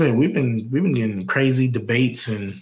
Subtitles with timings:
[0.00, 2.60] been we've been we've been getting crazy debates and,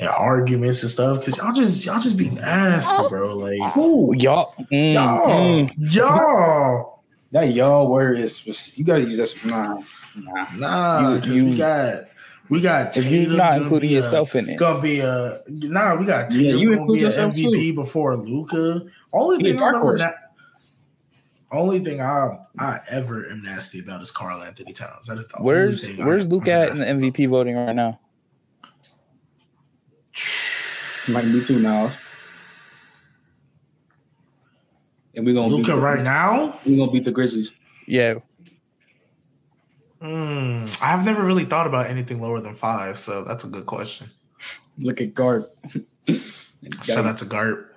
[0.00, 3.36] and arguments and stuff because y'all just y'all just be nasty, bro.
[3.38, 5.70] Like Ooh, y'all, mm, y'all, mm.
[5.94, 7.02] y'all.
[7.32, 9.34] That y'all word is you gotta use that.
[9.44, 9.82] Nah,
[10.16, 10.46] nah.
[10.56, 12.04] Nah, You- you- we got
[12.48, 15.96] we got Tatum not gonna including be a- yourself in it, Gonna be a nah.
[15.96, 18.82] We got Yeah, Tatum you gonna be an yourself MVP before Luka.
[19.12, 20.00] Only thing a I dark ever horse.
[20.02, 20.10] na-
[21.52, 25.06] only thing I I ever am nasty about is Karl-Anthony Towns.
[25.06, 27.26] That is the where's only thing I- where's Luke I'm at in the nasty MVP
[27.28, 28.00] voting right now?
[31.08, 31.92] Might be two now.
[35.14, 36.58] And we're gonna Luka beat, right now.
[36.66, 37.52] We're gonna beat the Grizzlies.
[37.86, 38.14] Yeah,
[40.02, 44.10] Mm, I've never really thought about anything lower than five, so that's a good question.
[44.78, 45.48] Look at Garp.
[46.82, 47.74] Shout out to Gart.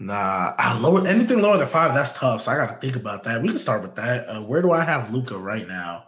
[0.00, 1.92] Nah, I lower anything lower than five.
[1.92, 2.42] That's tough.
[2.42, 3.42] So I got to think about that.
[3.42, 4.28] We can start with that.
[4.28, 6.04] Uh, where do I have Luka right now?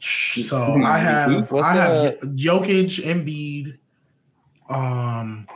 [0.00, 3.78] So I have What's I have uh, Jokic, Embiid,
[4.68, 5.46] um,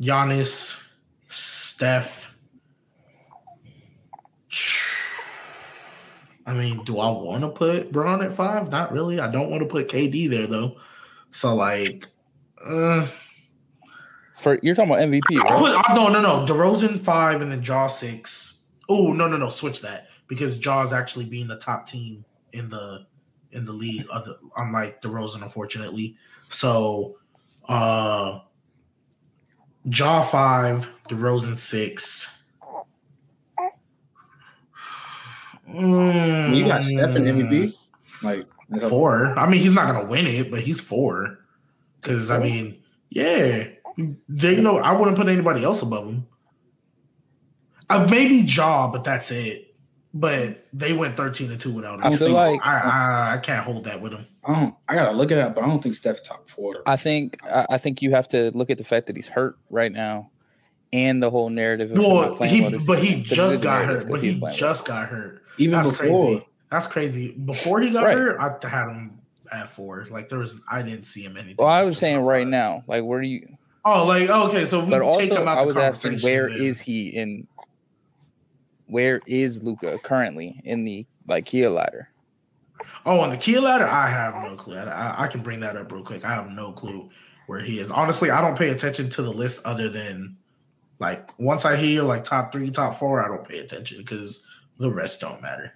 [0.00, 0.82] Giannis,
[1.28, 2.34] Steph.
[6.46, 8.70] I mean, do I want to put Braun at five?
[8.70, 9.20] Not really.
[9.20, 10.78] I don't want to put KD there though.
[11.30, 12.06] So like,
[12.64, 13.06] uh,
[14.40, 16.46] for you're talking about MVP, I'll put, oh, no, no, no.
[16.46, 18.64] DeRozan five and then Ja six.
[18.88, 19.48] Oh no, no, no.
[19.48, 23.06] Switch that because Ja's actually being the top team in the
[23.52, 24.06] in the league.
[24.10, 26.16] Other unlike DeRozan, unfortunately.
[26.48, 27.16] So,
[27.68, 28.40] uh,
[29.84, 32.36] Ja five, DeRozan six.
[35.66, 37.74] When you got Steph in MVP,
[38.22, 39.38] like Mm, four.
[39.38, 41.38] I mean, he's not gonna win it, but he's four.
[42.00, 43.64] Because I mean, yeah,
[44.28, 46.26] they know I wouldn't put anybody else above him.
[47.88, 49.74] Uh, maybe Ja, but that's it.
[50.12, 52.04] But they went thirteen and two without him.
[52.06, 54.26] I feel So like- I, I I can't hold that with him.
[54.44, 54.74] I don't.
[54.88, 56.82] I gotta look at it, but I don't think Steph top four.
[56.86, 59.56] I think I I think you have to look at the fact that he's hurt
[59.70, 60.30] right now,
[60.92, 61.90] and the whole narrative.
[61.92, 63.22] Of him not Well, he well but he.
[63.22, 64.08] The- just the got hurt.
[64.08, 65.42] But he's he playing just got hurt.
[65.58, 66.46] Even That's before, crazy.
[66.70, 67.32] That's crazy.
[67.32, 68.16] Before he got Right.
[68.18, 69.18] hurt, I had him
[69.52, 70.06] at four.
[70.10, 71.56] Like there was, I didn't see him anything.
[71.58, 71.68] well.
[71.68, 72.50] I was saying right five.
[72.50, 73.46] now, like where do you?
[73.84, 74.66] Oh, like okay.
[74.66, 76.62] So if we But take also, him out I the was asking, conversation, where then-
[76.62, 77.46] is he in?
[78.86, 82.08] Where is Luka currently in the like Kia ladder?
[83.06, 84.76] Oh, on the Kia ladder, I have no clue.
[84.76, 86.24] I, I can bring that up real quick.
[86.24, 87.08] I have no clue
[87.46, 87.90] where he is.
[87.90, 90.36] Honestly, I don't pay attention to the list other than
[90.98, 94.44] like once I hear like top three, top four, I don't pay attention because
[94.78, 95.72] the rest don't matter.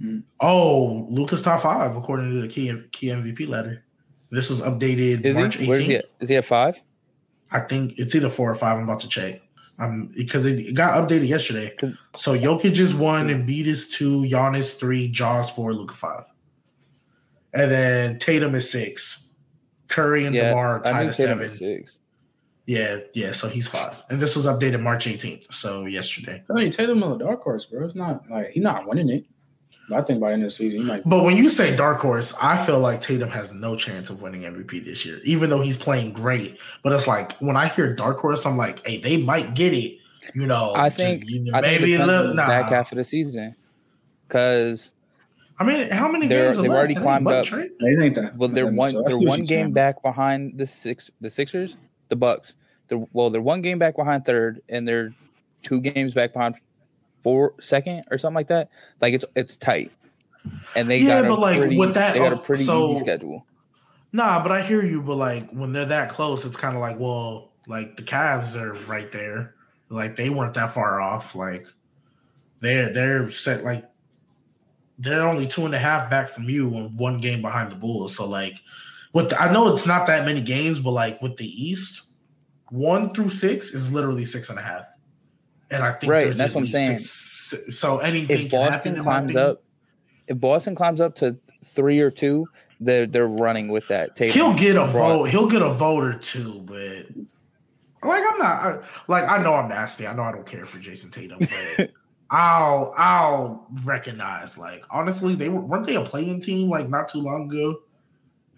[0.00, 0.22] Mm.
[0.40, 3.84] Oh, Luka's top five according to the key key MVP ladder.
[4.30, 5.66] This was updated Is March he?
[5.68, 5.94] Where's he?
[5.94, 5.98] 18th.
[5.98, 6.04] At?
[6.20, 6.80] Is he at five?
[7.52, 8.78] I think it's either four or five.
[8.78, 9.40] I'm about to check.
[9.78, 11.74] Um, because it, it got updated yesterday.
[12.14, 16.24] So Jokic is one, and Embiid is two, Giannis three, Ja's four, Luka five,
[17.52, 19.34] and then Tatum is six.
[19.88, 21.48] Curry and Yeah, DeMar I tied at seven.
[21.48, 21.98] six.
[22.66, 23.32] Yeah, yeah.
[23.32, 25.52] So he's five, and this was updated March 18th.
[25.52, 26.42] So yesterday.
[26.48, 27.84] I mean, Tatum on the dark horse, bro.
[27.84, 29.24] It's not like he's not winning it.
[29.88, 31.02] But I think by the end of the season, he might.
[31.08, 34.42] But when you say dark horse, I feel like Tatum has no chance of winning
[34.42, 36.56] MVP this year, even though he's playing great.
[36.82, 39.98] But it's like when I hear dark horse, I'm like, hey, they might get it.
[40.34, 41.28] You know, I just, think.
[41.28, 42.28] you know, I think maybe it a little.
[42.28, 42.46] the Nah.
[42.46, 43.56] back half of the season,
[44.28, 44.94] because
[45.58, 46.58] I mean, how many They're- games?
[46.58, 47.50] are they've already climbed up.
[47.52, 47.70] right?
[47.80, 48.36] They think that.
[48.36, 48.92] well, they're one.
[48.92, 49.72] So They're one game saying.
[49.72, 51.10] back behind the six.
[51.20, 51.76] The Sixers,
[52.08, 52.54] the Bucks.
[52.88, 55.12] They're well, they're one game back behind third, and they're
[55.62, 56.56] two games back behind
[57.22, 58.68] four second or something like that.
[59.00, 59.90] Like it's it's tight,
[60.74, 62.64] and they Yeah, got a but, like, pretty, with that- they got a oh, pretty
[62.64, 63.46] so- easy schedule.
[64.14, 65.00] Nah, but I hear you.
[65.02, 68.74] But like when they're that close, it's kind of like, well, like the Cavs are
[68.86, 69.54] right there.
[69.88, 71.34] Like they weren't that far off.
[71.34, 71.64] Like
[72.60, 73.88] they're they're set like
[74.98, 78.14] they're only two and a half back from you and one game behind the Bulls.
[78.16, 78.58] So like
[79.14, 82.02] with the, I know it's not that many games, but like with the East,
[82.68, 84.84] one through six is literally six and a half.
[85.72, 86.98] And I think Right, that's what I'm saying.
[86.98, 89.62] six- so anything If Boston climbs up,
[90.28, 92.46] if Boston climbs up to three or two,
[92.80, 94.32] they're they're running with that table.
[94.34, 95.24] He'll get a Broad- vote.
[95.30, 97.06] He'll get a vote or two, but
[98.08, 100.06] like I'm not I, like I know I'm nasty.
[100.06, 101.38] I know I don't care for Jayson Tatum,
[101.76, 101.90] but
[102.30, 107.20] I'll I'll recognize like honestly they were weren't they a playing team like not too
[107.20, 107.76] long ago,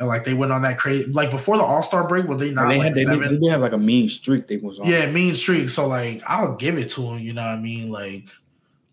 [0.05, 2.51] and like they went on that crazy like before the All Star break were they
[2.51, 3.21] not they, like had, they, seven?
[3.21, 4.87] did, they did have like a mean streak they was on.
[4.87, 5.69] Yeah, mean streak.
[5.69, 7.19] So like I'll give it to him.
[7.21, 7.91] You know what I mean?
[7.91, 8.29] Like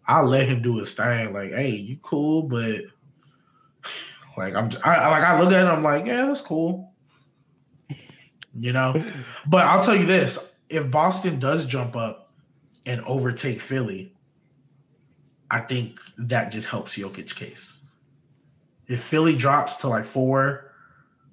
[0.07, 1.33] I'll let him do his thing.
[1.33, 2.81] Like hey, you cool, but
[4.37, 5.69] like I'm I, like I look at it.
[5.69, 6.93] I'm like yeah, that's cool.
[8.57, 9.01] You know,
[9.47, 12.31] but I'll tell you this: if Boston does jump up
[12.85, 14.13] and overtake Philly,
[15.49, 17.77] I think that just helps Jokic case.
[18.87, 20.70] If Philly drops to like four,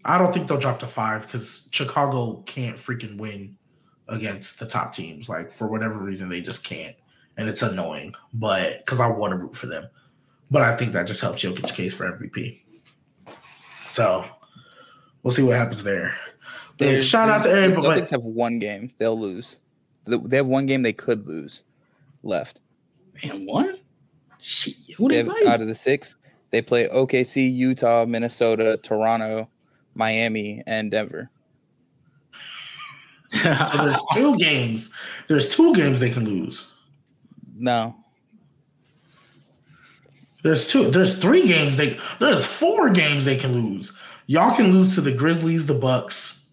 [0.08, 3.56] I don't think they'll drop to five because Chicago can't freaking win
[4.08, 5.28] against the top teams.
[5.28, 6.96] Like for whatever reason, they just can't,
[7.36, 8.14] and it's annoying.
[8.32, 9.86] But because I want to root for them,
[10.50, 12.62] but I think that just helps Jokic case for MVP.
[13.86, 14.24] So
[15.22, 16.14] we'll see what happens there.
[16.78, 18.90] But There's- shout out to the Aaron, but Celtics have one game.
[18.98, 19.56] They'll lose.
[20.06, 21.64] They have one game they could lose
[22.22, 22.60] left.
[23.22, 23.78] Man, what?
[24.38, 26.16] Shit, who They they have, out of the six,
[26.50, 29.48] they play OKC, Utah, Minnesota, Toronto,
[29.98, 31.30] Miami, and Denver.
[33.32, 34.90] so there's two games.
[35.26, 36.72] There's two games they can lose.
[37.56, 37.96] No,
[40.44, 40.90] There's two.
[40.90, 41.98] There's three games they.
[42.20, 43.92] There's four games they can lose.
[44.26, 46.48] Y'all can lose to the Grizzlies, the Bucks.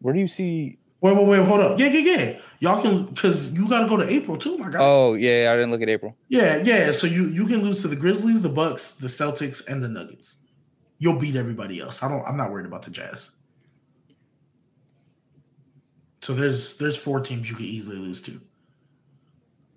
[0.00, 0.78] where do you see?
[1.00, 1.44] Wait, wait, wait.
[1.44, 1.78] Hold up.
[1.78, 2.38] Yeah, yeah, yeah.
[2.60, 4.56] Y'all can because you got to go to April too.
[4.56, 4.80] My God.
[4.80, 6.16] Oh yeah, I didn't look at April.
[6.28, 6.92] Yeah, yeah.
[6.92, 10.38] So you you can lose to the Grizzlies, the Bucks, the Celtics, and the Nuggets.
[11.02, 12.00] You'll beat everybody else.
[12.04, 12.24] I don't.
[12.24, 13.32] I'm not worried about the Jazz.
[16.20, 18.40] So there's there's four teams you could easily lose to.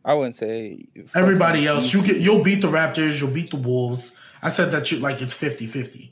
[0.05, 0.85] I wouldn't say
[1.15, 4.15] Everybody else, you get you'll beat the Raptors, you'll beat the Wolves.
[4.43, 6.11] I said that you like it's 50-50.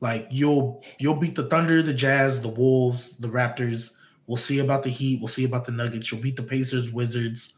[0.00, 3.96] Like you'll you'll beat the Thunder, the Jazz, the Wolves, the Raptors.
[4.28, 5.18] We'll see about the Heat.
[5.18, 6.12] We'll see about the Nuggets.
[6.12, 7.54] You'll beat the Pacers, Wizards.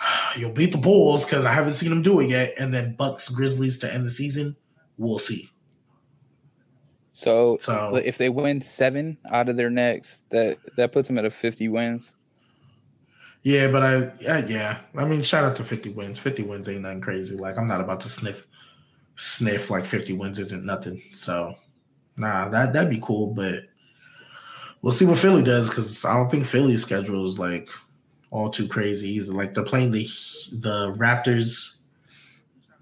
[0.36, 2.54] You'll beat the Bulls because I haven't seen them do it yet.
[2.58, 4.56] And then Bucks, Grizzlies to end the season.
[4.98, 5.52] We'll see.
[7.16, 11.24] So, So- if they win seven out of their next, that that puts them at
[11.24, 12.14] a fifty wins.
[13.42, 14.78] Yeah, but I yeah, yeah.
[14.94, 16.18] I mean, shout out to 50 wins.
[16.18, 17.36] 50 wins ain't nothing crazy.
[17.36, 18.46] Like I'm not about to sniff
[19.14, 21.00] sniff like 50 wins isn't nothing.
[21.12, 21.54] So
[22.18, 23.62] nah, that that'd be cool, but
[24.82, 27.70] we'll see what Philly does because I don't think Philly's schedule is like
[28.30, 29.32] all too crazy either.
[29.32, 30.02] Like they're playing the
[30.52, 31.75] the Raptors,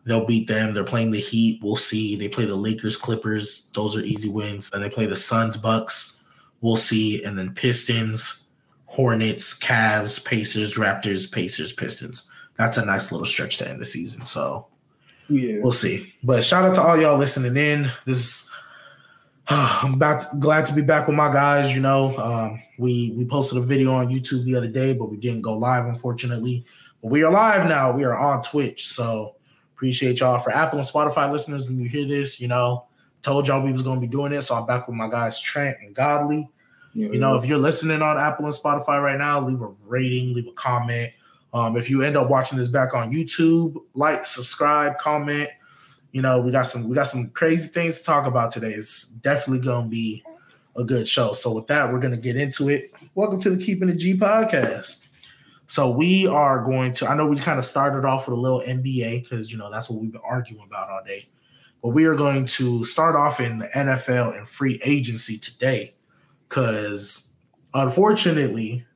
[0.05, 0.75] they'll beat them.
[0.75, 1.61] They're playing the Heat.
[1.63, 2.17] We'll see.
[2.17, 3.67] They play the Lakers, Clippers.
[3.75, 4.71] Those are easy wins.
[4.71, 6.23] Then they play the Suns, Bucks.
[6.61, 7.23] We'll see.
[7.25, 8.49] And then Pistons,
[8.87, 12.31] Hornets, Cavs, Pacers, Raptors, Pacers, Pistons.
[12.57, 14.25] That's a nice little stretch to end the season.
[14.25, 14.69] So
[15.29, 15.61] yeah.
[15.61, 16.15] we'll see.
[16.23, 17.91] But shout out to all y'all listening in.
[18.05, 18.49] This
[19.49, 21.75] I'm about to, glad to be back with my guys.
[21.75, 25.17] You know, um, we we posted a video on YouTube the other day, but we
[25.17, 26.65] didn't go live, unfortunately.
[27.03, 27.93] But we are live now.
[27.93, 29.34] We are on Twitch, so
[29.75, 31.67] appreciate y'all for Apple and Spotify listeners.
[31.67, 32.87] When you hear this, you know,
[33.23, 35.77] told y'all we was gonna be doing it, so I'm back with my guys Trent
[35.81, 36.49] and Godley.
[36.97, 40.47] You know, if you're listening on Apple and Spotify right now, leave a rating, leave
[40.47, 41.13] a comment.
[41.53, 45.51] Um, if you end up watching this back on YouTube, like, subscribe, comment.
[46.13, 48.73] You know, we got some we got some crazy things to talk about today.
[48.73, 50.23] It's definitely gonna be
[50.77, 51.33] a good show.
[51.33, 52.93] So with that, we're gonna get into it.
[53.17, 55.04] Welcome to the Keeping the G podcast.
[55.75, 57.09] So we are going to.
[57.09, 59.91] I know we kind of started off with a little NBA because you know that's
[59.91, 61.29] what we've been arguing about all day.
[61.83, 65.97] But we are going to start off in the NFL and free agency today
[66.49, 67.29] because
[67.75, 68.87] unfortunately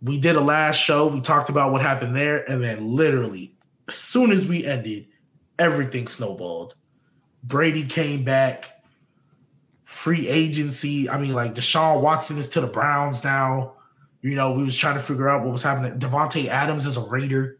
[0.00, 3.52] we did a last show we talked about what happened there and then literally
[3.88, 5.08] as soon as we ended
[5.58, 6.76] everything snowballed
[7.42, 8.80] brady came back
[9.82, 13.74] free agency i mean like deshaun watson is to the browns now
[14.22, 17.00] you know we was trying to figure out what was happening davante adams is a
[17.02, 17.58] raider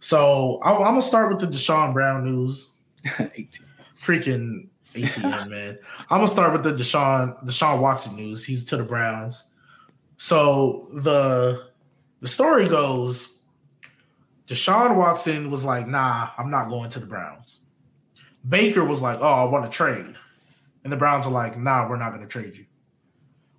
[0.00, 2.70] so i'm, I'm gonna start with the deshaun brown news
[4.00, 5.78] freaking ATM, man.
[6.10, 8.44] I'm gonna start with the Deshaun Deshaun Watson news.
[8.44, 9.44] He's to the Browns.
[10.16, 11.68] So the
[12.20, 13.42] the story goes,
[14.46, 17.60] Deshaun Watson was like, "Nah, I'm not going to the Browns."
[18.48, 20.14] Baker was like, "Oh, I want to trade,"
[20.84, 22.66] and the Browns were like, "Nah, we're not going to trade you."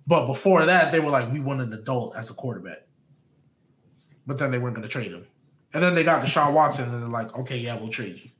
[0.08, 2.88] But before that, they were like, "We want an adult as a quarterback,"
[4.26, 5.26] but then they weren't going to trade him.
[5.74, 8.30] And then they got Deshaun Watson, and they're like, "Okay, yeah, we'll trade you."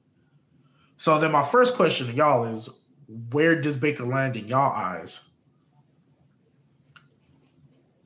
[0.96, 2.70] So then my first question to y'all is
[3.30, 5.20] where does Baker land in y'all eyes?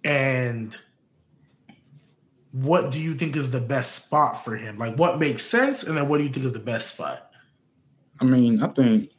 [0.02, 0.76] And
[2.50, 4.76] what do you think is the best spot for him?
[4.76, 5.84] Like what makes sense?
[5.84, 7.30] And then what do you think is the best spot?
[8.20, 9.10] I mean, I think,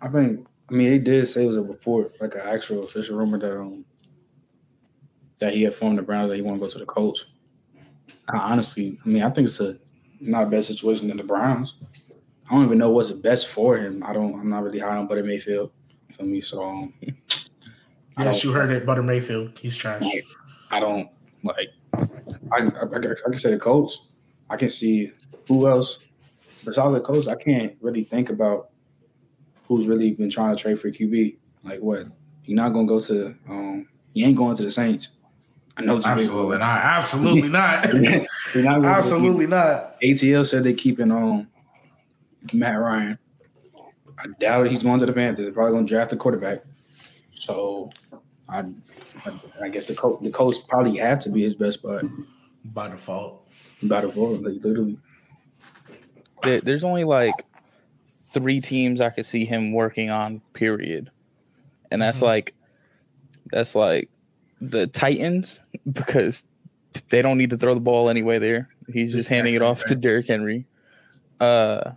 [0.00, 3.18] I think, I mean, he did say it was a report, like an actual official
[3.18, 3.84] rumor that um
[5.38, 7.26] that he had formed the Browns that he want to go to the Colts.
[8.28, 9.78] I honestly, I mean, I think it's a
[10.20, 11.74] not a better situation than the Browns.
[12.48, 14.02] I don't even know what's the best for him.
[14.02, 14.34] I don't.
[14.34, 15.72] I'm not really high on Buddy Mayfield.
[16.16, 16.94] For me, so um,
[18.18, 19.58] Yes, you heard it, Butter Mayfield.
[19.58, 20.04] He's trash.
[20.70, 21.08] I don't
[21.42, 21.70] like.
[21.94, 22.06] I,
[22.52, 24.08] I, I, I can say the Colts.
[24.50, 25.12] I can see
[25.48, 26.06] who else
[26.64, 27.28] besides the Colts.
[27.28, 28.71] I can't really think about
[29.76, 31.36] who's really been trying to trade for QB.
[31.64, 32.06] Like what?
[32.44, 33.34] You're not gonna go to.
[33.48, 35.08] Um, you ain't going to the Saints.
[35.76, 36.06] I know what.
[36.06, 36.84] Absolutely not.
[36.84, 37.94] Absolutely not.
[38.54, 40.00] Not Absolutely not.
[40.02, 41.48] ATL said they're keeping on
[42.52, 43.18] Matt Ryan.
[44.18, 45.46] I doubt he's going to the Panthers.
[45.46, 46.62] They're probably going to draft a quarterback.
[47.30, 47.90] So
[48.48, 48.64] I,
[49.24, 52.04] I, I guess the Colts, the Colts probably had to be his best spot
[52.66, 53.48] By default.
[53.82, 54.42] by the vote.
[54.42, 54.98] Like literally,
[56.42, 57.46] There's only like
[58.32, 60.40] three teams I could see him working on.
[60.54, 61.10] Period,
[61.90, 62.22] and that's Mhm.
[62.22, 62.54] like
[63.50, 64.08] that's like
[64.60, 65.62] the Titans
[65.92, 66.44] because
[67.10, 68.38] they don't need to throw the ball anyway.
[68.38, 70.66] There, he's just handing it off to Derrick Henry.
[71.40, 71.92] Uh,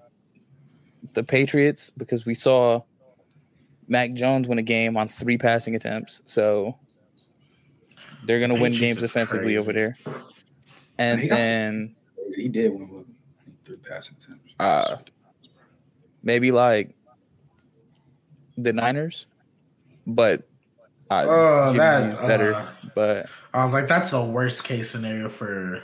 [1.14, 2.82] the Patriots because we saw
[3.88, 6.78] Mac Jones win a game on three passing attempts, so
[8.26, 9.58] they're gonna win games defensively crazy.
[9.58, 9.98] over there.
[10.98, 11.96] And then
[12.36, 13.06] he did win with
[13.66, 14.54] three passing attempts.
[14.60, 14.98] Uh,
[16.26, 16.94] maybe like
[18.58, 19.26] the Niners,
[20.06, 20.42] but
[21.10, 22.54] uh, Oh, Jimmy that G's better.
[22.56, 25.82] uh, But I was like, that's the worst case scenario for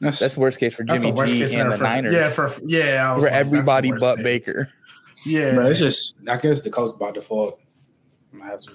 [0.00, 2.14] that's, that's worst case for Jimmy the G and the for Niners.
[2.14, 4.24] yeah for yeah I was for like, everybody but case.
[4.24, 4.70] Baker.
[5.26, 7.58] Yeah, Bro, it's just I guess the Colts by default.
[8.32, 8.72] I'm gonna have to.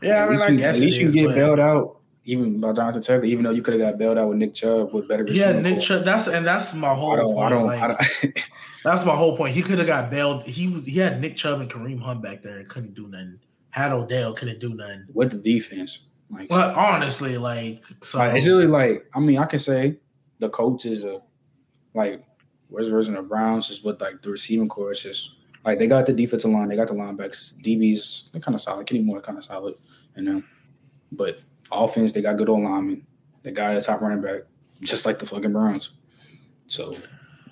[0.00, 0.14] yeah.
[0.14, 1.96] I at mean, least I you, guess at least it you get but- bailed out
[2.24, 4.92] even by Jonathan Taylor, even though you could have got bailed out with Nick Chubb
[4.92, 5.24] with better.
[5.28, 5.80] Yeah, Nick.
[5.80, 6.04] Chubb.
[6.04, 7.34] That's and that's my whole I don't.
[7.34, 7.46] point.
[7.46, 7.66] I don't.
[7.66, 8.44] like, I don't
[8.84, 9.54] That's my whole point.
[9.54, 10.44] He could have got bailed.
[10.44, 13.38] He was he had Nick Chubb and Kareem Hunt back there and couldn't do nothing.
[13.70, 15.06] Had Odell couldn't do nothing.
[15.12, 19.46] with the defense, like, But honestly, like so like, it's really like I mean, I
[19.46, 19.98] can say
[20.38, 21.20] the Colts is a
[21.94, 22.24] like
[22.68, 24.90] where's version of Browns just with like the receiving core.
[24.92, 25.32] It's just
[25.64, 28.86] like they got the defensive line, they got the linebackers, DBs, they're kind of solid.
[28.86, 29.74] Kenny Moore kind of solid,
[30.16, 30.42] you know.
[31.12, 31.40] But
[31.72, 33.06] offense, they got good old linemen.
[33.42, 34.42] They got a top running back,
[34.82, 35.92] just like the fucking Browns.
[36.66, 36.96] So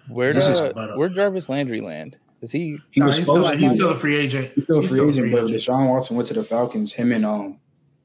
[0.08, 0.98] Where This is does better.
[0.98, 2.16] where Jarvis Landry land?
[2.42, 2.78] Is he?
[2.90, 4.52] he Nah, was he's, supposed still, he's still a free agent.
[4.54, 5.60] He's still a free still agent, free but agent.
[5.60, 6.92] Deshaun Watson went to the Falcons.
[6.92, 7.58] Him and um,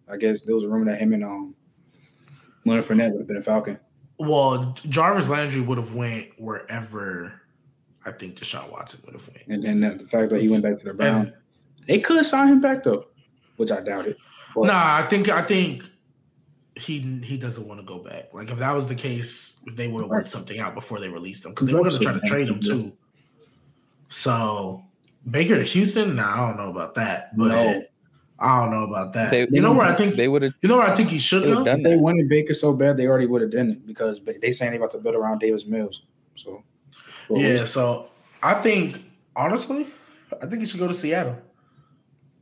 [0.10, 1.56] I guess there was a rumor that him and um,
[2.66, 3.78] Leonard Fournette would have been a Falcon.
[4.20, 7.42] Well, Jarvis Landry would have went wherever
[8.06, 9.48] I think Deshaun Watson would have went.
[9.48, 11.32] And then that, the fact that he went back to the Browns,
[11.88, 13.06] they could sign him back though,
[13.58, 14.18] which I doubt it.
[14.56, 15.84] But nah, I think I think
[16.76, 18.34] he he doesn't want to go back.
[18.34, 21.46] Like if that was the case, they would have worked something out before they released
[21.46, 22.92] him because they were going to try to trade him too.
[24.08, 24.84] So
[25.30, 27.36] Baker to Houston, nah, I don't know about that.
[27.38, 27.84] But No.
[28.40, 29.30] I don't know about that.
[29.30, 30.54] They- you know where I think They would have.
[30.62, 31.60] you know where I think he should go.
[31.60, 32.00] would've if they that.
[32.00, 34.90] wanted Baker so bad, they already would have done it because they saying they about
[34.92, 36.04] to build around Davis Mills.
[36.36, 36.64] So
[37.30, 38.08] well, Yeah, so
[38.42, 39.04] I think
[39.36, 39.86] honestly,
[40.42, 41.38] I think he should go to Seattle.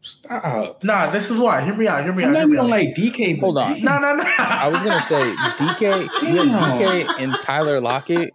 [0.01, 0.83] Stop.
[0.83, 1.61] Nah, this is why.
[1.61, 2.03] Hear me out.
[2.03, 2.33] Hear me I'm out.
[2.33, 2.69] not Hear me even out.
[2.69, 3.39] like DK.
[3.39, 3.73] Hold on.
[3.73, 3.83] damn.
[3.83, 4.23] No, no, no.
[4.37, 6.01] I was gonna say DK.
[6.23, 8.33] You DK and Tyler Lockett.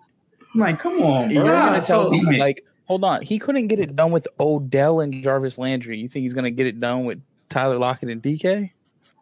[0.55, 1.45] I'm like, come on, bro.
[1.45, 5.01] Yeah, gonna tell so- me like, hold on, he couldn't get it done with Odell
[5.01, 5.99] and Jarvis Landry.
[5.99, 8.71] You think he's gonna get it done with Tyler Lockett and DK?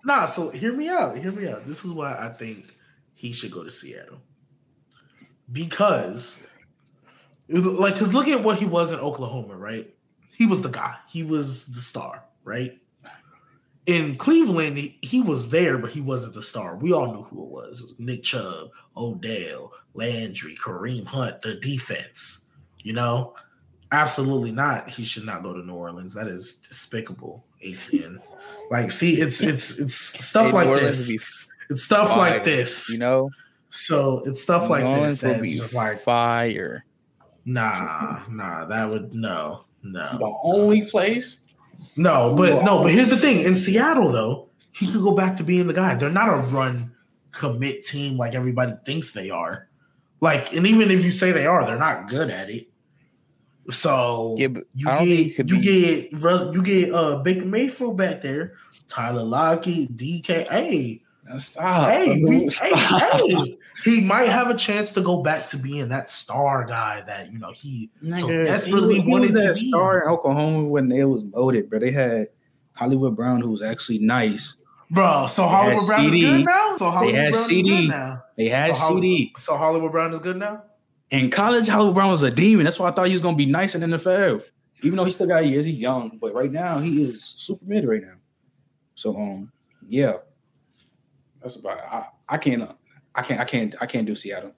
[0.05, 1.17] Nah, so hear me out.
[1.17, 1.67] Hear me out.
[1.67, 2.77] This is why I think
[3.15, 4.19] he should go to Seattle.
[5.51, 6.39] Because,
[7.49, 9.93] like, because look at what he was in Oklahoma, right?
[10.37, 10.97] He was the guy.
[11.09, 12.79] He was the star, right?
[13.87, 16.77] In Cleveland, he, he was there, but he wasn't the star.
[16.77, 17.81] We all knew who it was.
[17.81, 22.47] It was Nick Chubb, Odell, Landry, Kareem Hunt, the defense.
[22.85, 23.35] You know,
[23.91, 24.89] absolutely not.
[24.89, 26.15] He should not go to New Orleans.
[26.15, 27.45] That is despicable.
[27.65, 28.19] ATN.
[28.71, 31.11] Like, see, it's it's it's stuff Hey, like New Orleans this.
[31.11, 32.89] be f- It's stuff fire, like this.
[32.89, 33.31] You know,
[33.71, 36.85] So it's stuff like New this Orleans would that's just like, fire.
[37.45, 41.39] nah, nah, that would no, no, The only place.
[41.97, 42.35] No.
[42.37, 45.67] But no, but here's the thing: in Seattle, though, he could go back to being
[45.67, 45.95] the guy.
[45.95, 46.93] They're not a run
[47.33, 49.69] commit team like everybody thinks they are.
[50.21, 52.69] Like, and even if you say they are, they're not good at it.
[53.71, 56.13] So Yeah, you get think he could you be- get
[56.55, 58.55] you get uh Baker Mayfield back there,
[58.89, 60.49] Tyler Lockett, DK.
[60.49, 61.03] Hey,
[61.39, 61.89] Stop.
[61.91, 63.21] hey, we, hey, Stop.
[63.21, 67.33] hey, he might have a chance to go back to being that star guy that
[67.33, 69.69] you know he so Nigga, desperately he was, he wanted was to that be.
[69.69, 72.29] star in Oklahoma when they was loaded, but they had
[72.75, 74.57] Hollywood Brown, who was actually nice.
[74.91, 76.77] Bro, so Hollywood had Brown is good now.
[76.77, 77.71] So Hollywood had Brown CD.
[77.73, 78.23] is good now.
[78.37, 80.65] They had so Holly- CD So Hollywood Brown is good now.
[81.11, 81.67] in college.
[81.67, 82.65] Hollywood Brown was a demon.
[82.65, 84.43] That's why I thought he was gonna be nice in the NFL.
[84.83, 87.87] Even though he still got years, he's young, but right now he is super mid
[87.87, 88.15] right now.
[88.97, 89.53] So um,
[89.89, 90.15] yeah,
[91.41, 91.79] that's about.
[91.79, 91.85] It.
[91.91, 92.69] I I can't
[93.15, 94.53] I can't I can't I can't do Seattle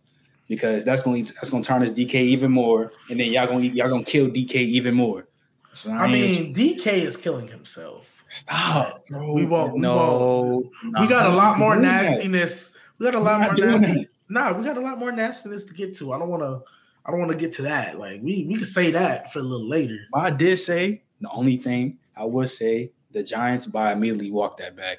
[0.49, 3.47] because that's going to that's going to turn his DK even more, and then y'all
[3.47, 5.27] going to y'all going to kill DK even more.
[5.73, 8.09] So I ain't- mean, DK is killing himself.
[8.29, 9.33] stop, bro.
[9.33, 9.75] We won't.
[9.75, 9.83] We won't.
[9.83, 10.63] No,
[11.01, 12.03] We got a lot more doing that.
[12.05, 12.71] nastiness.
[12.99, 13.95] We got a lot more doing nasty.
[14.05, 14.09] that.
[14.29, 16.13] Nah, we got a lot more nastiness to get to.
[16.13, 16.63] I don't want to.
[17.07, 17.99] I don't want to get to that.
[17.99, 19.99] Like we we could say that for a little later.
[20.15, 24.75] I did say the only thing I would say the Giants by immediately walk that
[24.77, 24.99] back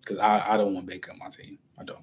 [0.00, 1.58] because I, I don't want Baker on my team.
[1.78, 2.00] I don't.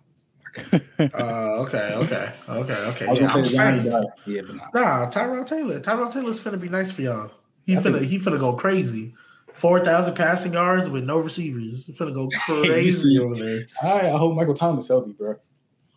[0.99, 3.07] Uh, okay, okay, okay, okay.
[3.07, 3.85] I Yeah, gonna I'm saying,
[4.25, 4.73] yeah, but not.
[4.73, 5.79] nah, Tyrod Taylor.
[5.81, 7.31] Tyrod Taylor's finna be nice for y'all.
[7.65, 9.13] He I think- finna he finna go crazy.
[9.51, 11.85] Four thousand passing yards with no receivers.
[11.85, 12.29] He finna go
[12.65, 13.61] crazy over there.
[13.83, 15.35] All right, I hope Michael Thomas healthy, bro.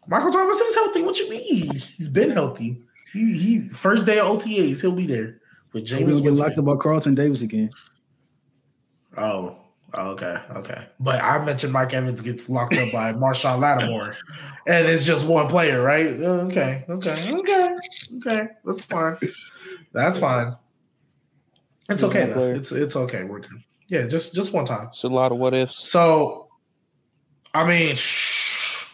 [0.06, 1.02] Michael Thomas is healthy.
[1.02, 1.70] What you mean?
[1.74, 2.80] He's been healthy.
[3.12, 5.40] He he first day of OTAs, he'll be there
[5.72, 6.58] with Jameis don't get locked Winston.
[6.60, 7.70] up by Carlton Davis again.
[9.16, 9.56] Oh,
[9.94, 10.86] okay, okay.
[11.00, 14.16] But I mentioned Mike Evans gets locked up by Marshon Lattimore,
[14.66, 16.14] and it's just one player, right?
[16.20, 17.76] Uh, Okay, okay, okay,
[18.16, 18.48] okay.
[18.64, 19.16] That's fine.
[19.92, 20.56] That's fine.
[21.88, 22.26] It's okay.
[22.26, 22.52] Though.
[22.52, 23.24] It's it's okay.
[23.24, 23.62] We're good.
[23.88, 24.88] Yeah, just just one time.
[24.88, 25.78] It's a lot of what ifs.
[25.78, 26.48] So,
[27.54, 28.86] I mean, shh.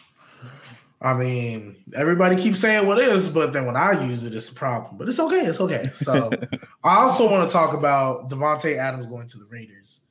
[1.01, 4.53] I mean, everybody keeps saying what is, but then when I use it, it's a
[4.53, 4.97] problem.
[4.97, 5.45] But it's okay.
[5.45, 5.83] It's okay.
[5.93, 6.31] So,
[6.83, 10.04] I also want to talk about Davante Adams going to the Raiders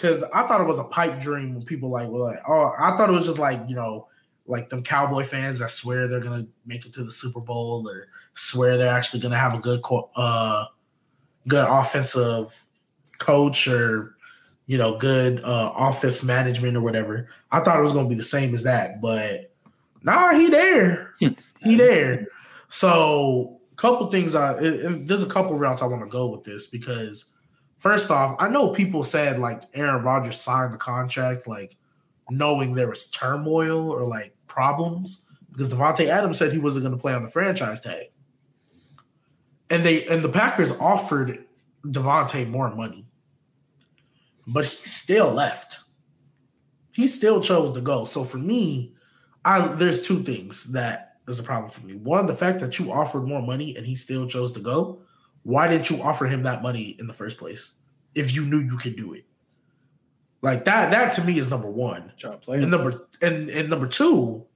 [0.00, 2.96] because I thought it was a pipe dream when people like were like, oh, I
[2.96, 4.06] thought it was just like you know,
[4.46, 8.06] like them Cowboy fans that swear they're gonna make it to the Super Bowl or
[8.34, 9.82] swear they're actually gonna have a good,
[10.16, 10.64] uh,
[11.48, 12.66] good offensive
[13.18, 14.16] coach or
[14.66, 17.28] you know, good uh, office management or whatever.
[17.50, 19.52] I thought it was going to be the same as that, but
[20.04, 21.12] nah, he there.
[21.18, 22.28] he there.
[22.68, 24.36] So, a couple things.
[24.36, 27.24] I and- and there's a couple routes I want to go with this because
[27.80, 31.76] first off, I know people said like Aaron Rodgers signed the contract like
[32.30, 37.00] knowing there was turmoil or like problems because Davante Adams said he wasn't going to
[37.00, 38.06] play on the franchise tag,
[39.68, 41.44] and they and the Packers offered
[41.84, 43.06] Davante more money
[44.50, 45.80] but he still left.
[46.92, 48.04] He still chose to go.
[48.04, 48.94] So for me,
[49.44, 51.94] I there's two things that is a problem for me.
[51.94, 55.02] One, the fact that you offered more money and he still chose to go.
[55.42, 57.74] Why didn't you offer him that money in the first place
[58.14, 59.24] if you knew you could do it?
[60.42, 60.90] Like that.
[60.90, 62.12] That to me is number one.
[62.62, 64.46] And number and, and number two,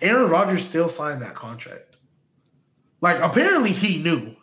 [0.00, 1.98] Aaron Rodgers still signed that contract.
[3.00, 4.34] Like apparently he knew.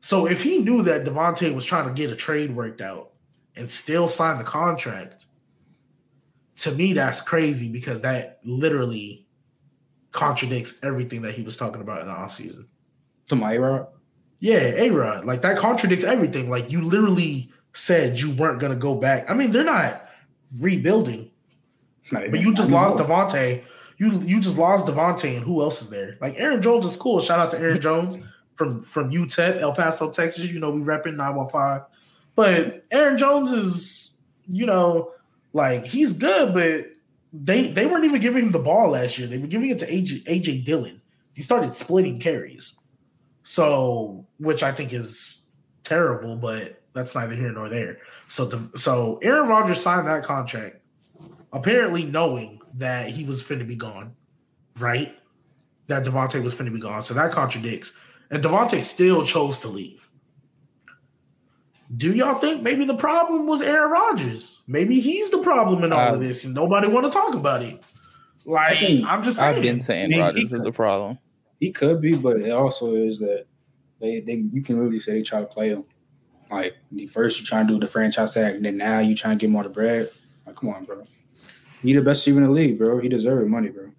[0.00, 3.12] So if he knew that Davante was trying to get a trade worked out
[3.54, 5.26] and still signed the contract,
[6.56, 9.26] to me that's crazy because that literally
[10.10, 12.66] contradicts everything that he was talking about in the offseason.
[13.28, 13.86] To my A-Rod.
[14.40, 15.24] Yeah, A Rod.
[15.24, 16.50] Like that contradicts everything.
[16.50, 19.30] Like you literally said you weren't gonna go back.
[19.30, 20.06] I mean, they're not
[20.60, 21.30] rebuilding.
[22.10, 23.04] Not But you just lost know.
[23.04, 23.62] Davante.
[23.98, 26.18] You you just lost Davante, and who else is there?
[26.20, 27.20] Like Aaron Jones is cool.
[27.20, 28.16] Shout out to Aaron Jones
[28.56, 30.50] from from UTEP, El Paso, Texas.
[30.50, 31.82] You know we repping nine one five.
[32.34, 34.10] But Aaron Jones is,
[34.48, 35.12] you know,
[35.52, 36.90] like he's good, but
[37.32, 39.28] they they weren't even giving him the ball last year.
[39.28, 41.00] They were giving it to AJ, AJ Dillon.
[41.34, 42.78] He started splitting carries,
[43.42, 45.40] so which I think is
[45.84, 47.98] terrible, but that's neither here nor there.
[48.28, 50.76] So the, so Aaron Rodgers signed that contract
[51.52, 54.14] apparently knowing that he was finna be gone,
[54.78, 55.14] right?
[55.88, 57.02] That Davante was finna be gone.
[57.02, 57.92] So that contradicts.
[58.30, 60.08] And Davante still chose to leave.
[61.94, 64.62] Do y'all think maybe the problem was Aaron Rodgers?
[64.66, 67.60] Maybe he's the problem in all of Uh, this and nobody want to talk about
[67.62, 67.78] it.
[68.46, 69.56] Like, I think- I'm just saying.
[69.56, 71.18] I've been saying Maybe Rodgers is the problem.
[71.62, 73.46] He could be, but it also is that
[74.00, 75.84] they, they you can really say they try to play him.
[76.50, 76.74] Like
[77.08, 79.48] first you trying to do the franchise tag, and then now you trying to get
[79.48, 80.10] more the bread.
[80.44, 81.04] Like, come on, bro.
[81.80, 82.98] He the best receiver in the league, bro.
[82.98, 83.92] He deserves money, bro.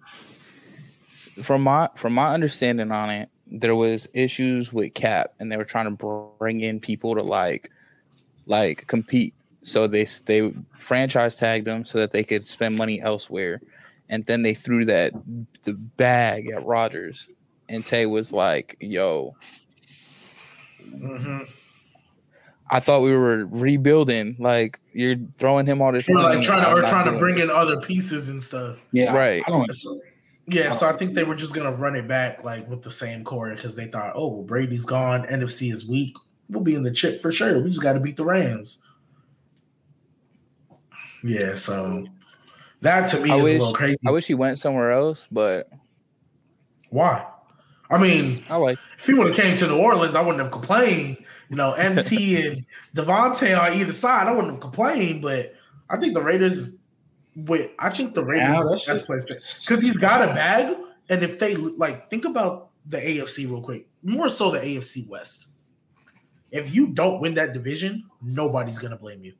[1.42, 5.64] From my from my understanding on it, there was issues with cap, and they were
[5.64, 7.70] trying to bring in people to like
[8.44, 9.32] like compete.
[9.62, 13.62] So they they franchise tagged them so that they could spend money elsewhere,
[14.10, 15.14] and then they threw that
[15.62, 17.30] the bag at Rodgers,
[17.74, 19.34] and Tay was like, "Yo,
[20.86, 21.48] Mhm.
[22.70, 24.36] I thought we were rebuilding.
[24.38, 26.36] Like you're throwing him all this Or money.
[26.36, 28.78] like trying to or trying to bring it." in other pieces and stuff.
[28.92, 29.42] Yeah, Right.
[29.46, 29.72] I, don't.
[29.74, 30.00] So,
[30.46, 33.24] yeah, so I think they were just gonna run it back like with the same
[33.24, 36.16] core because they thought, oh, well, Brady's gone, NFC is weak,
[36.48, 37.58] we'll be in the chip for sure.
[37.60, 38.80] We just got to beat the Rams.
[41.22, 42.06] Yeah, so
[42.82, 43.98] that to me I is wish- a little crazy.
[44.06, 45.70] I wish he went somewhere else, but
[46.90, 47.26] Why?
[47.94, 48.78] I mean, I like.
[48.98, 51.18] if he would have came to New Orleans, I wouldn't have complained.
[51.48, 55.22] You know, MT and Davante on either side, I wouldn't have complained.
[55.22, 55.54] But
[55.88, 56.70] I think the Raiders,
[57.36, 60.76] wait, I think the Raiders Now, is the best place because he's got a bag.
[61.08, 65.46] And if they like, think about the AFC real quick, more so the AFC West.
[66.50, 69.34] If you don't win that division, nobody's gonna blame you.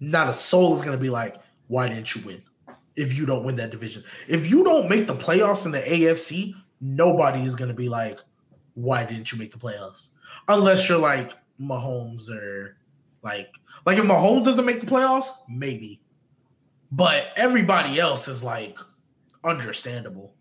[0.00, 2.42] Not a soul is gonna be like, "Why didn't you win?"
[2.94, 6.54] If you don't win that division, if you don't make the playoffs in the AFC,
[6.80, 8.18] nobody is gonna be like,
[8.74, 10.08] "Why didn't you make the playoffs?"
[10.48, 12.76] Unless you're like Mahomes or
[13.22, 13.48] like
[13.86, 16.00] like if Mahomes doesn't make the playoffs, maybe.
[16.92, 18.78] but everybody else is like
[19.44, 20.34] understandable.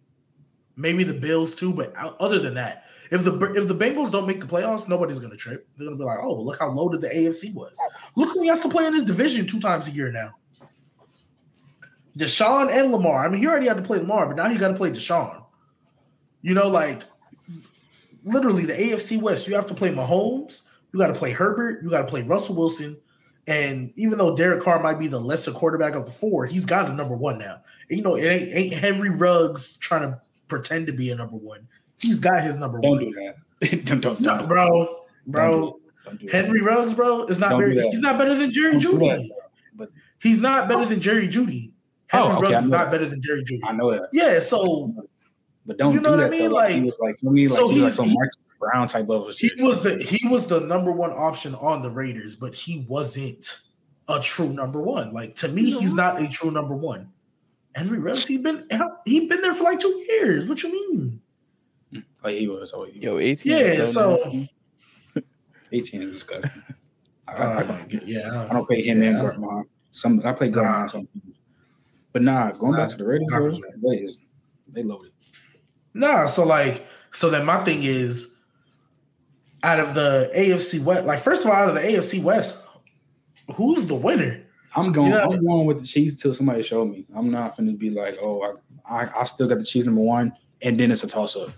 [0.76, 4.40] Maybe the Bills too, but other than that, if the if the Bengals don't make
[4.42, 5.68] the playoffs, nobody's gonna trip.
[5.78, 7.78] They're gonna be like, oh, well, look how loaded the AFC was.
[8.16, 10.36] Look who he has to play in this division two times a year now.
[12.18, 13.26] Deshaun and Lamar.
[13.26, 15.45] I mean, he already had to play Lamar, but now he got to play Deshaun.
[16.46, 17.02] You know, like
[18.24, 19.48] literally the AFC West.
[19.48, 20.62] You have to play Mahomes.
[20.94, 21.82] You got to play Herbert.
[21.82, 22.98] You got to play Russell Wilson.
[23.48, 26.88] And even though Derek Carr might be the lesser quarterback of the four, he's got
[26.88, 27.62] a number one now.
[27.90, 31.36] And, you know, it ain't, ain't Henry Ruggs trying to pretend to be a number
[31.36, 31.68] one.
[32.00, 33.00] He's got his number Don't one.
[33.00, 33.14] do
[33.62, 33.86] that.
[33.86, 35.80] don't, don't, No, don't, bro, bro.
[36.06, 36.46] don't do that.
[36.46, 37.76] Henry Ruggs, bro, is not very.
[37.90, 39.08] He's not better than Jerry Don't Judy.
[39.10, 39.30] that,
[39.74, 40.86] But He's not better oh.
[40.86, 41.72] than Jerry Jeudy.
[42.14, 42.92] Oh, Henry Oh, okay, Ruggs is not that.
[42.92, 43.62] better than Jerry Jeudy.
[43.64, 44.10] I know that.
[44.14, 44.94] Yeah, so
[45.66, 46.32] But don't You know do what I that.
[46.32, 46.50] mean?
[46.50, 46.56] though.
[46.56, 47.50] Like, he was like, you know I mean?
[47.50, 49.62] Like, so he was like he's- some he- Marcus Brown type of he shit.
[49.62, 53.58] was the he was the number one option on the Raiders, but he wasn't
[54.08, 55.14] a true number one.
[55.14, 57.10] Like to me, he's not a true number one.
[57.76, 58.68] Henry Ruggs, he been
[59.06, 60.48] he been there for like two years.
[60.48, 61.22] What you mean?
[62.24, 62.74] Like he was.
[62.76, 63.52] Oh, he Yo, 18.
[63.52, 64.18] Yeah, is so-
[65.72, 66.52] 18 is disgusting.
[67.28, 69.22] I, Uh, I, I, don't, yeah, I don't play him and Yeah.
[69.24, 69.64] Gartman.
[69.92, 70.62] Some I play Nah.
[70.88, 71.08] Gartman some
[72.14, 73.50] But nah, going Nah, back to the Raiders, nah,
[73.82, 74.08] they,
[74.72, 75.12] they loaded.
[75.96, 76.28] Nah.
[76.28, 78.34] So like, so then my thing is,
[79.64, 82.62] out of the AFC West, like first of all, out of the AFC West,
[83.56, 84.44] who's the winner?
[84.76, 85.12] I'm going.
[85.12, 85.24] Yeah.
[85.24, 87.06] I'm going with the Chiefs till somebody show me.
[87.16, 90.02] I'm not going to be like, oh, I, I, I still got the Chiefs number
[90.02, 91.50] one, and then it's a toss up.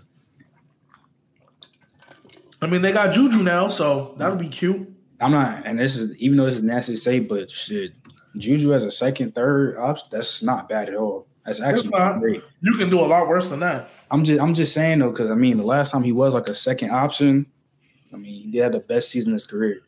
[2.62, 4.88] I mean, they got Juju now, so that'll be cute.
[5.20, 7.92] I'm not, and this is even though this is nasty to say, but shit,
[8.36, 11.26] Juju as a second, third option, that's not bad at all.
[11.44, 12.42] That's actually great.
[12.60, 13.90] You can do a lot worse than that.
[14.10, 16.48] I'm just, I'm just saying though, because I mean, the last time he was like
[16.48, 17.46] a second option,
[18.12, 19.80] I mean, he had the best season of his career.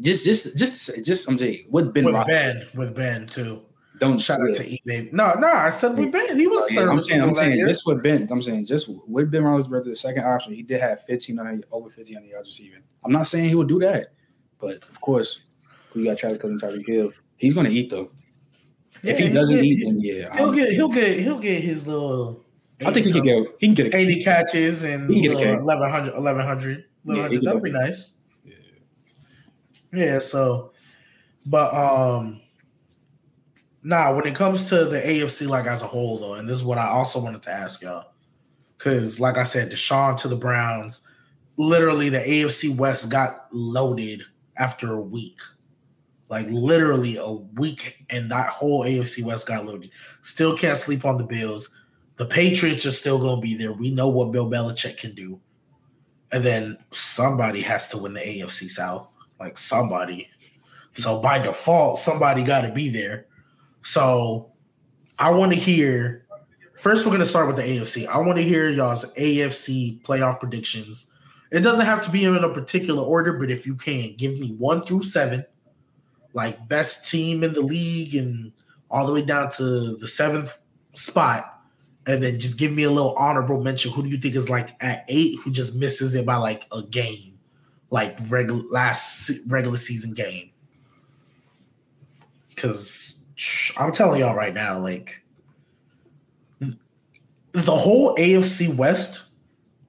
[0.00, 3.26] Just, just, just, to say, just, I'm saying, with Ben, with Roethlisberger, Ben, with Ben
[3.26, 3.62] too.
[3.98, 5.10] don't Shout out to E baby.
[5.12, 6.38] No, no, I said with Ben.
[6.38, 7.66] He was oh, Yeah, I'm saying, I'm saying, year.
[7.66, 11.00] just with Ben, I'm saying, just with Ben Roethlisberger, the second option, he did have
[11.06, 12.82] 1500 over 1500 yards receiving.
[13.04, 14.12] I'm not saying he would do that,
[14.60, 15.44] but of course,
[15.94, 17.12] we got Travis Cousins, Tyreek Hill.
[17.36, 18.10] He's going to eat though.
[19.02, 21.62] if he doesn't he'll eat, get, then yeah, he'll I'm- get he'll get he'll get
[21.62, 22.44] his little.
[22.84, 25.36] I think he can 80 get, he can get a 80 catches and He can
[25.36, 28.12] get a little 1100 1100 Yeah, he 1100 can that'd be nice.
[29.92, 30.72] Yeah so
[31.46, 32.40] but um
[33.82, 36.64] nah when it comes to the afc like as a whole though and this is
[36.64, 38.12] what i also wanted to ask y'all
[38.76, 41.04] because like i said deshaun to the browns
[41.56, 44.22] literally the afc west got loaded
[44.58, 45.40] after a week.
[46.28, 49.90] Like literally a week and that whole afc west got loaded.
[50.20, 51.70] Still can't sleep on the bills
[52.18, 53.72] the Patriots are still going to be there.
[53.72, 55.40] We know what Bill Belichick can do.
[56.32, 59.10] And then somebody has to win the AFC South.
[59.40, 60.28] Like somebody.
[60.94, 63.26] So by default, somebody got to be there.
[63.82, 64.50] So
[65.18, 66.26] I want to hear.
[66.74, 68.06] First, we're going to start with the AFC.
[68.06, 71.10] I want to hear y'all's AFC playoff predictions.
[71.50, 74.54] It doesn't have to be in a particular order, but if you can, give me
[74.58, 75.44] one through seven,
[76.34, 78.52] like best team in the league and
[78.90, 80.58] all the way down to the seventh
[80.94, 81.57] spot
[82.08, 83.92] and then just give me a little honorable mention.
[83.92, 86.82] Who do you think is like at eight who just misses it by like a
[86.82, 87.38] game,
[87.90, 90.50] like regular last regular season game?
[92.48, 93.20] Because
[93.76, 95.22] I'm telling y'all right now, like
[97.52, 99.24] the whole AFC West,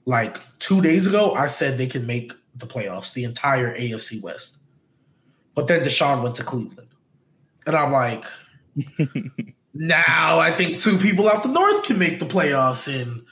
[0.06, 4.58] like two days ago, I said they can make the playoffs, the entire AFC West.
[5.56, 6.90] But then Deshaun went to Cleveland,
[7.66, 8.26] and I'm like.
[9.74, 13.24] Now I think two people out the north can make the playoffs, and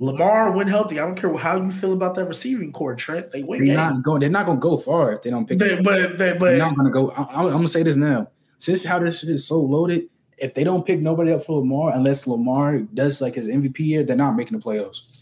[0.00, 0.98] Lamar when healthy.
[0.98, 3.30] I don't care how you feel about that receiving core, Trent.
[3.30, 4.20] They win They're not going.
[4.20, 5.58] They're not going to go far if they don't pick.
[5.58, 7.10] They- but they, they're but not going to go.
[7.10, 8.28] I, I'm, I'm going to say this now.
[8.58, 12.26] Since how this is so loaded, if they don't pick nobody up for Lamar, unless
[12.26, 15.20] Lamar does like his MVP year, they're not making the playoffs.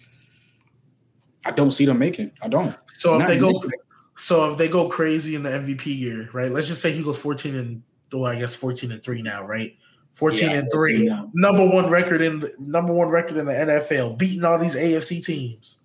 [1.45, 2.31] I don't see them making.
[2.41, 2.75] I don't.
[2.87, 3.81] so if they go, it.
[4.17, 6.51] so if they go crazy in the MVP year, right?
[6.51, 7.83] Let's just say he goes fourteen and
[8.13, 9.77] well, I guess fourteen and three now, right?
[10.13, 11.31] Fourteen Yeah, and three, now.
[11.33, 15.25] number one record in the, number one record in the NFL, beating all these AFC
[15.25, 15.79] teams.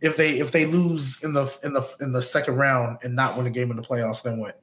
[0.00, 3.36] If they if they lose in the in the in the second round and not
[3.36, 4.60] win a game in the playoffs, then what?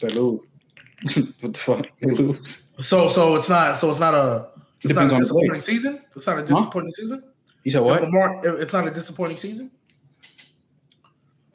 [0.00, 0.40] They lose.
[1.40, 1.86] what the fuck?
[2.00, 2.70] They lose.
[2.80, 4.48] So so it's not so it's not a
[4.82, 6.00] it's not a disappointing season.
[6.16, 7.22] It's not a disappointing season.
[7.64, 8.02] You said what?
[8.02, 9.70] Lamar, it's not a disappointing season.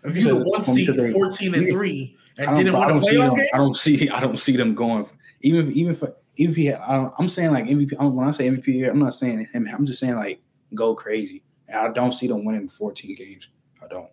[0.04, 1.54] If You you're the one seed, because they- fourteen
[2.38, 3.36] and I don't, didn't I win don't see them.
[3.36, 4.10] game, I don't see.
[4.10, 5.08] I don't see them going.
[5.42, 6.04] Even if, even if
[6.38, 6.80] even if he, had,
[7.18, 7.98] I'm saying like MVP.
[8.14, 9.68] When I say MVP, I'm not saying him.
[9.72, 10.42] I'm just saying like
[10.74, 11.44] go crazy.
[11.68, 13.50] And I don't see them winning 14 games.
[13.84, 14.10] I don't.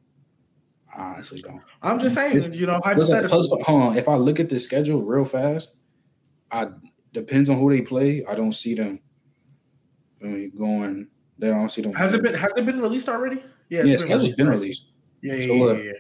[0.95, 1.61] I honestly don't.
[1.83, 3.29] I'm just saying, you know, hypothetically.
[3.29, 3.97] plus, hold on.
[3.97, 5.73] If I look at the schedule real fast,
[6.51, 6.69] I
[7.13, 8.25] depends on who they play.
[8.29, 9.01] I don't see them.
[10.23, 11.09] I mean, going.
[11.39, 11.93] They don't see them.
[11.95, 13.43] Has it been has it been released already?
[13.69, 14.93] Yeah, it's yeah, been, been released.
[15.23, 15.93] Yeah, yeah, so, yeah, yeah,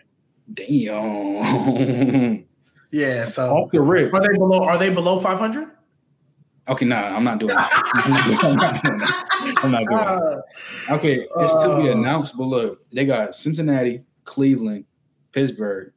[0.54, 2.44] Damn.
[2.90, 3.24] Yeah.
[3.24, 4.12] So off the rip.
[4.12, 4.64] Are they below?
[4.64, 5.68] Are they below five hundred?
[6.68, 7.70] Okay, nah, I'm not doing that.
[7.92, 9.56] I'm not doing that.
[9.64, 10.42] I'm not doing that.
[10.90, 14.84] Okay, it's uh, to be announced, but look, they got Cincinnati, Cleveland,
[15.32, 15.92] Pittsburgh,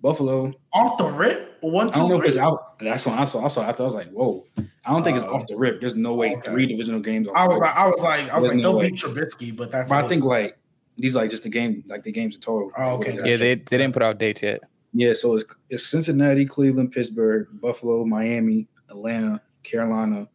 [0.00, 0.52] Buffalo.
[0.72, 1.58] Off the rip?
[1.60, 2.28] One, two, I don't know three?
[2.28, 2.78] if it's out.
[2.78, 3.44] That's what I saw.
[3.44, 3.68] I saw.
[3.68, 4.46] I, thought, I was like, whoa.
[4.86, 5.80] I don't think uh, it's off the rip.
[5.80, 6.52] There's no way okay.
[6.52, 7.26] three divisional games.
[7.34, 9.90] I was like, I was like, I was There's like, don't beat Trubisky, but that's.
[9.90, 10.56] But I think like
[11.00, 12.70] these like just the game, like the games in total.
[12.76, 13.14] Oh, okay.
[13.16, 14.60] Yeah, they, they didn't put out dates yet.
[14.92, 20.28] Yeah, so it's, it's Cincinnati, Cleveland, Pittsburgh, Buffalo, Miami, Atlanta, Carolina.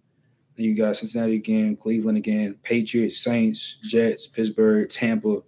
[0.56, 5.42] Then you got Cincinnati again, Cleveland again, Patriots, Saints, Jets, Pittsburgh, Tampa,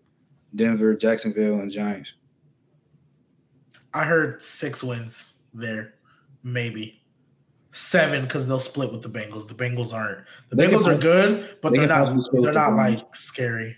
[0.54, 2.14] Denver, Jacksonville, and Giants.
[3.94, 5.94] I heard six wins there,
[6.44, 7.02] maybe
[7.72, 9.48] seven because they'll split with the Bengals.
[9.48, 10.26] The Bengals aren't.
[10.50, 12.20] The they Bengals are good, but they are not.
[12.34, 13.78] They're not the like scary.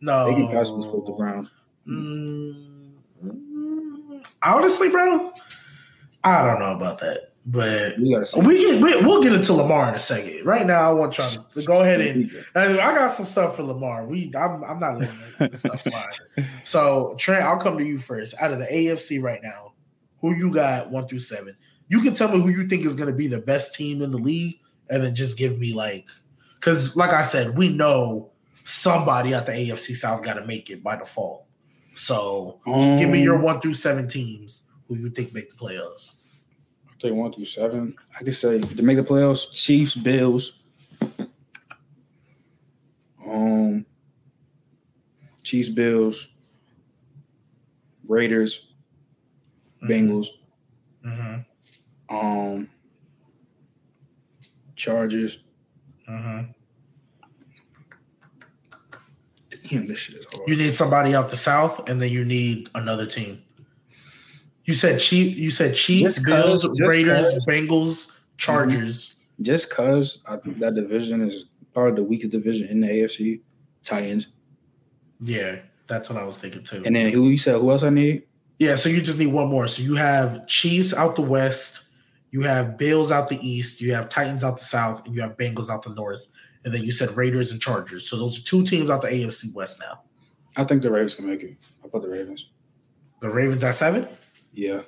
[0.00, 1.52] No, they can possibly split the Browns.
[1.86, 2.86] Mm,
[4.42, 5.32] honestly, bro,
[6.24, 7.32] I don't know about that.
[7.48, 10.44] But we, we, we will get into Lamar in a second.
[10.44, 14.04] Right now, I want y'all to go ahead and I got some stuff for Lamar.
[14.04, 16.10] We I'm, I'm not letting this stuff slide.
[16.64, 18.34] So Trent, I'll come to you first.
[18.40, 19.74] Out of the AFC right now,
[20.20, 21.56] who you got one through seven?
[21.86, 24.10] You can tell me who you think is going to be the best team in
[24.10, 24.56] the league,
[24.90, 26.08] and then just give me like,
[26.58, 28.32] because like I said, we know
[28.66, 31.44] somebody at the AFC South got to make it by default.
[31.94, 35.56] So just give me your um, one through seven teams who you think make the
[35.56, 36.16] playoffs.
[36.88, 37.94] I'll take one through seven.
[38.18, 40.58] I could say to make the playoffs, Chiefs, Bills.
[43.24, 43.86] Um
[45.44, 46.28] Chiefs, Bills,
[48.08, 48.72] Raiders,
[49.80, 49.92] mm-hmm.
[49.92, 50.26] Bengals.
[51.06, 52.16] Mm-hmm.
[52.16, 52.68] Um
[54.74, 55.38] Chargers.
[56.10, 56.50] Mm-hmm.
[59.68, 60.48] Damn, this shit is hard.
[60.48, 63.42] You need somebody out the south, and then you need another team.
[64.64, 65.36] You said Chief.
[65.36, 67.46] You said Chiefs, Bills, Raiders, cause.
[67.46, 69.08] Bengals, Chargers.
[69.08, 69.44] Mm-hmm.
[69.44, 73.40] Just cause I think that division is probably the weakest division in the AFC.
[73.82, 74.28] Titans.
[75.20, 76.82] Yeah, that's what I was thinking too.
[76.84, 77.60] And then who you said?
[77.60, 78.24] Who else I need?
[78.58, 79.68] Yeah, so you just need one more.
[79.68, 81.88] So you have Chiefs out the west,
[82.30, 85.36] you have Bills out the east, you have Titans out the south, and you have
[85.36, 86.26] Bengals out the north
[86.66, 88.10] and then you said Raiders and Chargers.
[88.10, 90.02] So those are two teams out the AFC West now.
[90.56, 91.56] I think the Ravens can make it.
[91.82, 92.50] I'll put the Ravens.
[93.20, 94.08] The Ravens at seven?
[94.52, 94.80] Yeah.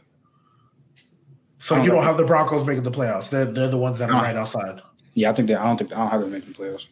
[1.58, 3.30] So don't you don't have the Broncos making the playoffs.
[3.30, 4.82] They're they're the ones that are right outside.
[5.14, 6.88] Yeah, I think that I don't think I don't have them making playoffs.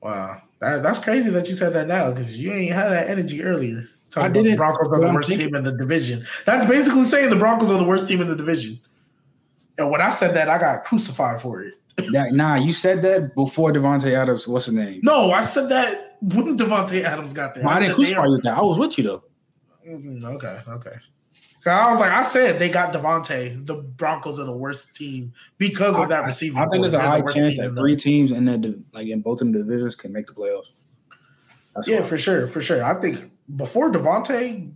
[0.00, 0.40] Wow.
[0.60, 3.88] That, that's crazy that you said that now because you ain't had that energy earlier.
[4.16, 4.52] I didn't.
[4.52, 5.48] The Broncos are the worst thinking.
[5.48, 6.24] team in the division.
[6.46, 8.78] That's basically saying the Broncos are the worst team in the division.
[9.76, 11.79] And when I said that, I got crucified for it.
[11.96, 14.48] That, nah, you said that before Davante Adams.
[14.48, 15.00] What's his name?
[15.02, 17.64] No, I said that when Davante Adams got there.
[17.64, 18.40] Well, I, didn't crucify you.
[18.50, 19.24] I was with you though.
[19.86, 20.96] Mm-hmm, okay, okay.
[21.66, 23.66] I was like, I said they got Davante.
[23.66, 26.58] The Broncos are the worst team because of that receiver.
[26.58, 29.20] I, I think there's a high the chance that three teams in that like in
[29.20, 30.72] both of the divisions can make the playoffs.
[31.74, 32.82] That's yeah, for sure, for sure.
[32.82, 34.72] I think before Davante,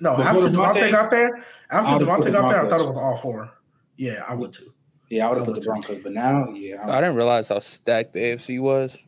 [0.00, 3.16] no, before after Davante got there, after Davante got there, I thought it was all
[3.16, 3.52] four.
[3.96, 4.72] Yeah, I would too.
[5.08, 6.84] Yeah, I would have put the Broncos, but now, yeah.
[6.86, 8.98] I, I didn't realize how stacked the AFC was.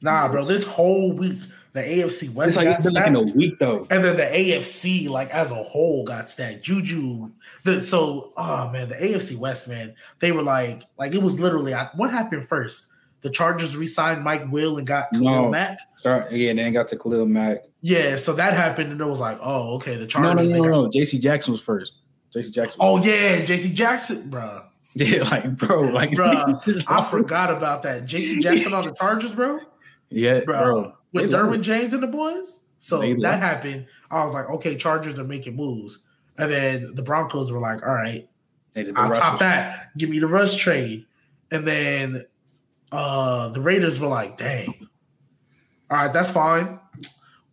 [0.00, 1.38] Nah, bro, this whole week
[1.72, 4.24] the AFC West it's like it's been like in a week though, and then the
[4.24, 6.62] AFC like as a whole got stacked.
[6.62, 7.30] Juju,
[7.64, 11.72] the, so oh man, the AFC West man, they were like like it was literally
[11.94, 12.88] what happened first.
[13.22, 15.50] The Chargers re-signed Mike Will and got Khalil no.
[15.50, 15.78] Mack.
[16.04, 17.58] Yeah, then got to Khalil Mack.
[17.80, 19.96] Yeah, so that happened, and it was like, oh, okay.
[19.96, 20.34] The Chargers.
[20.48, 20.90] No, no, no, no.
[20.90, 21.20] J.C.
[21.20, 21.92] Jackson was first.
[22.32, 22.50] J.C.
[22.50, 22.78] Jackson.
[22.80, 23.72] Oh yeah, J.C.
[23.74, 24.62] Jackson, bro.
[24.94, 26.44] Yeah, like bro, like bro,
[26.88, 28.04] I forgot about that.
[28.06, 28.40] J.C.
[28.40, 29.60] Jackson on the Chargers, bro.
[30.10, 30.62] Yeah, bro.
[30.62, 30.92] bro.
[31.12, 32.60] With Derwin James and the boys.
[32.78, 33.86] So they that happened.
[34.10, 36.02] I was like, okay, Chargers are making moves,
[36.38, 38.28] and then the Broncos were like, all right,
[38.76, 39.96] I'll top that.
[39.96, 41.06] Give me the Russ trade,
[41.50, 42.24] and then
[42.90, 44.88] uh the Raiders were like, dang,
[45.90, 46.80] all right, that's fine.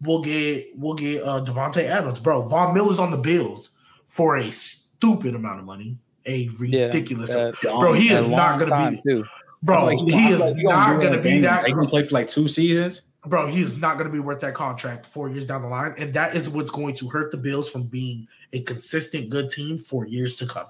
[0.02, 2.42] We'll get we'll get uh Davante Adams, bro.
[2.42, 3.68] Von Miller's on the Bills
[4.10, 5.95] for a stupid amount of money,
[6.26, 7.34] a ridiculous.
[7.34, 9.10] Yeah, bro, he is not going to be.
[9.10, 9.24] Too.
[9.62, 11.65] Bro, like, he, he is not going to be that.
[11.65, 13.04] He going to play for like two seasons.
[13.26, 15.93] Bro, he is not going to be worth that contract four years down the line,
[15.98, 19.78] and that is what's going to hurt the Bills from being a consistent good team
[19.78, 20.67] for years to come.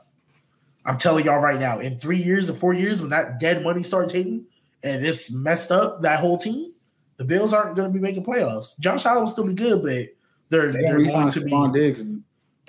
[0.86, 3.84] I'm telling y'all right now, in three years or four years, when that dead money
[3.84, 4.45] starts hitting
[4.84, 6.73] and it's messed up that whole team,
[7.17, 8.78] the Bills aren't going to be making playoffs.
[8.80, 10.08] Josh Allen will still be good, but
[10.49, 11.80] they're, they are going to be.
[11.80, 12.04] Diggs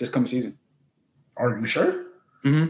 [0.00, 0.58] this coming season.
[1.36, 2.06] Are you sure?
[2.44, 2.66] Mm-hmm.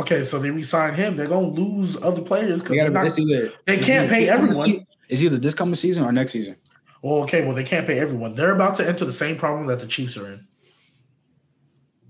[0.00, 1.16] Okay, so they resign him.
[1.16, 2.90] They're gonna lose other players because They gotta.
[2.90, 4.86] not, either they can't pay everyone.
[5.08, 6.56] It's either this coming season or next season.
[7.02, 8.34] Well, okay, well they can't pay everyone.
[8.34, 10.46] They're about to enter the same problem that the Chiefs are in.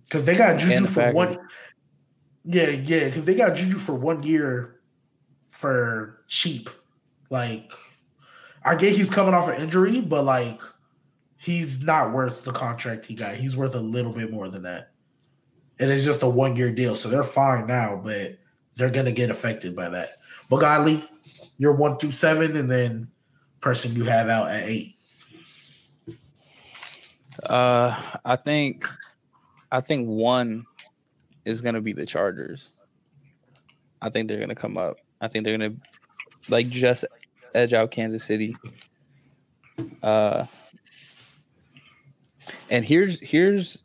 [0.05, 1.14] Because they got Juju the for Packers.
[1.14, 1.38] one.
[2.44, 4.81] Yeah, yeah, because they got Juju for one year
[5.49, 6.68] for cheap.
[7.31, 7.73] Like,
[8.64, 10.61] I get he's coming off an injury, but like,
[11.40, 13.35] he's not worth the contract he got.
[13.35, 14.90] He's worth a little bit more than that.
[15.79, 18.38] It's just a one year deal, so they're fine now, but
[18.74, 20.18] they're gonna get affected by that.
[20.50, 21.03] But Godley,
[21.57, 23.09] you're one through seven, and then
[23.62, 24.96] person you have out at eight.
[27.48, 28.87] Uh, I think,
[29.72, 30.66] I think one
[31.46, 32.70] is gonna be the Chargers.
[34.03, 34.98] I think they're gonna come up.
[35.22, 35.76] I think they're gonna
[36.50, 37.07] like just
[37.55, 38.55] edge out Kansas City.
[40.03, 40.44] Uh,
[42.71, 43.83] and here's here's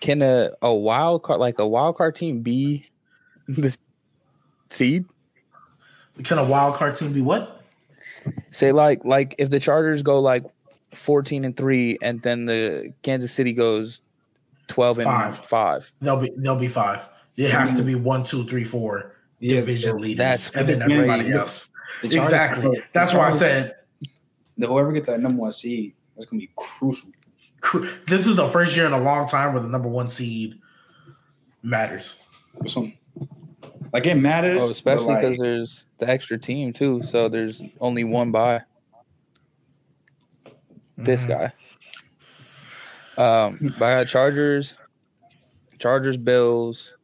[0.00, 2.88] can a a wild card like a wild card team be
[3.48, 3.76] the
[4.70, 5.04] seed?
[6.24, 7.62] Can a wild card team be what?
[8.50, 10.44] Say like like if the Chargers go like
[10.94, 14.02] fourteen and three, and then the Kansas City goes
[14.68, 15.38] twelve and Five.
[15.44, 15.92] five.
[16.00, 17.08] They'll be they'll be five.
[17.36, 17.86] It has to mm-hmm.
[17.86, 21.70] be one, two, three, four division leaders, that's and then everybody else.
[22.02, 22.62] The Chargers- Exactly.
[22.62, 23.74] the That's why I Chargers- said
[24.58, 27.10] the whoever get that number one seed, that's gonna be crucial.
[28.06, 30.58] this is the first year in a long time where the number one seed
[31.62, 32.18] matters.
[33.92, 37.02] Like it matters, Oh, especially but, like, because there's the extra team too.
[37.02, 38.62] So there's only one by
[40.96, 41.28] this Mhm.
[41.28, 41.52] guy.
[43.18, 44.76] Um, but I got Chargers,
[45.78, 46.96] Chargers, Bills,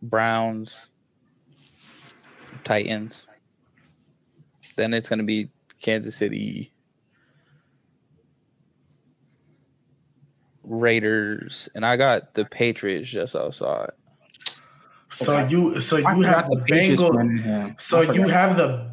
[0.00, 0.90] Browns,
[2.64, 3.26] Titans.
[4.78, 5.50] Then it's gonna be
[5.82, 6.72] Kansas City,
[10.62, 13.90] Raiders, and I got the Patriots just outside.
[15.08, 17.16] So you so you forgot have the Bengals.
[17.16, 17.74] went in here.
[17.80, 18.92] So you have the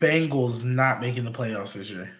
[0.00, 2.10] Bengals not making the playoffs this year.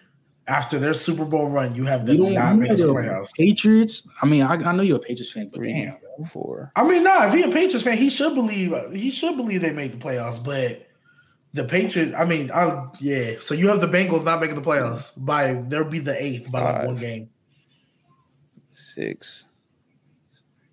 [0.47, 3.33] After their Super Bowl run, you have them don't making the playoffs.
[3.33, 4.07] Patriots.
[4.21, 6.71] I mean, I, I know you're a Patriots fan, but Three, damn, four.
[6.75, 9.73] I mean, nah, if he a Patriots fan, he should believe he should believe they
[9.73, 10.41] make the playoffs.
[10.41, 10.86] But
[11.57, 13.33] the Patriots, I mean, I yeah.
[13.39, 16.61] So you have the Bengals not making the playoffs by they'll be the eighth by
[16.61, 17.29] like one game.
[18.71, 19.45] six.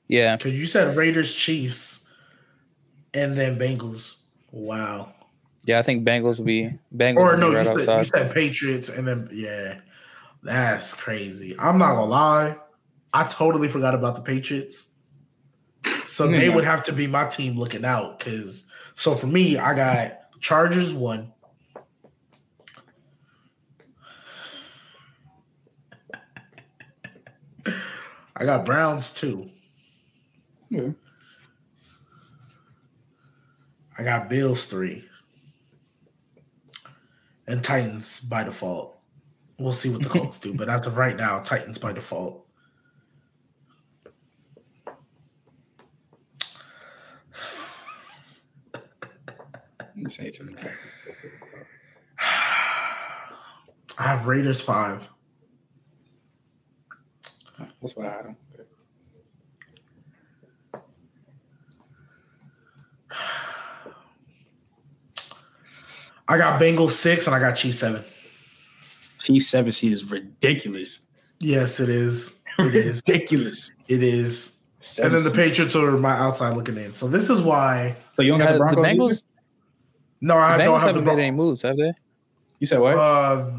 [0.06, 2.06] Yeah, Because you said Raiders, Chiefs,
[3.14, 4.16] and then Bengals.
[4.52, 5.14] Wow.
[5.64, 5.78] yeah.
[5.78, 9.08] I think Bengals will be Bengals Or no, right you, said, you said Patriots, and
[9.08, 9.80] then yeah,
[10.42, 11.56] that's crazy.
[11.58, 12.56] I'm not gonna lie,
[13.14, 14.90] I totally forgot about the Patriots.
[16.06, 16.38] So Yeah.
[16.38, 18.18] they would have to be my team looking out.
[18.18, 21.32] Because so for me, I got Chargers one.
[28.36, 29.48] I got Browns two.
[30.68, 30.90] Yeah.
[33.96, 35.08] I got Bills three.
[37.48, 38.98] And Titans by default.
[39.58, 42.43] We'll see what the Colts do, but as of right now, Titans by default.
[50.08, 50.54] Say it to me.
[53.96, 55.08] I have Raiders five.
[57.80, 58.36] That's what I don't.
[66.28, 68.02] I got Bengals six and I got Chiefs seven.
[69.20, 71.06] Chiefs seven seed is ridiculous.
[71.40, 72.32] Yes, it is.
[72.56, 73.02] It is.
[73.04, 73.72] ridiculous.
[73.88, 74.58] It is.
[74.78, 75.36] Seven And then the.
[75.36, 76.94] Patriots are my outside looking in.
[76.94, 77.96] So this is why.
[78.14, 78.86] So you don't Yeah, have the the Broncos.
[78.86, 78.94] either?
[78.94, 79.22] Bengals,
[80.24, 81.92] No, I the don't have the haven't made any moves, have they?
[82.58, 82.96] You said what?
[82.96, 83.50] uh,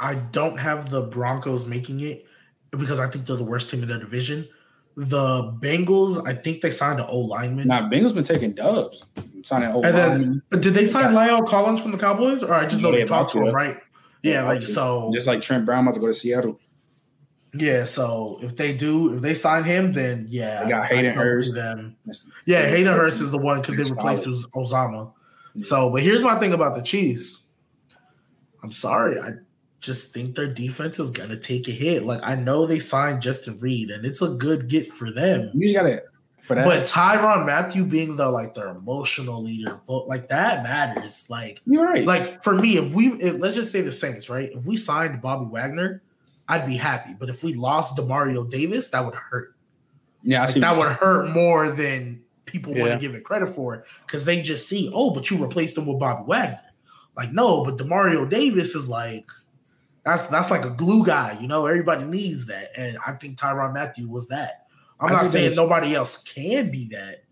[0.00, 2.26] I don't have the Broncos making it
[2.72, 4.48] because I think they're the worst team in their division.
[4.96, 7.68] The Bengals, I think they signed an O lineman.
[7.68, 9.04] nah, Bengals been taking dubs.
[9.44, 10.42] Signing old And then- linemen.
[10.60, 13.32] Did they sign La'el Collins from the Cowboys, or I just know they they talked
[13.32, 13.52] to him, to.
[13.52, 13.76] right?
[14.22, 14.66] Yeah, About like to.
[14.66, 15.10] so.
[15.14, 16.58] just like Trent Brown about to go to Seattle.
[17.56, 20.88] Yeah, so if they do, if they sign him, then yeah, They got I- I
[20.96, 21.54] Hayden Hurst.
[21.54, 21.96] Them.
[22.46, 25.10] Yeah, Hayden Hurst is the one because they He's replaced solid.
[25.60, 27.42] So, but here's my thing about the Chiefs.
[28.62, 29.32] I'm sorry, I
[29.80, 32.04] just think their defense is gonna take a hit.
[32.04, 35.50] Like I know they signed Justin Reid, and it's a good get for them.
[35.54, 36.02] You just gotta
[36.40, 36.64] for that.
[36.64, 41.28] But Tyrann Mathieu being the like their emotional leader, like that matters.
[41.28, 42.06] Like you're right.
[42.06, 44.50] like for me, if we if, let's just say the Saints, right?
[44.52, 46.02] If we signed Bobby Wagner,
[46.48, 47.14] I'd be happy.
[47.18, 49.54] But if we lost Demario Davis, that would hurt.
[50.22, 50.60] yeah, I Like, see.
[50.60, 54.42] that would hurt more than people want to give it credit for it because they
[54.42, 56.60] just see, oh, but you replaced him with Bobby Wagner.
[57.16, 59.30] Like, no, but Demario Davis is like
[60.04, 61.66] That's that's like a glue guy, you know.
[61.66, 64.66] Everybody needs that, and I think Tyrann Mathieu was that.
[65.00, 67.24] I'm I not saying that- nobody else can be that,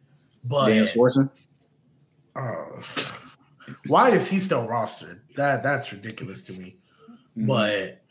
[0.44, 1.30] but Daniel Sorensen.
[2.36, 2.64] uh,
[3.86, 5.20] why is he still rostered?
[5.36, 6.76] That that's ridiculous to me.
[7.36, 7.46] Mm-hmm.
[7.46, 8.01] But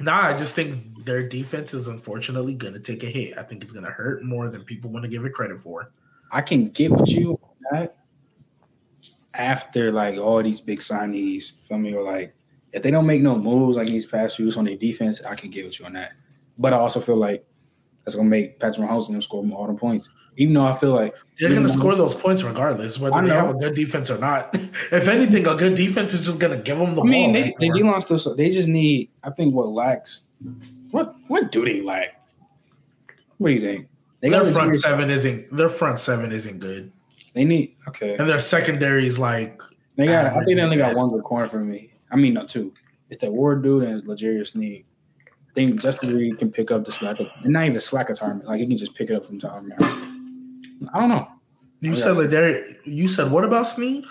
[0.00, 3.38] nah, I just think their defense is unfortunately going to take a hit.
[3.38, 5.92] I think it's going to hurt more than people want to give it credit for.
[6.32, 7.96] I can get with you on that
[9.34, 11.52] after like all these big signees.
[11.68, 11.94] Feel me?
[11.94, 12.34] Or like
[12.72, 15.50] if they don't make no moves like these past few on their defense, I can
[15.50, 16.12] get with you on that.
[16.58, 17.44] But I also feel like
[18.04, 20.10] that's gonna make Patrick Mahomes and them score more points.
[20.40, 23.50] Even though I feel like They're going to score those points regardless, whether they have
[23.50, 24.54] a good defense or not.
[24.90, 27.42] if anything, a good defense is just going to give them the I mean, ball.
[27.42, 27.76] they they more.
[27.76, 28.34] D line still.
[28.36, 29.10] They just need.
[29.22, 30.22] I think what lacks.
[30.92, 32.26] What what do they lack?
[33.36, 33.88] What do you think?
[34.20, 36.90] They their front seven isn't their front seven isn't good,
[37.34, 38.16] They need okay.
[38.16, 39.60] and their secondary is like
[39.96, 40.24] They got.
[40.24, 41.92] I think they only got one good corner for me.
[42.10, 42.72] I mean, not two.
[43.10, 44.86] It's that Ward dude and L'Jarius Sneed.
[45.26, 47.20] I think Justin Reid can pick up the slack.
[47.20, 48.40] Of, and not even slack of time.
[48.40, 49.70] Like he can just pick it up from time.
[50.94, 51.28] I don't know.
[51.80, 52.14] you said.
[52.14, 52.20] yeah.
[52.20, 54.04] Like there, you said what about Sneed?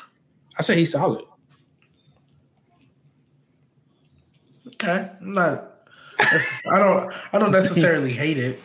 [0.57, 1.23] I say he's solid.
[4.67, 5.65] Okay, I'm not.
[6.19, 7.13] I don't.
[7.33, 8.59] I don't necessarily hate it.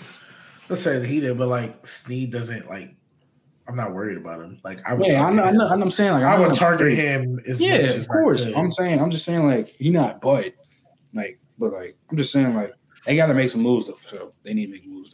[0.68, 2.94] Necessarily hate it, but like Sneed doesn't like.
[3.66, 4.61] I'm not worried about him.
[4.64, 5.07] Like I would.
[5.07, 5.42] Yeah, I target know.
[5.44, 5.57] I him.
[5.57, 5.68] know.
[5.84, 8.42] I'm saying like I would know- target him as Yeah, much as of course.
[8.42, 8.55] I could.
[8.57, 9.00] I'm saying.
[9.00, 10.55] I'm just saying like he not but
[11.14, 12.72] like but like I'm just saying like
[13.07, 13.98] they got to make some moves though.
[14.11, 15.12] So they need to make moves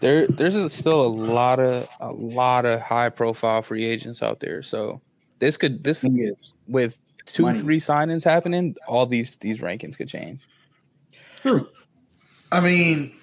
[0.00, 4.40] There, there's a- still a lot of a lot of high profile free agents out
[4.40, 4.62] there.
[4.62, 5.00] So
[5.38, 6.04] this could this
[6.68, 7.58] with two Money.
[7.60, 10.40] three signings happening, all these these rankings could change.
[11.42, 11.68] True.
[12.52, 13.14] I mean,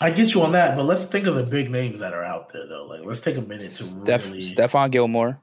[0.00, 2.50] I get you on that, but let's think of the big names that are out
[2.52, 2.86] there though.
[2.86, 4.42] Like, let's take a minute to Steph, really.
[4.42, 5.38] Stephon Gilmore,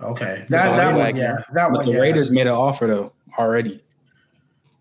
[0.00, 1.98] Okay, that Bobby that one, yeah, that But one, the yeah.
[2.00, 3.82] Raiders made an offer though already.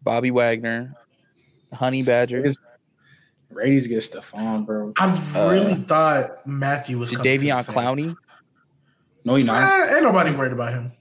[0.01, 0.95] Bobby Wagner,
[1.71, 2.65] Honey Badger, Raiders,
[3.53, 4.93] Raiders get Stephon, bro.
[4.97, 8.15] I Uh, really thought Mathieu was coming to the Davion Clowney.
[9.25, 9.61] No, he's not.
[9.61, 10.91] Ah, ain't nobody worried about him.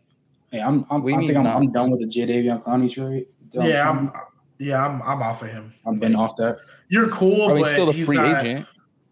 [0.50, 0.84] Hey, I'm.
[0.90, 1.46] I'm I think I'm.
[1.46, 3.26] I'm done with the Jadeveon Clowney trade.
[3.58, 4.10] I'm yeah, I'm.
[4.58, 5.02] Yeah, I'm.
[5.02, 5.72] I'm off of him.
[5.86, 6.58] I've been off that.
[6.88, 8.66] You're cool, I mean, but still a free not- agent.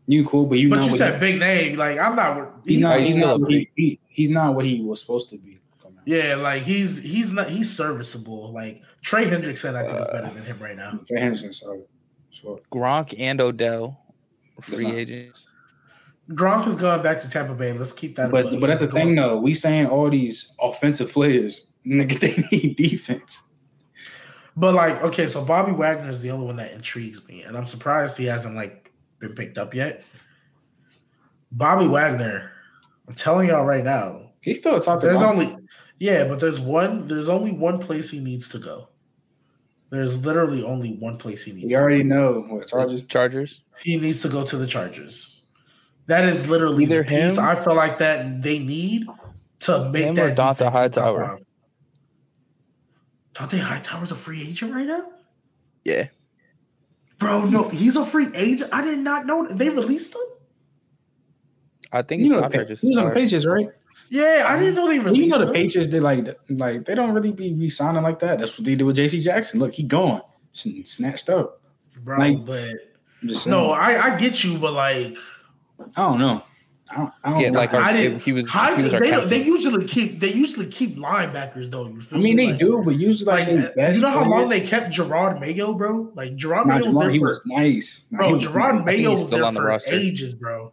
[0.07, 1.78] You cool, but you But know you what said he, big name.
[1.78, 2.53] Like I'm not.
[2.64, 2.99] he's, He's, not.
[2.99, 3.41] he's He's not.
[3.41, 5.59] a He, he, he's not what he was supposed to be.
[6.05, 8.53] Yeah, like he's he's not he's serviceable.
[8.53, 10.99] Like Trey Hendrickson, I think is Uh, better than him right now.
[11.07, 11.82] Trey Henderson, sorry.
[12.30, 12.60] Sure.
[12.72, 13.98] Gronk and Odell,
[14.60, 15.46] free not- agents.
[16.30, 17.72] Gronk is going back to Tampa Bay.
[17.72, 18.30] Let's keep that.
[18.30, 19.36] But but that's the He's thing though.
[19.38, 22.20] We saying all these offensive players, nigga,
[22.50, 23.48] they need defense.
[24.56, 27.66] But like, okay, so Bobby Wagner is the only one that intrigues me, and I'm
[27.66, 30.04] surprised he hasn't like been picked up yet.
[31.50, 32.52] Bobby Wagner,
[33.08, 35.00] I'm telling y'all right now, He's still a top.
[35.00, 35.56] there's There's only
[35.98, 37.08] yeah, but there's one.
[37.08, 38.88] There's only one place he needs to go.
[39.91, 41.64] There's literally only one place he needs.
[41.64, 41.80] We to go.
[41.80, 43.03] already know what charges.
[43.07, 43.61] Chargers.
[43.82, 45.43] He needs to go to the Chargers.
[46.07, 49.07] That is literally Either the piece him- I feel like that they need
[49.61, 51.38] to make Him or that Dont'a defense be top Hightower.
[53.34, 53.49] five.
[53.49, 55.11] Dont'a Hightower's a free agent right now,
[55.84, 56.09] Yeah,
[57.18, 57.45] bro.
[57.47, 58.70] No, he's a free agent.
[58.72, 60.20] I did not know they released him.
[61.93, 63.14] I think You know, the, contract he was on the.
[63.14, 63.68] Patriots, right?
[64.12, 65.52] Yeah, I didn't know they released You know the him.
[65.52, 68.38] Patriots did like like they don't really be re-signing like that.
[68.40, 69.20] That's what they did with J.C.
[69.20, 69.61] Jackson.
[69.61, 70.20] Look, he gone,
[70.52, 71.61] Sn- snatched up.
[72.02, 72.18] bro.
[72.18, 72.74] like- but
[73.24, 75.16] just no, I, I get you, but like,
[75.96, 76.42] I don't know.
[76.92, 77.12] I don't.
[77.22, 77.58] I don't Yeah, know.
[77.61, 78.48] like our, I didn't- he was.
[78.48, 81.86] high, he was our they, they usually keep they usually keep linebackers though.
[81.86, 82.46] You feel I mean, me?
[82.46, 84.66] they Like- do, but usually like, Like, uh, best you know how long players- they
[84.66, 86.11] kept Gerard Mayo, bro?
[86.16, 88.06] Like Gerard Nah, Mayo's Jamar, there he for was nice.
[88.11, 88.86] Nah, Bro, was Gerard nice.
[88.86, 89.92] Mayo was still there on the for roster.
[89.92, 90.72] ages, bro.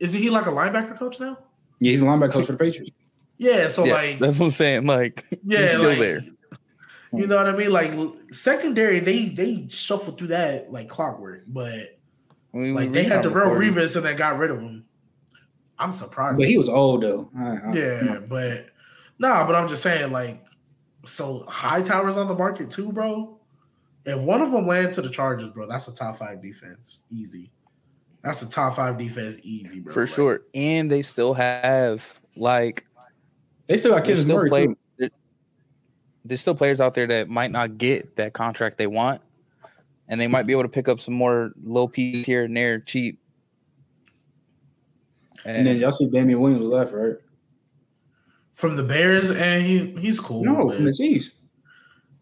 [0.00, 1.38] Isn't he like a linebacker coach now?
[1.80, 2.96] Yeah, he's a linebacker coach for the Patriots.
[3.36, 4.86] Yeah, so yeah, like, that's what I'm saying.
[4.86, 6.24] Like, yeah, he's still like, there.
[7.12, 7.70] You know what I mean?
[7.70, 7.92] Like
[8.32, 11.98] secondary, they they shuffled through that like clockwork, but
[12.52, 13.72] We- like they had the real recording.
[13.74, 14.84] Revis and they got rid of him.
[15.78, 16.38] I'm surprised.
[16.38, 17.30] But he was old though.
[17.36, 18.66] I- I- yeah, but
[19.18, 20.44] nah, but I'm just saying, like,
[21.04, 23.38] so Hightower's on the market too, bro.
[24.06, 27.50] If one of them land to the Chargers, bro, that's a top five defense, easy.
[28.24, 29.92] That's a top five defense, easy, bro.
[29.92, 30.40] for Like, sure.
[30.54, 32.86] And they still have like
[33.68, 34.76] They still got kids still Murray play, too.
[34.98, 35.10] there-
[36.24, 39.20] there's still players out there that might not get that contract they want,
[40.08, 42.80] and they might be able to pick up some more low piece here and there
[42.80, 43.18] cheap.
[45.44, 47.16] And then y'all see Damien Williams left, right?
[48.52, 50.44] From the Bears, and he he's cool.
[50.44, 51.30] No, but- from the Chiefs.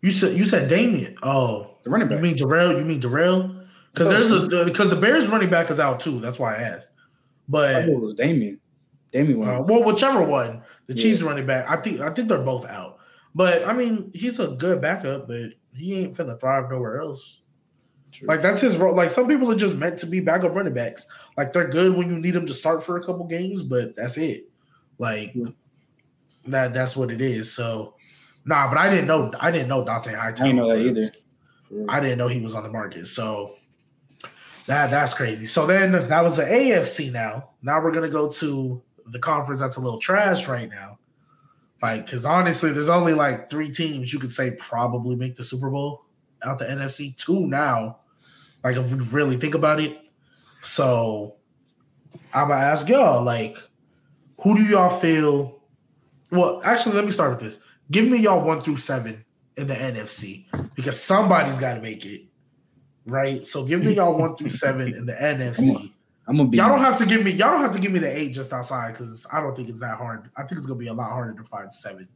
[0.01, 1.15] you said you said Damien.
[1.23, 2.17] Oh, The running back.
[2.19, 2.77] you mean Darrel?
[2.79, 3.62] You mean Darrel?
[3.93, 6.19] Because there's a because the Bears running back is out too.
[6.21, 6.91] That's why I asked.
[7.49, 8.59] But thought it was Damien,
[9.13, 11.03] Damian Uh, well, whichever one, the Yeah.
[11.03, 11.69] Chiefs running back.
[11.71, 12.99] I think I think they're both out.
[13.35, 17.41] But I mean, he's a good backup, but he ain't finna thrive nowhere else.
[18.23, 18.95] Like that's his role.
[18.95, 21.07] Like some people are just meant to be backup running backs.
[21.39, 24.19] Like they're good when you need them to start for a couple games, but that's
[24.19, 24.51] it.
[24.99, 25.47] Like Yeah.
[26.49, 27.51] that that's what it is.
[27.53, 27.95] So
[28.45, 30.21] nah, but I didn't know I didn't know Dont'a Hightower.
[30.21, 31.87] I didn't know that either.
[31.89, 33.07] I didn't know he was on the market.
[33.07, 33.55] So
[34.67, 35.47] that that's crazy.
[35.47, 37.51] So then that was the AFC now.
[37.63, 40.99] Now we're gonna go to the conference that's a little trash right now.
[41.83, 45.69] Like, cause honestly, there's only like three teams you could say probably make the Super
[45.69, 46.05] Bowl
[46.43, 47.17] out the NFC.
[47.17, 47.99] Two now.
[48.63, 49.99] Like if we really think about it.
[50.61, 51.35] So
[52.33, 53.57] I'm gonna ask y'all, like,
[54.43, 55.61] who do y'all feel?
[56.31, 57.61] Well, actually, let me start with this.
[57.91, 59.25] Give me y'all one through seven
[59.57, 62.23] in the NFC because somebody's got to make it,
[63.07, 63.47] right?
[63.47, 65.93] So give me y'all one through seven in the NFC.
[66.27, 66.59] I'm gonna be.
[66.59, 68.53] Y'all don't have to give me y'all don't have to give me the eight just
[68.53, 70.31] outside because I don't think it's that hard.
[70.37, 72.09] I think it's gonna be a lot harder to find seven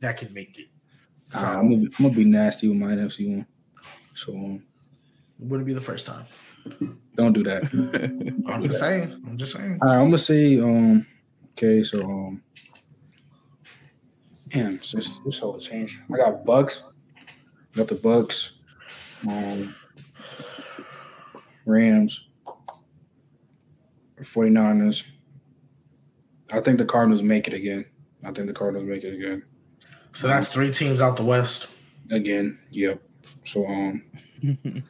[0.00, 0.66] that can make it.
[1.30, 3.46] So Nah, I'm, gonna be, I'm gonna be nasty with my NFC one.
[4.14, 4.62] So um,
[5.38, 6.24] wouldn't be the first time.
[7.14, 7.64] don't do that.
[8.48, 9.22] I'm just saying.
[9.26, 9.78] I'm just saying.
[9.82, 11.06] All right, I'm gonna say um.
[11.52, 12.42] Okay, so um.
[14.48, 16.00] Damn, this this whole change.
[16.12, 16.84] I got Bucks.
[17.74, 18.52] Got the Bucks.
[19.28, 19.74] Um.
[21.66, 22.26] Rams.
[24.22, 25.04] 49ers.
[26.52, 27.84] I think the Cardinals make it again.
[28.24, 29.42] I think the Cardinals make it again.
[30.12, 31.68] So that's three teams out the West.
[32.10, 33.02] Again, yep.
[33.44, 34.02] So um,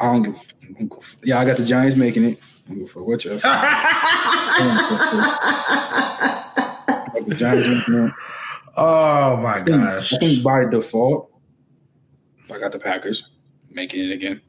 [0.00, 0.52] I don't give.
[0.62, 2.40] I don't give Yeah, I got the Giants making it.
[2.66, 3.48] I don't give a what y'all say.
[3.48, 4.70] I
[7.14, 8.12] got the Giants making it.
[8.76, 10.14] oh my gosh.
[10.14, 11.30] I think by default,
[12.50, 13.30] I got the Packers
[13.70, 14.40] making it again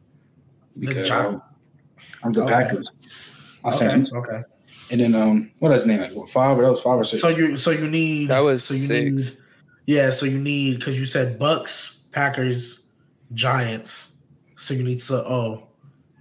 [0.80, 1.42] because Gi- I'm,
[2.24, 2.54] I'm the Okay.
[2.54, 2.92] Packers.
[3.64, 3.78] I Okay.
[3.78, 4.42] said, Okay.
[4.92, 6.02] and then um, what is his name?
[6.02, 6.58] Like what, five?
[6.58, 7.22] That was five or six.
[7.22, 9.22] So you so you need That was so you six.
[9.22, 9.38] need
[9.86, 12.90] yeah so you need because you said Bucks Packers
[13.34, 14.16] Giants
[14.56, 15.64] so you need so oh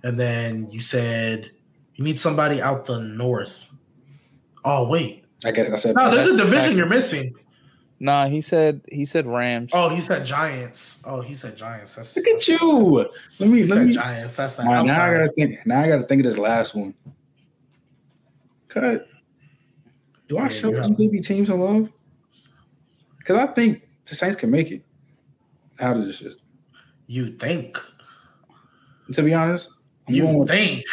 [0.03, 1.51] and then you said
[1.95, 3.65] you need somebody out the north.
[4.65, 5.95] Oh wait, I guess I said.
[5.97, 6.77] no, there's a division Packers.
[6.77, 7.35] you're missing.
[7.99, 9.71] Nah, he said he said Rams.
[9.73, 11.01] Oh, he said Giants.
[11.07, 11.95] Oh, he said Giants.
[11.95, 13.09] That's Look at you.
[13.39, 13.95] Let me He let said me.
[13.95, 14.37] Giants.
[14.37, 14.67] That's not.
[14.67, 15.59] All right, I'm now I gotta think.
[15.67, 16.95] Now I gotta think of this last one.
[18.69, 19.09] Cut.
[20.29, 21.91] Do I Yeah, show you these have- baby teams some love?
[23.19, 24.83] Because I think the Saints can make it
[25.81, 26.37] out of this shit.
[27.07, 27.79] You think?
[29.13, 29.71] To be honest,
[30.09, 30.85] I'm going You with, think?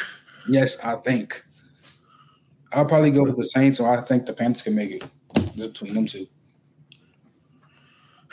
[0.48, 1.44] yes, I think.
[2.72, 5.04] I'll probably go with the Saints, or I think the Panthers can make it.
[5.56, 6.28] Just between them two.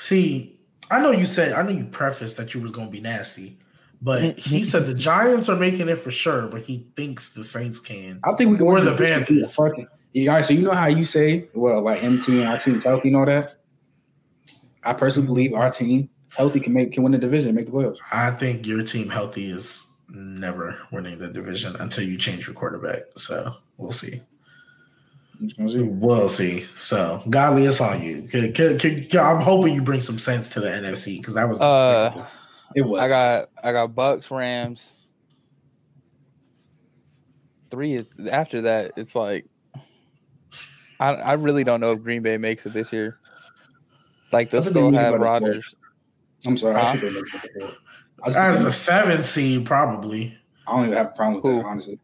[0.01, 0.59] See,
[0.90, 3.59] I know you said I know you prefaced that you was gonna be nasty,
[4.01, 4.40] but mm-hmm.
[4.40, 8.18] he said the Giants are making it for sure, but he thinks the Saints can.
[8.24, 9.55] I think we can Or win the Panthers.
[9.55, 12.59] Fucking- Yeah, all right, so you know how you say, well, like MT and our
[12.59, 13.57] team healthy and all that.
[14.82, 17.98] I personally believe our team healthy can make can win the division, make the playoffs.
[18.11, 23.03] I think your team healthy is never winning the division until you change your quarterback.
[23.16, 24.14] So we'll see.
[24.14, 24.22] I'm just gonna see.
[25.59, 26.66] We'll see.
[26.76, 28.22] So Godley, it's on you.
[28.22, 31.61] Can- can- can- I'm hoping you bring some sense to the NFC because that was
[31.61, 32.26] Uh.
[32.74, 33.03] It was.
[33.05, 34.95] I got I got Bucks, Rams.
[37.70, 38.93] Three is after that.
[38.97, 39.47] It's like
[40.99, 43.18] I I really don't know if Green Bay makes it this year.
[44.32, 45.74] Like they'll I think they still have go Rodgers.
[46.47, 46.76] I'm sorry.
[46.76, 47.74] I, think they make the playoffs.
[48.22, 50.36] I, just as a seven seed, probably
[50.66, 51.59] I don't even have a problem with Who?
[51.59, 51.99] that, honestly.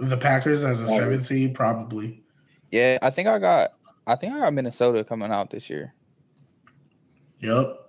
[0.00, 0.98] the Packers as a Packers.
[0.98, 2.24] seven seed, probably.
[2.70, 3.72] Yeah, I think I got
[4.06, 5.94] I think I got Minnesota coming out this year.
[7.40, 7.80] Yep.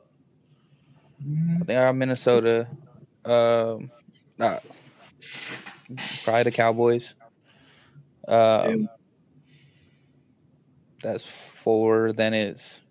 [1.20, 2.68] I think I got Minnesota.
[3.24, 3.92] Um,
[4.38, 4.60] nah,
[6.24, 7.16] probably the Cowboys.
[8.28, 8.76] Um, Yeah.
[11.02, 12.14] that's four.
[12.14, 12.82] Then it's,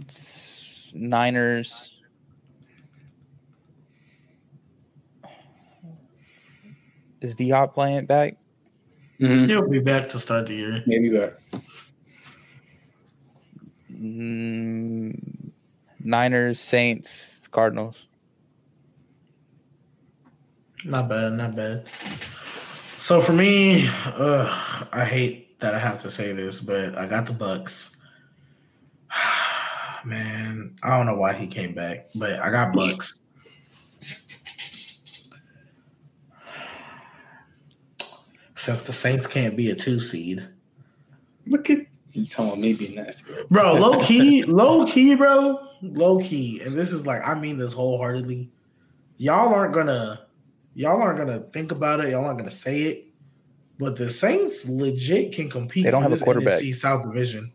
[0.00, 2.01] it's Niners.
[7.22, 8.36] Is Deebo playing back?
[9.20, 9.48] Mhm.
[9.48, 10.82] He'll be back to start the year.
[10.86, 11.34] Maybe back.
[13.92, 15.52] Mm,
[16.00, 18.08] Niners, Saints, Cardinals.
[20.84, 21.86] Not bad, not bad.
[22.98, 27.26] So for me, uh, I hate that I have to say this, but I got
[27.26, 27.96] the Bucks.
[30.04, 33.20] Man, I don't know why he came back, but I got Bucks.
[38.62, 40.46] Since the Saints can't be a two seed,
[41.48, 41.78] Look at
[42.12, 43.24] you talking me being nasty.
[43.32, 43.44] Bro.
[43.50, 43.74] bro.
[43.74, 45.58] Low key, low key, bro.
[45.82, 48.50] Low key, and this is like I mean this wholeheartedly.
[49.16, 50.26] Y'all aren't gonna,
[50.74, 52.10] y'all aren't gonna think about it.
[52.10, 53.06] Y'all aren't gonna say it.
[53.78, 55.82] but the Saints legit can compete.
[55.82, 56.60] They don't have a quarterback.
[56.60, 57.50] NFC South Division.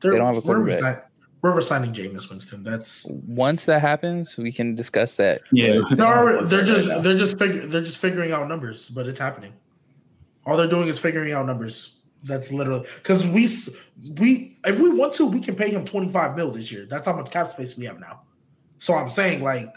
[0.00, 0.76] They don't have a we're quarterback.
[0.76, 1.02] resign-
[1.42, 2.62] We're resigning Jameis Winston.
[2.62, 5.42] That's Once that happens, we can discuss that.
[5.52, 5.80] Yeah.
[5.90, 9.52] But- they're, they're just they're just fig- they're just figuring out numbers, but it's happening.
[10.46, 12.00] All they're doing is figuring out numbers.
[12.22, 13.48] That's literally because we
[14.20, 16.86] we if we want to, we can pay him twenty five mil this year.
[16.88, 18.22] That's how much cap space we have now.
[18.78, 19.74] So I'm saying like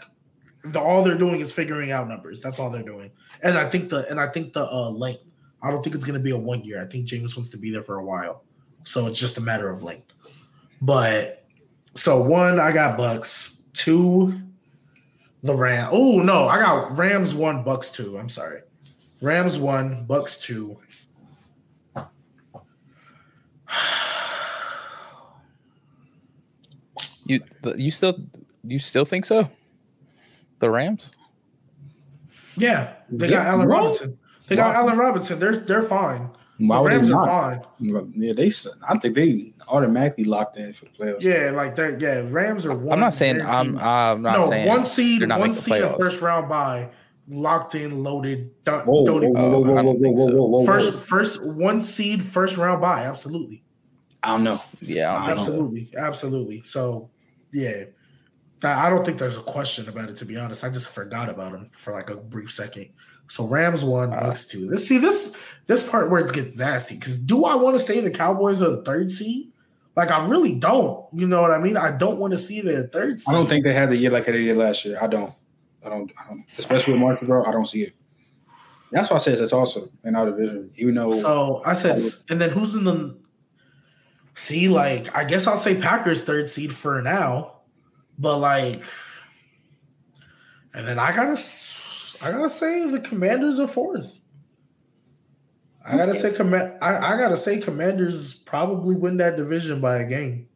[0.64, 2.40] the all they're doing is figuring out numbers.
[2.40, 3.10] That's all they're doing.
[3.42, 5.22] And I think the and I think the uh length.
[5.62, 6.82] I don't think it's gonna be a one year.
[6.82, 8.44] I think Jameis wants to be there for a while.
[8.84, 10.12] So it's just a matter of length.
[10.82, 11.46] But
[11.94, 13.62] so one, I got Bucks.
[13.72, 14.38] Two,
[15.42, 15.88] the Ram.
[15.90, 18.18] Oh no, I got Rams one, Bucks two.
[18.18, 18.60] I'm sorry.
[19.24, 20.78] Rams one, Bucks two.
[27.24, 27.40] You
[27.76, 28.18] you still
[28.62, 29.48] you still think so?
[30.58, 31.12] The Rams?
[32.56, 33.76] Yeah, they Yeah, got Allen bro.
[33.78, 34.18] Robinson.
[34.46, 34.80] They got Wow.
[34.82, 35.40] Allen Robinson.
[35.40, 36.30] They're they're fine.
[36.58, 37.62] Why the Rams they are fine.
[38.14, 38.46] Yeah, they.
[38.46, 41.22] s- I think they automatically locked in for the playoffs.
[41.22, 42.00] Yeah, like that.
[42.00, 42.92] Yeah, Rams are one.
[42.92, 43.40] I'm not saying.
[43.40, 45.98] I'm I'm not no saying one seed, one seed, a playoffs.
[45.98, 46.90] first round bye,
[47.28, 48.50] locked in, loaded.
[48.64, 50.66] Don't, Whoa, even- whoa, whoa, whoa, so.
[50.66, 53.04] First, first one seed, first round bye.
[53.04, 53.62] Absolutely.
[54.22, 54.62] I don't know.
[54.80, 55.42] yeah, don't think so.
[55.42, 56.62] Absolutely, absolutely.
[56.62, 57.10] So,
[57.52, 57.84] yeah,
[58.62, 60.16] I don't think there's a question about it.
[60.16, 62.88] To be honest, I just forgot about him for like a brief second.
[63.26, 64.18] So Rams one, Wow.
[64.18, 64.68] Uh, Bucks two.
[64.68, 65.34] Let's see this
[65.66, 66.94] this part where it gets nasty.
[66.94, 69.50] Because do I want to say the Cowboys are the third seed?
[69.96, 71.06] Like I really don't.
[71.12, 71.76] You know what I mean?
[71.76, 73.32] I don't want to see their third seed.
[73.34, 74.98] I don't think they had the year like they did last year.
[75.00, 75.32] I don't.
[75.84, 76.12] I don't.
[76.18, 76.44] I don't.
[76.58, 77.44] Especially with Marcus, bro.
[77.44, 77.94] I don't see it.
[78.90, 80.70] That's why I says it's also in our division.
[80.76, 83.18] Even though So I said, and then who's in the?
[84.34, 87.60] See, like I guess I'll say Packers third seed for now,
[88.18, 88.82] but like,
[90.72, 91.40] and then I gotta,
[92.22, 94.20] I gotta say the Commanders are fourth.
[95.86, 96.78] I gotta say command.
[96.80, 100.48] I, I gotta say Commanders probably win that division by a game.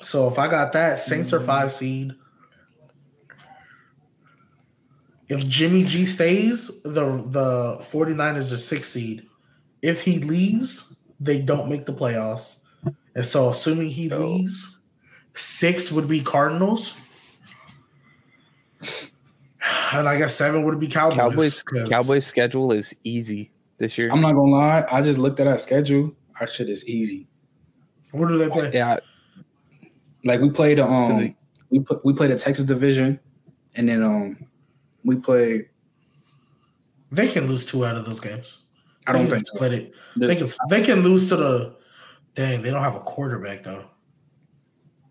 [0.00, 1.46] So if I got that, Saints are mm-hmm.
[1.46, 2.12] five seed.
[5.28, 9.26] If Jimmy G stays, the the 49ers are six seed.
[9.82, 12.60] If he leaves, they don't make the playoffs.
[13.14, 14.18] And so assuming he No.
[14.20, 14.80] leaves,
[15.34, 16.94] six would be Cardinals.
[19.92, 21.16] And I guess seven would be Cowboys.
[21.16, 24.08] Cowboys 'cause- Cowboys schedule is easy this year.
[24.12, 26.14] I'm not gonna lie, I just looked at our schedule.
[26.40, 27.26] Our shit is easy.
[28.12, 28.70] Where do they play?
[28.72, 28.98] yeah,
[30.24, 31.34] Like we played um
[31.70, 33.18] we put we played the Texas division,
[33.74, 34.36] and then um
[35.08, 35.70] we play.
[37.10, 38.64] They can lose two out of those games.
[39.06, 39.56] I don't think so.
[39.56, 39.92] split it.
[40.16, 41.76] They can they can lose to the
[42.34, 43.86] dang, they don't have a quarterback though.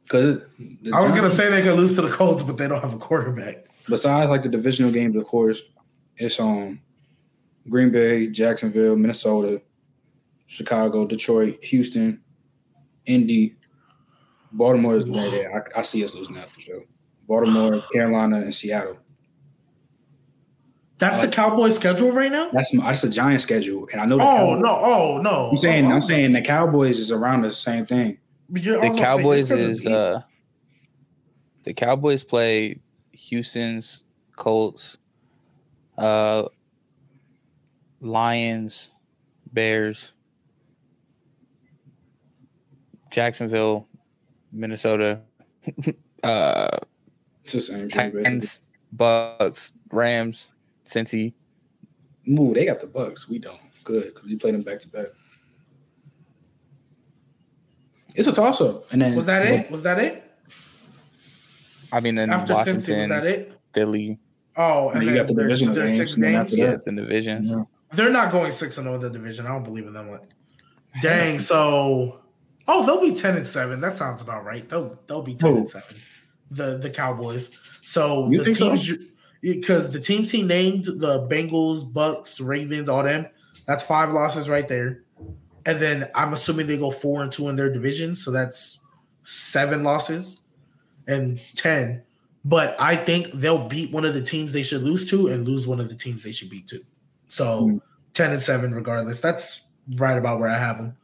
[0.07, 0.41] Cause
[0.93, 2.99] I was gonna say they can lose to the Colts, but they don't have a
[2.99, 3.65] quarterback.
[3.89, 5.63] besides like the divisional games, of course,
[6.15, 6.79] it's um
[7.67, 9.63] Green Bay, Jacksonville, Minnesota,
[10.45, 12.21] Chicago, Detroit, Houston,
[13.07, 13.55] Indy,
[14.51, 15.31] Baltimore is there.
[15.31, 15.71] there.
[15.75, 16.83] I, I see us losing that for sure.
[17.27, 18.99] Baltimore, Carolina, and Seattle.
[20.99, 22.49] That's the Cowboys schedule right now?
[22.51, 24.17] That's my, that's the Giant schedule, and I know.
[24.17, 25.49] The Oh Cowboys- no, oh no.
[25.51, 28.17] I'm saying Oh, I'm saying the Cowboys is around the same thing.
[28.49, 29.47] The was about to say, Cowboys is
[29.81, 30.21] schedule's uh
[31.65, 32.79] the Cowboys play
[33.11, 34.97] Houston's Colts,
[35.99, 36.45] uh
[38.01, 38.89] Lions,
[39.53, 40.13] Bears,
[43.11, 43.87] Jacksonville,
[44.51, 45.21] Minnesota,
[46.23, 46.77] uh
[47.43, 47.89] It's the same.
[47.89, 48.13] shit.
[48.13, 48.61] Titans,
[48.93, 50.53] Bucks, Rams,
[50.87, 51.33] Cincy.
[52.29, 53.27] Ooh, they got the Bucks.
[53.29, 53.59] We don't.
[53.83, 55.05] Good because we played them back to back.
[58.15, 59.69] It's a toss up, and then Was that it?
[59.69, 60.23] Was that it?
[61.91, 63.53] I mean then After Cincy, was Washington, that it?
[63.73, 64.19] Philly,
[64.57, 66.35] Oh, And and you then got the there's, divisional there's games, six games.
[66.35, 67.43] after yeah, the division.
[67.45, 67.63] Yeah.
[67.93, 69.45] They're not going six and zero in the division.
[69.45, 70.19] I don't believe in them.
[71.01, 71.37] Dang.
[71.39, 72.19] So,
[72.67, 73.79] oh, they'll be ten and seven.
[73.79, 74.67] That sounds about right.
[74.67, 75.57] They'll they'll be ten Who?
[75.59, 75.95] and seven.
[76.51, 77.51] The the Cowboys.
[77.83, 78.69] So You the think so?
[78.75, 78.89] teams
[79.41, 83.27] because the teams he named the Bengals, Bucks, Ravens, all them.
[83.65, 85.03] That's five losses right there.
[85.65, 88.79] And then I'm assuming they go four and two in their division, so that's
[89.23, 90.39] seven losses
[91.07, 92.03] and ten.
[92.45, 95.67] But I think they'll beat one of the teams they should lose to and lose
[95.67, 96.83] one of the teams they should beat to.
[97.27, 97.77] So Hmm.
[98.13, 99.19] 10 and 7 regardless.
[99.21, 99.61] That's
[99.95, 100.97] right about where I have them.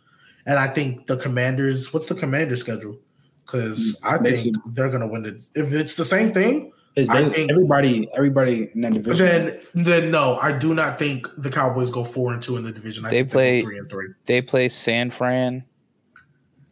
[0.45, 2.97] And I think the Commanders, what's the Commander schedule?
[3.45, 5.43] Because I think they're gonna win it.
[5.53, 9.25] If it's the same thing, It's I ba- think- everybody, everybody in that division.
[9.25, 12.71] then then no, I do not think the Cowboys go four and two in the
[12.71, 13.05] division.
[13.05, 14.07] I They think go play- three and three.
[14.25, 15.63] They play San Fran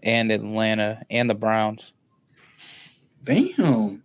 [0.03, 1.93] and Atlanta and the Browns.
[3.23, 4.03] Damn.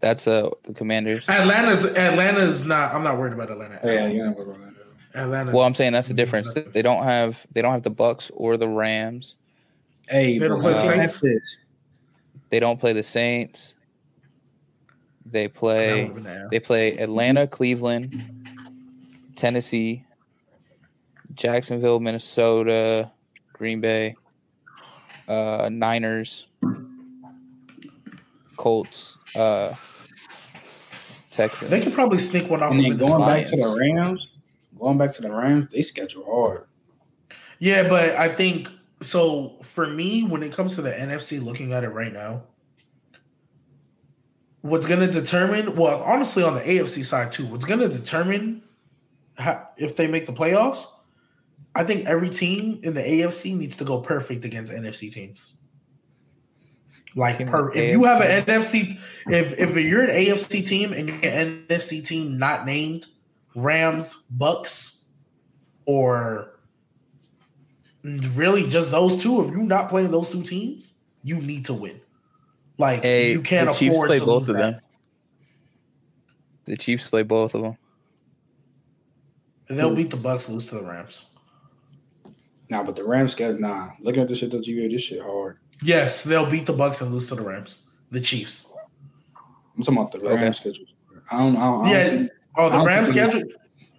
[0.00, 1.28] That's uh the Commanders.
[1.28, 2.94] Atlanta's Atlanta's not.
[2.94, 3.78] I'm not worried about Atlanta.
[3.84, 4.72] Yeah, you know what I'm
[5.14, 5.52] Atlanta.
[5.52, 6.54] Well, I'm saying that's the difference.
[6.72, 9.36] They don't have they don't have the Bucks or the Rams.
[10.08, 11.58] Hey, They don't play the Saints?
[12.48, 13.74] They don't play the Saints.
[15.32, 16.48] They play would've been there.
[16.50, 18.22] they play Atlanta, Cleveland,
[19.34, 20.04] Tennessee,
[21.34, 23.10] Jacksonville, Minnesota,
[23.54, 24.14] Green Bay,
[25.28, 26.46] uh, Niners,
[28.56, 29.74] Colts, uh,
[31.30, 31.70] Texans.
[31.70, 32.72] They could probably sneak one off.
[32.72, 33.18] And of then Minnesota.
[33.18, 34.26] going back to the Rams,
[34.78, 36.66] going back to the Rams, they schedule hard.
[37.58, 38.68] Yeah, but I think
[39.00, 39.56] so.
[39.62, 42.42] For me, when it comes to the NFC, looking at it right now,
[44.62, 45.76] what's going to determine?
[45.76, 48.62] Well, honestly, on the AFC side too, what's going to determine
[49.36, 50.86] how, if they make the playoffs?
[51.74, 55.54] I think every team in the AFC needs to go perfect against NFC teams.
[57.14, 61.18] Like, per, if you have an NFC, if if you're an AFC team and you're
[61.18, 63.06] an NFC team not named
[63.54, 65.04] Rams, Bucks,
[65.84, 66.58] or
[68.02, 72.00] really just those two, if you're not playing those two teams, you need to win.
[72.78, 74.70] Like Hey, you can't the Chiefs afford play to both lose of that.
[74.72, 74.80] them.
[76.64, 77.76] The Chiefs play both of them.
[79.68, 81.30] And they'll beat the Bucks, lose to the Rams.
[82.68, 83.90] Nah, but the Rams schedule, nah.
[84.00, 85.58] Looking at this shit that you this shit hard.
[85.82, 87.82] Yes, they'll beat the Bucks and lose to the Rams.
[88.10, 88.66] The Chiefs.
[89.76, 90.34] I'm talking about the Okay.
[90.42, 90.84] Rams schedule.
[91.30, 92.08] I don't, I don't, I Yeah.
[92.10, 93.50] don't, see- Oh, the Rams think they- schedule,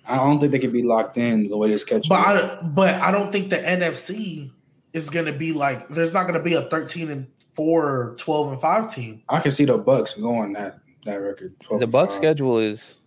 [0.05, 2.09] I don't think they can be locked in the way they schedule.
[2.09, 4.51] but I but I don't think the NFC
[4.91, 8.93] is gonna be like there's not gonna be a 13 and 4 12 and 5
[8.93, 9.23] team.
[9.29, 11.59] I can see the Bucks going that that record.
[11.61, 12.97] 12 The and Bucks schedule is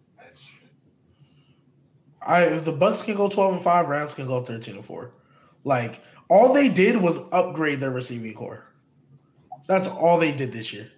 [2.22, 5.12] I if the Bucks can go 12 and 5, Rams can go 13 and 4.
[5.64, 8.64] Like all they did was upgrade their receiving corps.
[9.66, 10.90] That's all they did this year.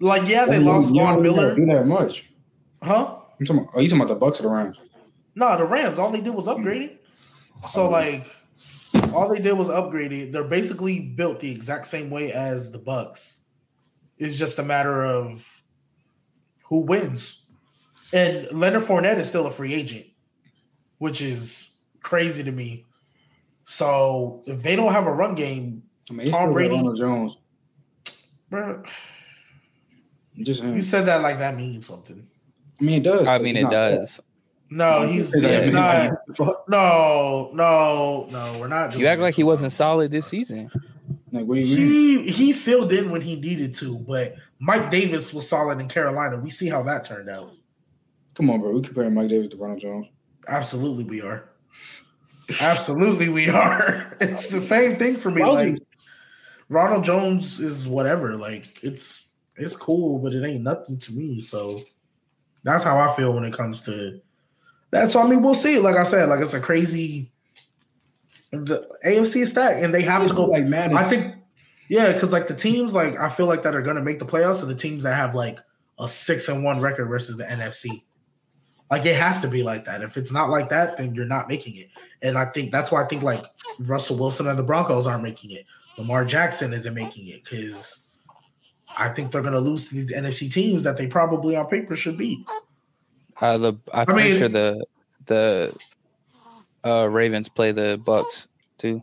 [0.00, 1.54] Like, yeah, they You lost don't- Von really Miller.
[1.54, 2.30] do that much.
[2.82, 3.16] Huh?
[3.40, 4.76] I'm talking about, are you talking about the Bucks or the Rams?
[5.34, 6.98] No, the Rams, all they did was upgrading.
[7.70, 7.90] So oh.
[7.90, 8.26] like
[9.12, 10.32] all they did was upgrade it.
[10.32, 13.40] They're basically built the exact same way as the Bucks.
[14.18, 15.46] It's just a matter of
[16.64, 17.44] who wins.
[18.12, 20.06] And Leonard Fournette is still a free agent,
[20.98, 21.70] which is
[22.00, 22.84] crazy to me.
[23.64, 27.38] So if they don't have a run game, I mean, Tom Brady- Ronald Jones.
[28.50, 28.82] bro,
[30.38, 30.76] Just saying.
[30.76, 32.26] you said that like that means something.
[32.80, 33.26] I mean, it does.
[33.26, 34.16] I mean it does.
[34.18, 34.24] bad.
[34.70, 34.76] Does.
[34.76, 36.12] No, he's, he's he's not.
[36.68, 38.58] No, no, no.
[38.58, 38.96] We're not.
[38.98, 40.70] You act like he wasn't solid this season.
[41.32, 42.24] Like, what do you mean?
[42.24, 46.38] He he filled in when he needed to, but Mike Davis was solid in Carolina.
[46.38, 47.52] We see how that turned out.
[48.34, 48.72] Come on, bro.
[48.72, 50.10] We comparing Mike Davis to Ronald Jones.
[50.48, 51.48] Absolutely, we are.
[52.60, 54.16] Absolutely, we are.
[54.20, 55.42] It's the same thing for me.
[55.42, 55.80] Why was he- Like
[56.68, 58.36] Ronald Jones is whatever.
[58.36, 59.22] Like it's
[59.56, 61.40] it's cool, but it ain't nothing to me.
[61.40, 61.82] So
[62.64, 64.20] that's how I feel when it comes to
[64.94, 65.10] that.
[65.10, 65.78] So I mean, we'll see.
[65.78, 67.30] Like I said, like it's a crazy.
[68.50, 70.46] The AFC is stacked, and they have to go.
[70.46, 70.64] like.
[70.64, 71.34] I think,
[71.88, 74.24] yeah, because like the teams, like I feel like that are going to make the
[74.24, 75.58] playoffs are the teams that have like
[75.98, 78.02] a six and one record versus the NFC.
[78.90, 80.02] Like it has to be like that.
[80.02, 81.88] If it's not like that, then you're not making it.
[82.22, 83.44] And I think that's why I think like
[83.80, 85.66] Russell Wilson and the Broncos aren't making it.
[85.98, 88.02] Lamar Jackson isn't making it because
[88.96, 91.96] I think they're going to lose to these NFC teams that they probably on paper
[91.96, 92.38] should beat.
[93.40, 94.84] Uh, the I'm pretty mean- sure the
[95.26, 95.74] the
[96.84, 99.02] uh, Ravens play the Bucks too.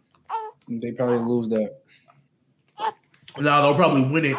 [0.68, 1.78] they probably lose that.
[3.40, 4.38] Now they'll probably win it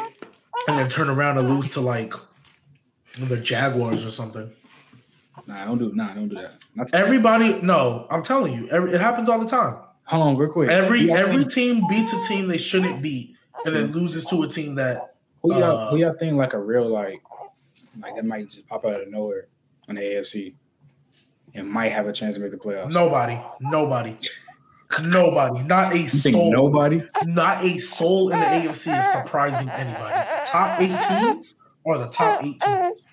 [0.69, 2.13] and then turn around and lose to like
[3.19, 4.51] the Jaguars or something.
[5.47, 5.93] Nah, don't do.
[5.95, 6.55] Nah, don't do that.
[6.75, 9.77] Not Everybody, no, I'm telling you, every, it happens all the time.
[10.05, 10.71] Hold on, real quick.
[10.71, 13.35] Every Who every team beats a team they shouldn't beat,
[13.65, 16.59] and then loses to a team that who y'all, uh, who y'all think like a
[16.59, 17.23] real like
[18.01, 19.49] like that might just pop out of nowhere
[19.93, 20.55] on the AFC
[21.55, 22.93] and might have a chance to make the playoffs.
[22.93, 24.17] nobody, nobody,
[25.03, 27.03] nobody, not a you soul, nobody?
[27.25, 30.29] not a soul in the AFC is surprising anybody.
[30.47, 31.55] Top eight teams
[31.87, 33.05] are the top eight teams.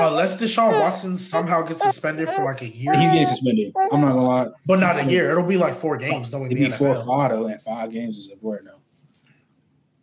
[0.00, 3.72] Unless Deshaun Watson somehow gets suspended for like a year, He's getting suspended.
[3.76, 4.46] I'm not gonna lie.
[4.66, 5.30] but not a year.
[5.30, 7.06] It'll be like four games, knowing He the beat four NFL.
[7.06, 8.80] five though, and five games is important though.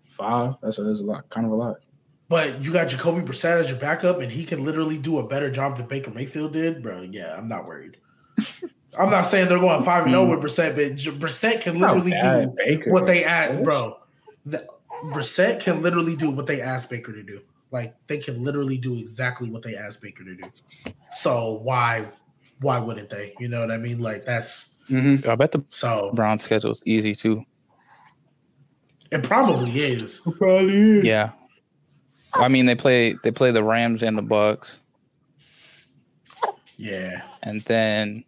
[0.09, 0.55] Five?
[0.61, 1.75] That's a, that's a lot, kind of a lot.
[2.27, 5.51] But you got Jacoby Brissett as your backup, and he can literally do a better
[5.51, 7.01] job than Baker Mayfield did, bro.
[7.03, 7.97] Yeah, I'm not worried.
[8.97, 12.11] I'm not saying they're going five and zero with Brissett, but J- Brissett can literally
[12.19, 12.91] do Baker.
[12.91, 13.99] what they ask, bro.
[14.45, 14.65] The,
[15.05, 17.41] Brissett can literally do what they ask Baker to do.
[17.71, 20.43] Like they can literally do exactly what they ask Baker to do.
[21.11, 22.05] So why,
[22.61, 23.33] why wouldn't they?
[23.39, 23.99] You know what I mean?
[23.99, 25.27] Like that's Mhm.
[25.27, 26.11] I bet the so.
[26.13, 27.43] Browns schedule is easy too.
[29.11, 30.21] It probably is.
[30.37, 31.05] Probably is.
[31.05, 31.31] Yeah.
[32.37, 34.81] I mean they play they play the Rams and the Bucks,
[36.77, 37.21] Yeah.
[37.43, 38.23] and then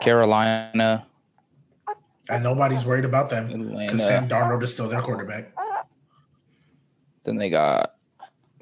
[0.00, 1.06] Carolina,
[2.28, 5.52] and nobody's worried about them because Sam Darnold is still their quarterback.
[7.24, 7.94] Then they got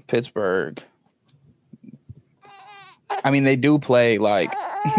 [0.07, 0.83] Pittsburgh.
[3.25, 4.53] I mean, they do play like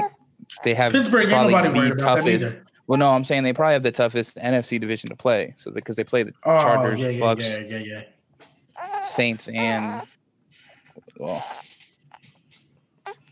[0.63, 2.27] they have Pittsburgh ain't probably nobody the toughest.
[2.45, 2.65] either.
[2.87, 5.53] Well, no, I'm saying they probably have the toughest NFC division to play.
[5.57, 8.01] So because they play the Oh Chargers, yeah, yeah, Bucks, yeah, yeah, yeah,
[9.03, 10.01] Saints, and
[11.17, 11.45] well,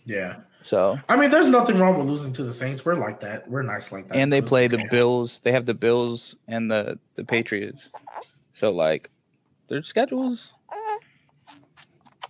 [0.05, 0.37] yeah.
[0.63, 2.85] so I mean, there's nothing wrong with losing to the Saints.
[2.85, 3.49] We're like that.
[3.49, 4.17] We're nice like that.
[4.17, 4.87] and they So play the okay.
[4.89, 5.39] Bills.
[5.41, 7.91] They have the Bills and the the Patriots.
[8.51, 9.09] So like
[9.67, 10.53] their schedules,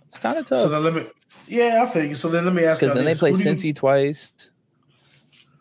[0.08, 0.58] it's kind of tough.
[0.58, 1.06] So then let me.
[1.48, 2.14] Yeah, I feel you.
[2.14, 2.88] So then let me ask you.
[2.88, 4.32] because then they play do you- Cincy twice.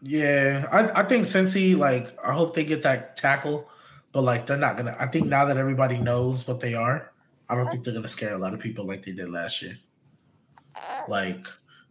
[0.01, 3.67] Yeah, I, I think Cincy, like, I hope they get that tackle,
[4.13, 4.95] but like, they're not gonna.
[4.97, 7.11] I think now that everybody knows what they are,
[7.49, 9.61] I don't uh, think they're gonna scare a lot of people like they did last
[9.61, 9.77] year.
[10.75, 11.43] Uh, like,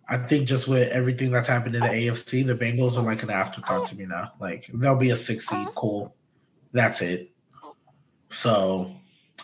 [0.09, 3.23] I think just with everything that's happened in the uh, AFC, the Bengals are like
[3.23, 4.33] an afterthought to me now.
[4.41, 6.15] Like, they'll be a six seed, cool.
[6.73, 7.31] That's it.
[8.31, 8.93] So,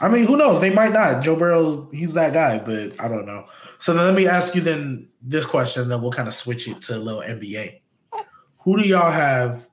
[0.01, 0.61] I mean, who knows?
[0.61, 1.23] They might not.
[1.23, 3.47] Joe Burrow, he's that guy, but I don't know.
[3.79, 6.83] So then let me ask you then this question, then we'll kind of switch it
[6.83, 7.81] to a little NBA
[8.65, 9.69] who do y'all have?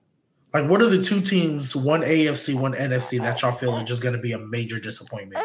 [0.54, 4.04] Like, what are the two teams, one AFC, one NFC, that y'all feel are just
[4.04, 5.42] going to be a major disappointment?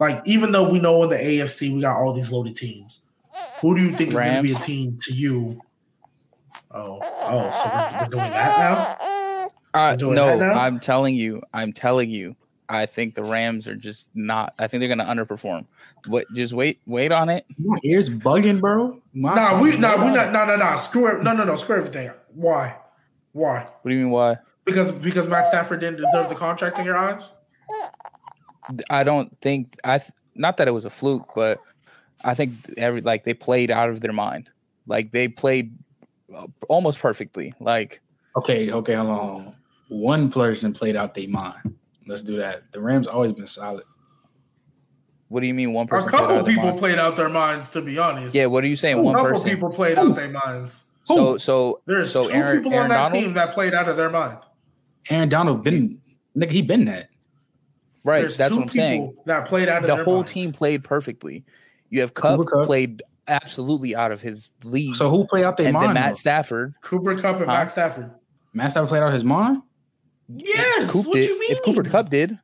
[0.00, 3.02] Like, even though we know in the AFC we got all these loaded teams,
[3.60, 5.60] who do you think is going to be a team to you?
[6.70, 9.50] Oh, oh, so we're, we're doing that now.
[9.74, 10.58] Uh, doing no, that now?
[10.58, 12.34] I'm telling you, I'm telling you,
[12.68, 14.54] I think the Rams are just not.
[14.58, 15.66] I think they're going to underperform.
[16.06, 16.26] What?
[16.32, 17.44] Just wait, wait on it.
[17.58, 19.00] My ears bugging, bro.
[19.12, 20.76] My Nah, we, nah, we not, nah, nah, nah.
[20.76, 21.22] Screw it.
[21.22, 21.56] No, no, no.
[21.56, 22.10] Screw everything.
[22.32, 22.76] Why?
[23.32, 23.64] Why?
[23.82, 24.10] What do you mean?
[24.10, 24.38] Why?
[24.64, 27.30] Because because Matt Stafford didn't deserve the contract in your eyes.
[28.90, 29.98] I don't think I.
[29.98, 31.58] th- Not that it was a fluke, but
[32.24, 34.50] I think every like they played out of their mind.
[34.86, 35.76] Like they played
[36.36, 37.52] uh, almost perfectly.
[37.60, 38.00] Like
[38.36, 39.54] Okay, okay, hold on.
[39.88, 41.74] One person played out their mind.
[42.06, 42.70] Let's do that.
[42.72, 43.84] The Rams always been solid.
[45.28, 45.72] what do you mean?
[45.72, 46.78] One A person played out couple of their people mind?
[46.78, 47.68] played out their minds.
[47.70, 48.46] To be honest, Yeah.
[48.46, 48.98] What are you saying?
[48.98, 49.50] a One couple person.
[49.50, 50.84] people played out their minds.
[51.04, 53.24] So so There's So two Aaron- people Aaron on that Donald?
[53.24, 54.38] team that played out of their mind.
[55.08, 56.00] Aaron Donald been
[56.36, 57.08] nigga, he been that.
[58.04, 58.20] Right.
[58.22, 59.16] There's that's two what I'm saying.
[59.26, 60.30] that played out of the their whole minds.
[60.32, 61.44] team played perfectly.
[61.90, 62.66] You have Kupp, Cooper Kupp.
[62.66, 65.88] played absolutely out of his league, So who played out their and mind?
[65.88, 66.16] then Matt?
[66.16, 66.74] Stafford.
[66.82, 67.58] Cooper Kupp and Huh?
[67.58, 68.10] Matt Stafford.
[68.54, 69.62] Matt Stafford played out his mind?
[70.28, 70.94] Yes.
[70.94, 71.26] What did.
[71.26, 71.50] you mean?
[71.52, 72.38] If Cooper Kupp did,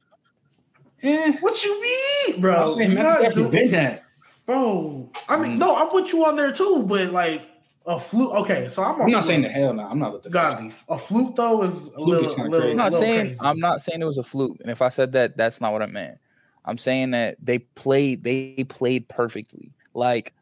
[1.03, 1.33] Eh.
[1.41, 2.65] What you mean, bro?
[2.65, 4.03] I'm saying Matt Stafford doing- been that.
[4.47, 5.11] bro.
[5.29, 5.43] I Mm.
[5.43, 7.43] mean, no, I'm with you on there too, but like
[7.87, 8.35] a fluke.
[8.35, 9.01] Okay, so I'm.
[9.01, 9.87] I'm not saying the hell no.
[9.87, 10.73] I'm not with the Godley.
[10.89, 12.71] A fluke though is a Fluke is little, kinda little, crazy.
[12.71, 13.41] I'm not little saying crazy.
[13.43, 14.59] I'm not saying it was a fluke.
[14.61, 16.19] And if I said that, that's not what I meant.
[16.65, 19.73] I'm saying that they played they played perfectly.
[19.95, 20.35] Like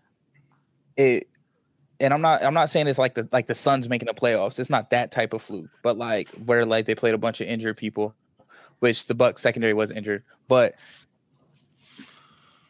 [0.97, 1.29] it
[2.01, 4.59] and I'm not I'm not saying it's like the like the Suns making the playoffs.
[4.59, 7.47] It's not that type of fluke, but like where like they played a bunch of
[7.47, 8.15] injured people,
[8.81, 10.25] which the Bucks secondary was injured.
[10.49, 10.75] But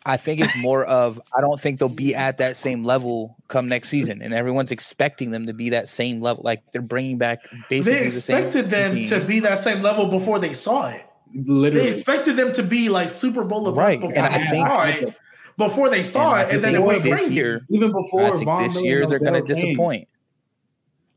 [0.06, 3.68] I think it's more of I don't think they'll be at that same level come
[3.68, 6.42] next season, and everyone's expecting them to be that same level.
[6.44, 7.40] Like they're bringing back
[7.70, 9.08] basically They the same expected them team.
[9.08, 11.02] to be that same level before they saw it.
[11.34, 14.46] Literally, They expected them to be like Super Bowl of Right, before and they I
[14.50, 15.14] think- saw it.
[15.56, 17.34] Before they saw And it, and then it went this crazy.
[17.34, 20.08] year, Even before I think Von this Miller year they're going to disappoint.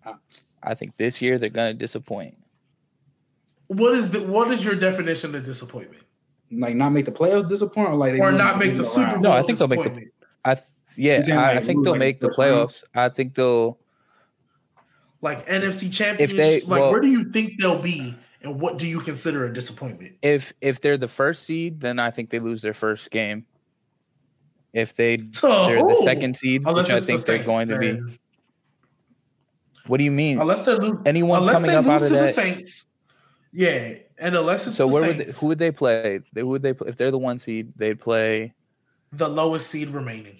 [0.05, 0.13] Uh,
[0.61, 2.37] I think this year they're going to disappoint.
[3.65, 6.03] What is the what is your definition of disappointment?
[6.51, 9.23] Like not make the playoffs disappoint or like they Or not make the Super round?
[9.23, 9.31] Bowl?
[9.33, 10.07] No, I think they'll make the-
[10.45, 12.69] I th- yeah, You're saying, I, I think they'll like, make the first round?
[12.69, 12.83] playoffs.
[12.95, 13.77] I think they'll
[15.21, 16.37] like NFC championship.
[16.37, 19.53] they- like well- where do you think they'll be, and what do you consider a
[19.53, 20.15] disappointment?
[20.21, 23.45] if if they're the first seed, then I think they lose their first game.
[24.73, 25.67] If they So oh.
[25.67, 27.99] they're the second seed, which I it's the think they're going to be.
[29.87, 30.39] What do you mean?
[30.39, 32.29] Unless they lose, Anyone unless coming they up lose out of to the?
[32.29, 32.85] Saints,
[33.53, 36.19] yeah, and unless it's So the where would they, who would they play?
[36.33, 36.89] They would they play?
[36.89, 37.73] if they're the one seed?
[37.75, 38.53] They'd play
[39.13, 40.37] the lowest seed remaining.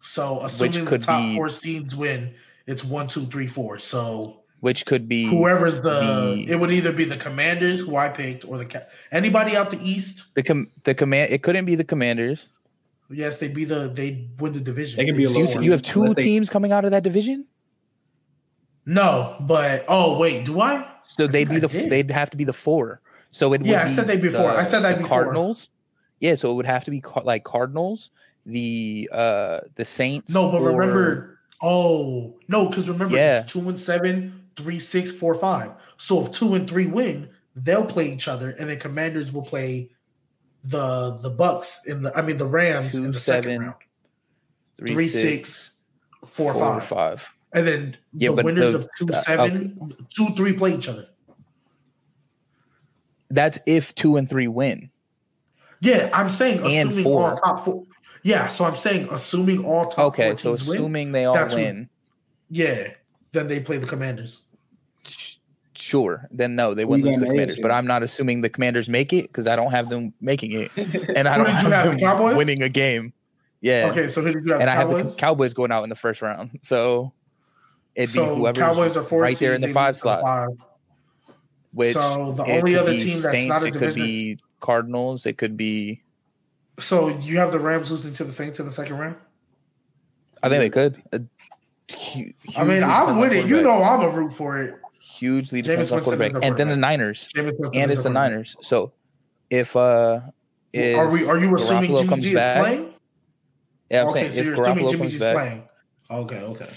[0.00, 2.34] So assuming could the top be- four seeds win,
[2.66, 3.78] it's one, two, three, four.
[3.78, 8.08] So which could be whoever's the, the- it would either be the Commanders, who I
[8.08, 10.24] picked, or the anybody out the East.
[10.34, 11.32] the com- the command.
[11.32, 12.48] It couldn't be the Commanders.
[13.10, 14.98] Yes, they'd be the They'd win the division.
[14.98, 16.84] They can be a It's You, lower you have two Unless they- teams coming out
[16.84, 17.44] of that division,
[18.88, 20.84] no, but oh wait, do I?
[21.04, 23.00] so I they'd be the they'd have to be the four.
[23.30, 24.50] So it would Yeah, I be said that before.
[24.50, 25.22] I said that the before.
[25.24, 25.70] Cardinals.
[26.20, 28.10] Yeah, so it would have to be ca- like Cardinals,
[28.46, 30.32] the uh the Saints.
[30.32, 33.40] No, but or- remember, oh no, because remember Yeah.
[33.40, 35.72] it's two and seven, three, six, four, five.
[35.98, 39.90] So if two and three win, they'll play each other, and then Commanders will play
[40.64, 43.74] the the Bucks in the I mean the Rams Two, in the second round.
[44.76, 45.74] three, Three, six, six,
[46.24, 46.84] four, four, five.
[46.84, 47.32] five.
[47.52, 49.78] And then Yeah, the winners the- of two uh, seven,
[50.08, 51.06] two three play each other.
[53.30, 54.90] That's if two and three win.
[55.80, 57.30] Yeah, I'm saying And assuming four.
[57.30, 57.84] all top four.
[58.22, 60.78] Yeah, so I'm saying assuming all top Okay, four so teams win.
[60.78, 61.88] assuming they all That's what- win,
[62.50, 62.88] Yeah,
[63.32, 64.42] then they play the Commanders.
[65.74, 67.56] sure, then no, they wouldn't you lose the Commanders.
[67.56, 67.62] AFC?
[67.62, 70.70] But I'm not assuming the Commanders make it because I don't have them making it,
[70.76, 72.36] and I don't did you have, them Cowboys?
[72.36, 73.12] winning a game.
[73.60, 74.60] Yeah, Okay, so who did you have?
[74.62, 77.12] and I have the Cowboys going out in the first round, so
[77.98, 80.20] it'd be so whoever's Cowboys are four right there in the five lose to the
[80.20, 80.22] slot.
[80.22, 80.48] five.
[81.72, 85.36] Which so the only other be team that's not a it could be Cardinals, it
[85.36, 86.02] could be.
[86.78, 89.16] So you have the Rams losing to the Saints in the second round.
[90.42, 91.02] I think they could.
[91.12, 91.18] Uh,
[92.14, 93.46] hu- I mean, I'm with it.
[93.46, 94.80] You know, I'm a root for it.
[95.00, 96.76] hugely depends on Winston quarterback, and then the.
[96.76, 98.30] Niners, Winston and it's the quarterback.
[98.30, 98.56] Niners.
[98.60, 98.92] So
[99.50, 100.20] if uh,
[100.72, 101.26] if are we?
[101.26, 102.94] Are you assuming Jimmy G is back, playing?
[103.90, 105.68] Yeah, I'm okay, saying so if you're assuming Jimmy G's back, playing.
[106.10, 106.70] Okay, okay.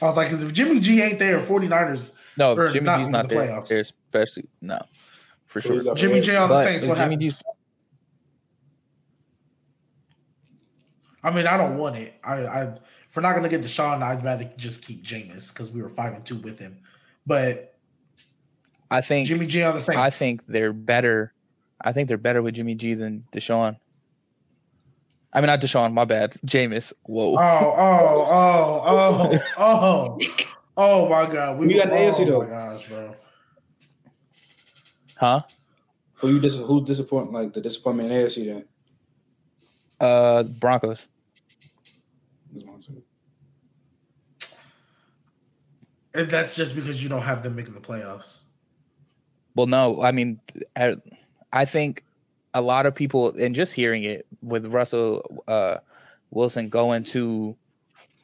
[0.00, 3.00] I was like, because if Jimmy G ain't there, 49ers, no, or if Jimmy not
[3.00, 3.70] G's not the there, playoffs.
[3.70, 4.80] especially no,
[5.46, 5.82] for sure.
[5.82, 5.96] got?
[5.96, 7.34] Jimmy G on the Saints, what Jimmy happens?
[7.34, 7.42] G's
[11.22, 12.14] I mean, I don't want it.
[12.22, 12.62] I, I
[13.08, 16.14] if we're not gonna get Deshaun, I'd rather just keep Jameis because we were five
[16.14, 16.78] and two with him.
[17.26, 17.74] But
[18.90, 19.98] I think Jimmy G on the Saints.
[19.98, 21.32] I think they're better.
[21.80, 23.76] I think they're better with Jimmy G than Deshaun.
[25.32, 25.92] I mean, not Deshaun.
[25.92, 26.36] My bad.
[26.46, 26.92] Jameis.
[27.02, 27.34] Whoa.
[27.34, 30.18] Oh, oh, oh, oh, oh,
[30.76, 31.58] oh my god.
[31.58, 32.42] Who you got the oh AFC though?
[32.42, 33.14] my gosh, bro.
[35.18, 35.40] Huh?
[36.14, 37.32] Who you dis- who's disappointing?
[37.32, 38.64] Like the disappointment in AFC then?
[40.00, 41.08] Uh, Broncos.
[42.52, 43.02] That's one, two.
[46.14, 48.40] And that's just because you don't have them making the playoffs.
[49.54, 50.40] Well, no, I mean,
[50.76, 50.94] I,
[51.52, 52.04] I think
[52.54, 55.78] a lot of people, and just hearing it with Russell uh,
[56.30, 57.56] Wilson going to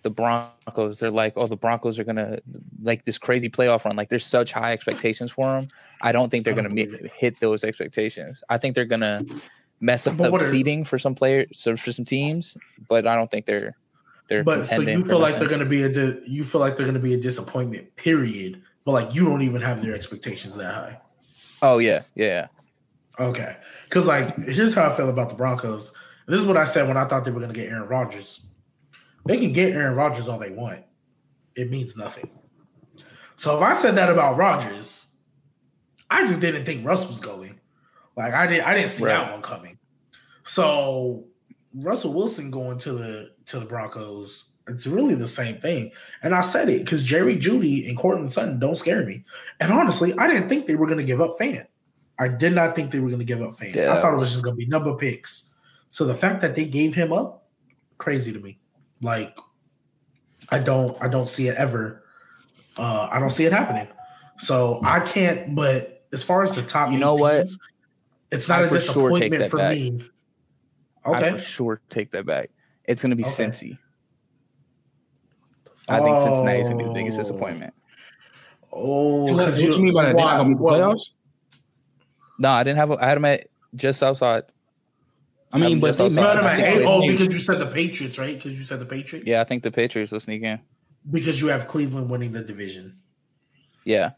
[0.02, 2.38] the Broncos, they're like, oh, the Broncos are gonna
[2.82, 3.96] like this crazy playoff run.
[3.96, 5.68] Like, there's such high expectations for them.
[6.02, 8.42] I don't think they're don't gonna believe mi- hit those expectations.
[8.48, 9.24] I think they're gonna
[9.80, 12.56] mess up But the are- seeding for some players, so for some teams,
[12.88, 13.76] but I don't think they're
[14.28, 14.44] they're.
[14.44, 15.48] But so you feel like nothing.
[15.48, 18.62] they're gonna be a di- you feel like they're gonna be a disappointment, period.
[18.84, 21.00] But like you don't even have their expectations that high.
[21.62, 22.48] Oh yeah, yeah.
[23.18, 23.56] Okay.
[23.88, 25.92] Because, like, here's how I feel about the Broncos.
[26.26, 28.46] This is what I said when I thought they were going to get Aaron Rodgers.
[29.26, 30.84] They can get Aaron Rodgers all they want,
[31.54, 32.30] it means nothing.
[33.36, 35.06] So, if I said that about Rodgers,
[36.10, 37.58] I just didn't think Russ was going.
[38.16, 39.14] Like, I didn't, I didn't see Right.
[39.18, 39.78] that one coming.
[40.44, 41.24] So,
[41.74, 45.90] Russell Wilson going to the to the Broncos, it's really the same thing.
[46.22, 49.24] And I said it because Jerry Jeudy and Courtland Sutton don't scare me.
[49.60, 51.66] And honestly, I didn't think they were going to give up Fant.
[52.18, 53.74] I did not think they were going to give up Fant.
[53.74, 55.50] Yeah, I thought it was was- just going to be number picks.
[55.94, 57.46] So the fact that they gave him up,
[57.98, 58.58] crazy to me.
[59.00, 59.38] Like,
[60.48, 62.02] I don't, I don't see it ever.
[62.76, 63.86] Uh, I don't see it happening.
[64.36, 65.54] So I can't.
[65.54, 67.36] But as far as the top, You eight know what?
[67.46, 67.58] teams,
[68.32, 69.72] it's not I a for sure take disappointment that for back.
[69.72, 70.00] me.
[71.04, 71.30] I Okay.
[71.34, 72.50] for sure take that back.
[72.86, 73.30] It's going to be Okay.
[73.30, 73.78] Cincy.
[75.88, 77.22] I think Cincinnati's going to be the biggest Oh.
[77.22, 77.72] disappointment.
[78.72, 80.16] Oh, because you mean by that?
[80.16, 81.02] They not gonna the playoffs?
[82.40, 82.90] No, I didn't have.
[82.90, 84.42] A, I had them at just outside.
[85.54, 86.08] I mean, I'm but just they.
[86.08, 88.36] No, made- no, no, I think oh, because you said the Patriots, right?
[88.36, 89.26] Because you said the Patriots.
[89.26, 90.58] Yeah, I think the Patriots will sneak in.
[91.10, 92.96] Because you have Cleveland winning the division.
[93.84, 94.12] Yeah.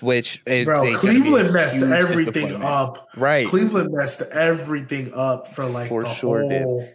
[0.00, 3.08] Which is Bro, a- gonna be a Cleveland messed everything up.
[3.16, 3.46] Right.
[3.46, 6.62] Cleveland messed everything up for like For the sure did.
[6.62, 6.88] whole,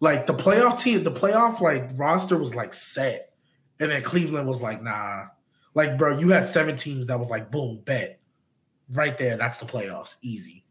[0.00, 3.34] like the playoff team, the playoff like roster was like set,
[3.78, 5.24] and then Cleveland was like, nah.
[5.74, 8.18] Like, bro, you had seven teams that was like, boom, bet,
[8.90, 9.36] right there.
[9.36, 10.64] That's the playoffs, easy.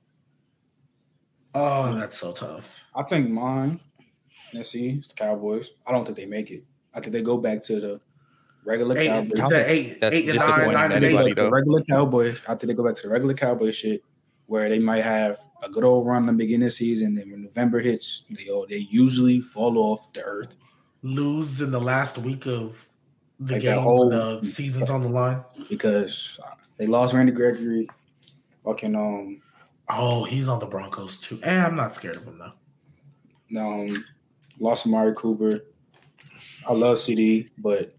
[1.56, 2.70] Oh, that's so tough.
[2.94, 3.80] I think mine,
[4.54, 5.70] let's see, it's the Cowboys.
[5.88, 6.64] I don't think they make it.
[6.94, 8.02] I think they go back to the
[8.66, 9.38] regular Eight, Cowboys.
[9.40, 11.50] Count- the eight, that's eight and nine, disappointing nine to and anybody, eight.
[11.52, 12.40] regular Cowboys.
[12.48, 14.04] I think they go back to the regular Cowboys shit,
[14.48, 17.16] where they might have a good old run in the beginning of the season.
[17.16, 20.56] Then when November hits, they oh, they usually fall off the earth
[21.04, 22.88] Lose in the last week of
[23.40, 25.44] the Like game, whole- when the season's on the line.
[25.70, 26.40] because
[26.78, 27.88] they lost Randy Gregory.
[28.64, 29.42] Fucking um,
[29.90, 31.40] Oh, he's on the Broncos too.
[31.44, 33.62] And I'm not scared of him though.
[33.62, 34.06] um,
[34.60, 35.62] lost Amari Cooper.
[36.68, 37.96] I love CeeDee, but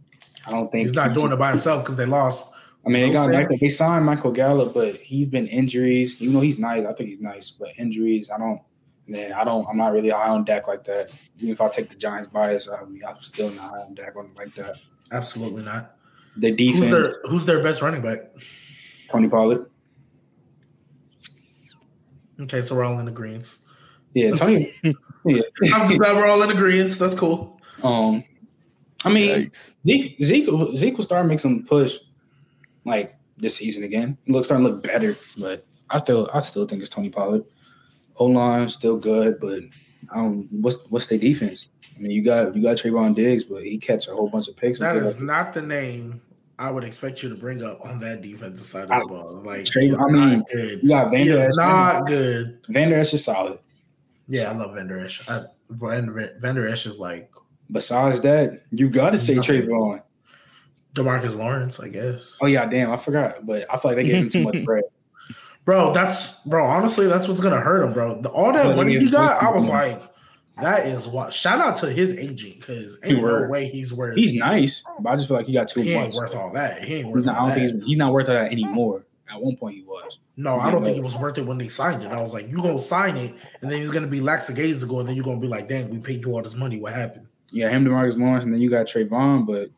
[0.46, 2.52] I don't think He's not doing it by himself because they lost.
[2.84, 3.30] I mean, they got.
[3.30, 6.20] Michael, they signed Michael Gallup, but he's been injuries.
[6.20, 8.60] Even though he's nice, I think he's nice, but injuries, I don't.
[9.08, 9.66] Man, I don't.
[9.68, 11.10] I'm not really high on Dak like that.
[11.38, 14.16] Even if I take the Giants bias, I mean, I'm still not high on Dak
[14.16, 14.76] on like that.
[15.12, 15.96] Absolutely not.
[16.36, 18.18] The Who's defense, their Who's their best running back?
[19.10, 19.70] Tony Pollard.
[22.40, 23.58] Okay, so we're all in agreement.
[24.14, 24.74] Yeah, Tony.
[24.82, 25.42] yeah.
[25.72, 26.98] I'm just glad we're all in agreement.
[26.98, 27.60] That's cool.
[27.82, 28.24] Um,
[29.04, 29.76] I mean, Yikes.
[29.86, 31.98] Zeke, Zeke, Zeke will start making some push
[32.84, 34.16] like this season again.
[34.24, 37.44] He looks starting to look better, but I still I still think it's Tony Pollard.
[38.16, 39.60] O line still good, but
[40.10, 41.68] I don't what's what's their defense?
[41.94, 44.56] I mean, you got you got Trevon Diggs, but he catch a whole bunch of
[44.56, 44.78] picks.
[44.78, 45.24] That and is stuff.
[45.24, 46.20] not the name
[46.58, 49.42] I would expect you to bring up on that defensive side of the ball.
[49.44, 50.82] Like, Trey- I mean, not good.
[50.82, 51.54] you got Vander is Esch.
[51.56, 52.58] not good.
[52.68, 53.58] Vander Esch is solid.
[54.28, 55.28] Yeah, I love Vander Esch.
[55.28, 57.30] I, Vander Esch is like
[57.70, 59.34] Besides that, you got to say.
[59.36, 60.02] Trevon.
[60.94, 62.38] DeMarcus Lawrence, I guess.
[62.40, 63.44] Oh yeah, damn, I forgot.
[63.44, 64.84] But I feel like they gave him too much bread.
[65.66, 66.64] Bro, that's bro.
[66.64, 68.22] Honestly, that's what's gonna hurt him, bro.
[68.22, 70.00] The, all that money he got, I was like,
[70.60, 71.32] that is what.
[71.32, 74.16] Shout out to his agent because ain't no way he's worth.
[74.16, 76.82] He's nice, but I just feel like he got too he ain't worth all that.
[76.84, 77.54] He ain't He's worth not, I don't that.
[77.56, 79.04] think he's, he's not worth that anymore.
[79.30, 80.20] At one point, he was.
[80.36, 82.12] No, I don't think it was worth it when they signed it.
[82.12, 85.16] I was like, you gonna sign it, and then he's gonna be lackadaisical, and then
[85.16, 86.78] you're gonna be like, dang, we paid you all this money.
[86.78, 87.26] What happened?
[87.50, 89.70] Yeah, him, DeMarcus Lawrence, and then you got Trevon, but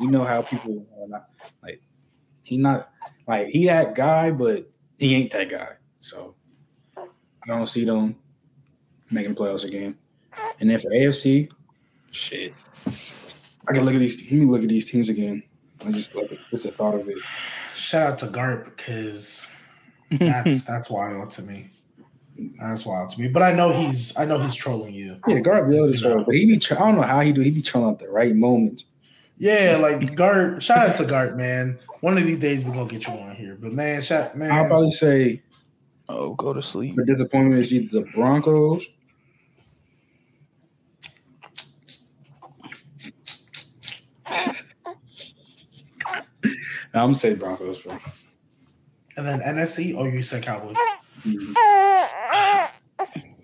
[0.00, 1.28] you know how people are not
[1.62, 1.80] like
[2.42, 2.90] he not
[3.26, 4.68] like he that guy, but
[4.98, 5.74] he ain't that guy.
[6.00, 6.34] So
[6.96, 7.06] I
[7.46, 8.16] don't see them
[9.10, 9.96] making playoffs again.
[10.60, 11.50] And then for AFC,
[12.10, 12.54] shit.
[13.68, 15.42] I can look at these let me look at these teams again.
[15.84, 17.18] I just like just the thought of it.
[17.74, 19.48] Shout out to Garp because
[20.10, 21.68] that's that's wild to me.
[22.60, 23.28] That's wild to me.
[23.28, 25.18] But I know he's I know he's trolling you.
[25.26, 27.40] Yeah, Garb Hill is troll, but he be tr- I don't know how he do.
[27.40, 28.84] He be trolling at the right moment.
[29.38, 30.62] Yeah, like Gart.
[30.62, 31.78] Shout out to Gart, man.
[32.00, 33.56] One of these days we're gonna get you on here.
[33.60, 34.68] But man, shout I'll man.
[34.68, 35.42] probably say
[36.08, 36.94] Oh, go to sleep.
[36.96, 38.86] the disappointment is either the Broncos.
[46.96, 47.98] I'm gonna say Broncos, bro.
[49.16, 50.76] And then NFC, oh you said Cowboys.
[51.22, 51.54] Mhm.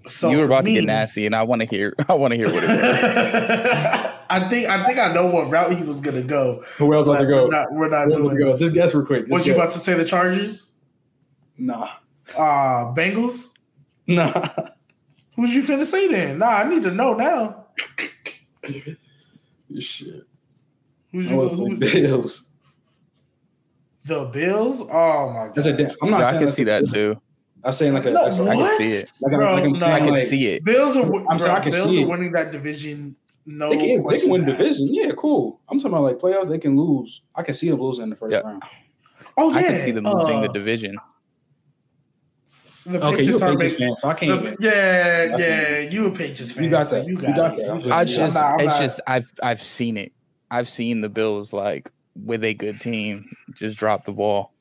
[0.07, 1.94] So you were for about to get nasty, and I want to hear.
[2.09, 2.78] I want to hear what it was.
[4.30, 6.64] I think I think I know what route he was gonna go.
[6.78, 7.44] Who else about but to go?
[7.44, 8.50] We're not, we're not Who else about doing to go?
[8.50, 8.61] this.
[8.61, 9.22] Just guess real quick.
[9.22, 9.94] Just What you about to say?
[9.94, 10.70] The Chargers?
[11.59, 11.88] Nah,
[12.36, 13.48] Uh Bengals?
[14.07, 14.48] nah.
[15.36, 16.38] Who's you finna say then?
[16.38, 17.66] Nah, I need to know now.
[19.78, 20.24] Shit.
[21.12, 21.36] Who's I you?
[21.36, 22.48] was Who, Bills.
[24.05, 24.80] The Bills?
[24.80, 25.55] Oh my god.
[25.55, 25.72] That's a.
[25.76, 27.20] da- I'm not Yeah, I can see that too.
[27.64, 28.11] I'm saying like a.
[28.11, 28.78] No, that's a- I can what?
[28.78, 29.12] see it.
[29.20, 29.76] Like, I'm- Bro, like I'm no.
[29.76, 30.64] saying, I can like, see it.
[30.64, 31.38] Bills are I'm Bills are.
[31.38, 32.09] sorry, I can Bills see are it.
[32.09, 33.16] winning that division.
[33.46, 34.59] No, They can, they can win asked.
[34.59, 34.88] division.
[34.94, 35.61] Yeah, cool.
[35.68, 36.48] I'm talking about like playoffs.
[36.48, 37.22] They can lose.
[37.34, 38.40] I can see them losing in the first Yeah.
[38.40, 38.62] round.
[39.36, 40.96] Oh yeah, I can see them losing uh, the division.
[42.84, 44.42] The Okay, you're Patriots a are Patriots fan, so I can't.
[44.42, 46.64] the- yeah, I yeah, you a Patriots fan.
[46.64, 47.07] You got that.
[47.07, 47.66] You You got, got it.
[47.66, 47.70] that.
[47.70, 50.12] I'm You just- I I'm not- I'm it's not- just, I've, I've seen it.
[50.50, 54.52] I've seen the Bills like with a good team just drop the ball.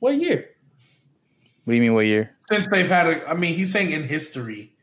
[0.00, 0.50] What year?
[1.64, 1.94] What do you mean?
[1.94, 2.30] What year?
[2.50, 3.28] since they've had a.
[3.28, 4.74] I mean, he's saying in history,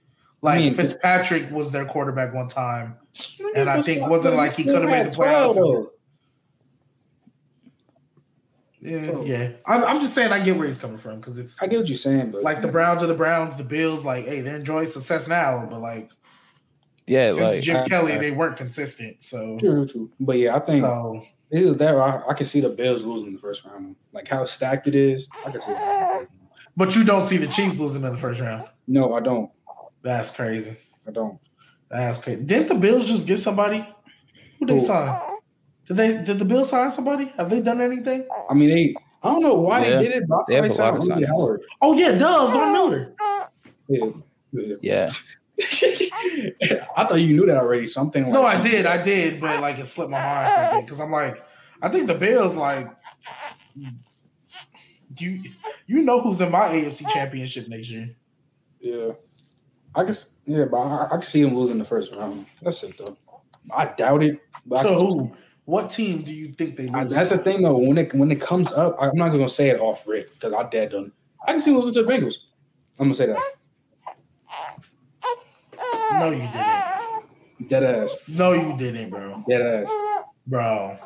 [0.41, 2.97] like mean, Fitzpatrick was their quarterback one time.
[3.55, 5.87] And I think wasn't but like he still coulda made the 12, playoffs.
[8.81, 9.49] Yeah, So- yeah.
[9.65, 11.87] I'm, I'm just saying I get where he's coming from because it's I get what
[11.87, 14.03] you're saying, but like the Browns are the Browns, the Bills.
[14.03, 16.09] Like, hey, they're enjoying success now, but like
[17.11, 19.21] Yeah, since like Jim I- Kelly, I- they weren't consistent.
[19.21, 20.09] So, True, true.
[20.19, 21.21] But yeah, I think so
[21.53, 23.95] either that or I, I can see the Bills losing in the first round.
[24.13, 25.71] Like how stacked it is, I can see.
[25.73, 26.27] That.
[26.77, 28.69] but you don't see the Chiefs losing in the first round.
[28.87, 29.51] No, I don't.
[30.01, 30.77] That's crazy.
[31.07, 31.37] I don't.
[31.89, 32.41] That's crazy.
[32.43, 33.85] Didn't the Bills just get somebody?
[34.59, 34.85] Who they Who?
[34.85, 35.19] sign?
[35.87, 36.17] Did they?
[36.23, 37.25] Did the Bills sign somebody?
[37.37, 38.25] Have they done anything?
[38.49, 38.95] I mean, they.
[39.23, 39.97] I don't know why Yeah.
[39.97, 41.25] they did it, but They have a lot of signed.
[41.25, 41.61] Howard.
[41.81, 43.13] Oh yeah, duh, Von Miller.
[43.89, 44.09] Yeah.
[44.81, 45.09] yeah.
[46.97, 47.87] I thought you knew that already.
[47.87, 48.23] Something.
[48.23, 50.85] Like No, I did, I did, but like it slipped my mind for a bit
[50.85, 51.43] because I'm like,
[51.81, 52.87] I think the Bills like
[55.17, 55.43] you
[55.87, 58.15] you know who's in my AFC championship next year.
[58.79, 59.11] Yeah.
[59.93, 60.31] I guess.
[60.45, 62.45] Yeah, but I, I can see them losing the first round.
[62.61, 63.17] That's it though.
[63.71, 64.39] I doubt it.
[64.65, 65.31] But So who?
[65.65, 66.95] What team do you think they lose?
[66.95, 67.77] I, that's the thing though.
[67.77, 70.67] When it when it comes up, I'm not gonna say it off rip because I
[70.69, 71.11] dead done.
[71.45, 72.35] I can see losing to the Bengals.
[72.99, 73.37] I'm gonna say that.
[76.19, 77.69] No, you didn't.
[77.69, 78.17] Dead ass.
[78.27, 79.43] No, you didn't, bro.
[79.47, 79.91] Dead ass.
[80.47, 80.97] Bro,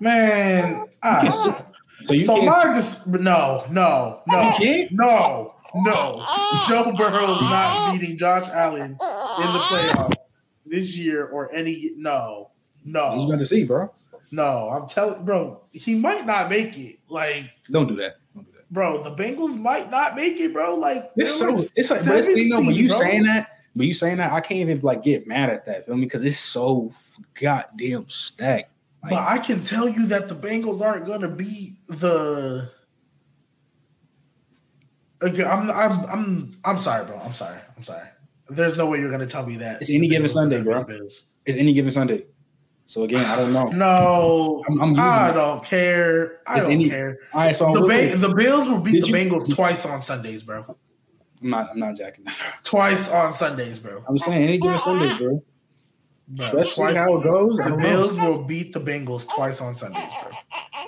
[0.00, 0.74] man.
[0.74, 1.28] Can ah.
[1.30, 2.46] so you so can't.
[2.46, 4.92] my just no, no, no, You can't?
[4.92, 6.24] no, no.
[6.68, 10.16] Joe Burrow's not beating Josh Allen in the playoffs
[10.66, 11.92] this year or any.
[11.96, 12.50] No,
[12.84, 13.92] no, got to see, bro.
[14.32, 14.68] no.
[14.70, 16.98] I'm telling, bro, he might not make it.
[17.08, 18.16] Like, Don't do that.
[18.34, 18.70] Don't do that.
[18.70, 20.74] bro, the Bengals might not make it, bro.
[20.74, 21.64] Like, It's so.
[21.76, 22.98] It's like, it's, you know, when you bro.
[22.98, 25.86] saying that, when you saying that, I can't even like get mad at that.
[25.86, 26.06] Feel me?
[26.06, 26.92] Because it's so
[27.40, 28.70] goddamn stacked.
[29.02, 32.70] Like, But I can tell you that the Bengals aren't gonna be the.
[35.20, 37.18] Again, I'm I'm I'm I'm sorry, bro.
[37.18, 37.58] I'm sorry.
[37.76, 38.06] I'm sorry.
[38.48, 39.80] There's no way you're gonna tell me that.
[39.80, 40.84] It's any given Sunday, bro.
[40.84, 41.24] Bills.
[41.46, 42.26] It's any given Sunday.
[42.86, 43.64] So again, I don't know.
[43.64, 46.40] No, I'm, I'm using I don't care.
[46.46, 47.16] I It's don't any- care.
[47.32, 50.02] All right, so The, ba- the Bills will beat Did the you- Bengals twice on
[50.02, 50.76] Sundays, bro.
[51.44, 51.70] I'm not.
[51.70, 52.24] I'm not jacking.
[52.24, 52.34] that.
[52.64, 54.02] Twice on Sundays, bro.
[54.08, 55.44] I'm saying any given Sunday, bro.
[56.26, 57.58] Bro, Especially twice- how it goes.
[57.58, 57.86] The don't know.
[57.86, 60.32] Bills will beat the Bengals twice on Sundays, bro.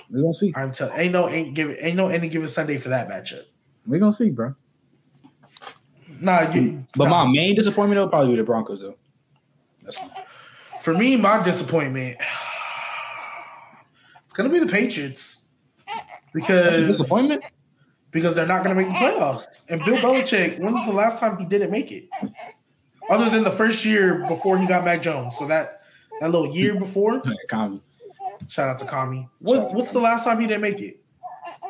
[0.09, 0.51] We gonna see.
[0.55, 0.99] I'm telling.
[0.99, 3.43] Ain't no ain't give ain't no any given Sunday for that matchup.
[3.85, 4.55] We're gonna see, bro.
[6.19, 6.87] Nah, you.
[6.95, 7.25] But nah.
[7.25, 8.95] my main disappointment will probably be the Broncos, though.
[9.83, 10.09] That's fine.
[10.81, 12.17] For me, my disappointment,
[14.25, 15.45] it's gonna be the Patriots
[16.33, 17.43] because disappointment.
[18.17, 19.63] Because they're not gonna make the playoffs.
[19.69, 22.09] And Bill Belichick, when was the last time he didn't make it?
[23.11, 25.81] Other than the first year before he got Mac Jones, so that
[26.19, 27.21] that little year before.
[27.47, 27.81] Comedy.
[28.47, 29.29] Shout out to Kami.
[29.39, 30.99] What what's the last time he didn't make it?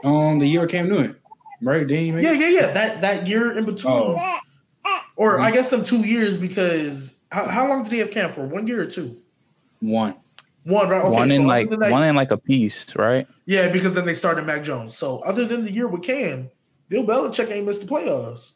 [0.06, 1.18] Um, the year Cam Newton,
[1.61, 1.86] right?
[1.86, 2.72] Didn't he make Yeah, yeah, yeah.
[2.72, 4.40] That that year in between, Oh.
[5.18, 8.45] or I guess them two years because how, how long did he have Cam for?
[8.45, 9.18] One year or two?
[9.82, 10.15] one?
[10.68, 11.02] One, right?
[11.02, 13.26] Okay, one in other like that- one in like a piece, right?
[13.45, 14.95] Yeah, because then they started Mac Jones.
[14.98, 16.49] So other than the year with Cam,
[16.89, 18.52] Bill Belichick ain't missed the playoffs.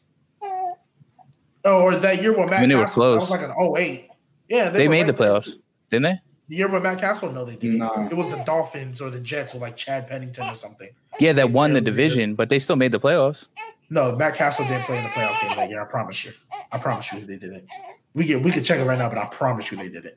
[1.64, 3.52] Oh, or that year with Matt I mean, they were Cassel, that was like an
[3.76, 4.08] 08.
[4.48, 5.30] Yeah, They were made the right there.
[5.30, 5.54] playoffs,
[5.90, 6.20] didn't they?
[6.48, 7.78] The year with Matt Cassel, no, they didn't.
[7.78, 8.08] Nah.
[8.08, 10.88] It was the Dolphins or the Jets with like Chad Pennington or something.
[11.20, 11.90] Yeah, that won the barely did.
[11.90, 13.46] division, but they still made the playoffs.
[13.90, 15.80] No, Matt Cassel didn't play in the playoff game that year.
[15.80, 16.32] I promise you.
[16.72, 17.68] I promise you they didn't.
[18.14, 20.14] We could we could check it right now, but I promise you they didn't.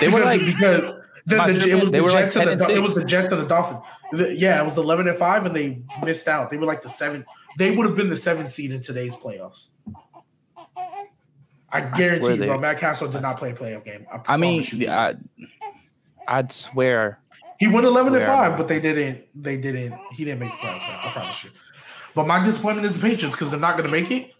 [0.00, 0.80] They were like because
[1.26, 3.32] the, the, it was they the were like Jets and the it was the Jets
[3.32, 3.80] and the Dolphins.
[4.12, 6.50] The- yeah, it was eleven and five, and they missed out.
[6.50, 7.24] They were like the seven.
[7.58, 9.68] They would have been the seventh seed in today's playoffs.
[11.70, 12.58] I guarantee swear you, they- bro.
[12.58, 14.06] Matt Cassel did not play a playoff game.
[14.12, 14.88] I, I mean, you.
[14.88, 15.14] I,
[16.28, 17.18] I'd swear.
[17.58, 19.24] he went eleven and five, but they didn't.
[19.34, 19.94] They didn't.
[20.12, 21.06] He didn't make the playoffs.
[21.06, 21.50] I promise you.
[22.14, 24.32] But my disappointment is the Patriots because they're not going to make it,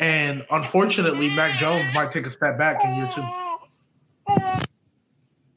[0.00, 4.62] and unfortunately, Mac Jones might take a step back in year two.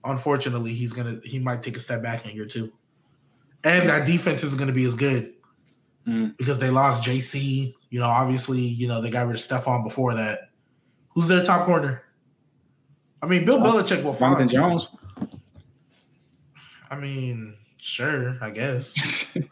[0.04, 2.72] Unfortunately, he's gonna he might take a step back in year two,
[3.64, 5.34] and that defense isn't to be as good
[6.08, 6.38] Mm.
[6.38, 7.76] because they lost JC.
[7.90, 10.50] You know, obviously, you know they got rid of Stephon before that.
[11.10, 12.04] Who's their top corner?
[13.22, 14.50] I mean, Bill Belichick will Jonathan find.
[14.50, 14.88] Jones.
[16.90, 19.38] I mean, sure, I guess.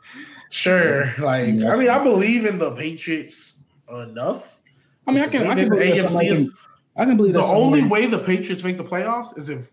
[0.50, 1.14] Sure.
[1.20, 3.60] Like, I mean, I believe in the Patriots
[3.92, 4.62] enough.
[5.06, 5.44] I mean, I can.
[5.46, 6.50] I can believe that AFC is-
[6.96, 9.70] I can believe The only way the Patriots make the playoffs is if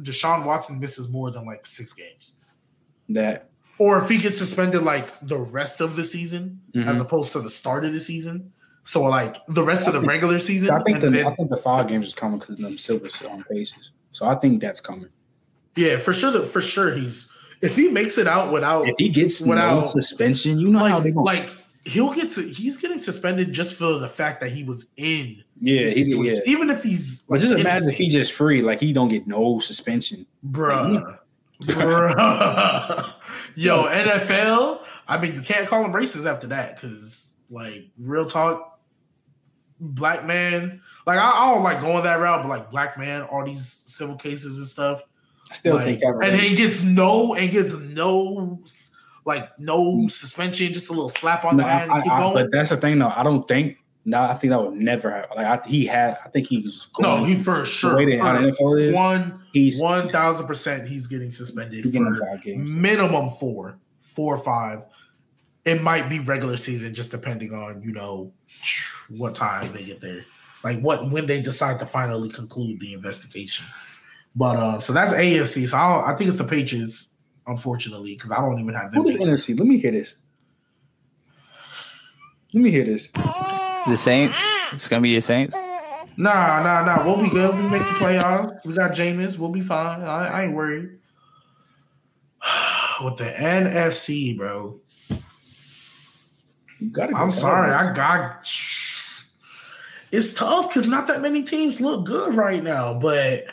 [0.00, 2.34] Deshaun Watson misses more than like six games.
[3.10, 3.48] that
[3.78, 6.86] Or if he gets suspended like the rest of the season Mhm.
[6.86, 8.52] as opposed to the start of the season.
[8.82, 10.70] So like the rest of the regular season.
[10.70, 12.76] I think and the then- I think the five games is coming because of them
[12.76, 13.92] silver on paces.
[14.12, 15.08] So I think that's coming.
[15.76, 17.28] yeah, for sure that for sure he's
[17.62, 21.00] if he makes it out without If he gets no Without- suspension, you know how
[21.00, 21.24] they going.
[21.24, 21.50] like
[21.88, 25.88] he'll get to he's getting suspended just for the fact that he was in yeah,
[25.88, 26.40] he's yeah.
[26.46, 29.58] even if he's But just imagine if he just free, like he don't get no
[29.58, 30.26] suspension.
[30.46, 31.18] bruh,
[31.62, 33.12] bruh.
[33.54, 34.80] Yo, NFL.
[35.08, 38.78] I mean, you can't call him racist after that because, like, real talk,
[39.80, 40.80] black man.
[41.06, 44.14] Like, I, I don't like going that route, but like, black man, all these civil
[44.14, 45.02] cases and stuff.
[45.50, 48.60] I still like, think and he gets no, and gets no,
[49.28, 51.92] like, no suspension, just a little slap on No, the hand.
[51.92, 53.12] And I- I- but that's the thing, though.
[53.14, 53.76] I don't think.
[54.04, 55.36] No, I think that would never happen.
[55.36, 57.94] Like I, he had, I think he was just no, he for the sure.
[57.98, 58.94] way the for NFL is.
[58.94, 64.38] one, he's one thousand percent, he's getting suspended he's getting for minimum four, four or
[64.38, 64.82] five.
[65.66, 68.32] It might be regular season, just depending on you know
[69.10, 70.24] what time they get there,
[70.64, 73.66] like what when they decide to finally conclude the investigation.
[74.34, 75.68] But uh, so that's AFC.
[75.68, 77.10] So I, don't, I think it's the Patriots,
[77.48, 79.02] unfortunately, because I don't even have them.
[79.02, 79.58] Who is NFC?
[79.58, 80.14] Let me hear this.
[82.54, 83.08] Let me hear this.
[83.08, 84.38] The Saints.
[84.72, 85.56] It's gonna be the Saints.
[86.16, 87.04] Nah, nah, nah.
[87.04, 87.54] We'll be good.
[87.54, 88.64] We make the playoffs.
[88.64, 89.38] We got Jameis.
[89.38, 90.02] We'll be fine.
[90.02, 90.98] I, I ain't worried.
[93.04, 94.80] With the NFC, bro.
[96.80, 97.70] You gotta go I'm sorry.
[97.70, 97.90] Cowboys.
[97.90, 98.52] I got.
[100.10, 103.44] It's tough because not that many teams look good right now, but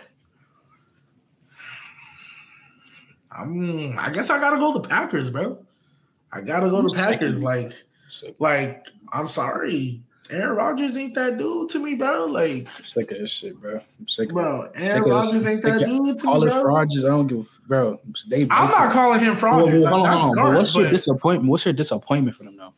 [3.37, 3.97] I'm.
[3.99, 5.57] I guess I gotta go the Packers, bro.
[6.31, 7.35] I gotta go I'm the Packers.
[7.37, 7.71] sick Like,
[8.09, 10.01] Sick, like I'm sorry.
[10.31, 12.25] Aaron Rodgers ain't that dude to me, bro.
[12.25, 13.79] Like, sick of this shit, bro.
[13.99, 14.71] I'm sick of bro.
[14.73, 16.63] Sick Aaron of Rodgers ain't that dude to Call me, bro.
[16.63, 17.05] Rodgers.
[17.05, 17.99] I don't give, bro.
[18.27, 18.43] They.
[18.49, 19.73] I'm not calling him Well, fraud.
[19.73, 20.55] well, hold on, hold on.
[20.55, 21.49] What's your disappointment?
[21.51, 22.73] What's your disappointment for them though?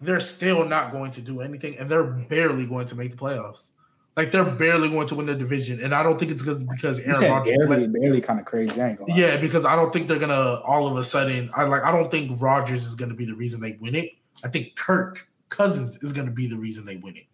[0.00, 3.70] they're still not going to do anything, and they're barely going to make the playoffs.
[4.16, 7.00] Like they're barely going to win the division, and I don't think it's good because
[7.00, 7.56] Aaron Rodgers.
[7.58, 8.80] barely, barely kind of crazy.
[8.80, 9.18] I ain't gonna lie.
[9.18, 11.50] yeah, because I don't think they're gonna all of a sudden.
[11.52, 11.82] I like.
[11.82, 14.12] I don't think Rodgers is gonna be the reason they win it.
[14.44, 17.26] I think Kirk Cousins is gonna be the reason they win it,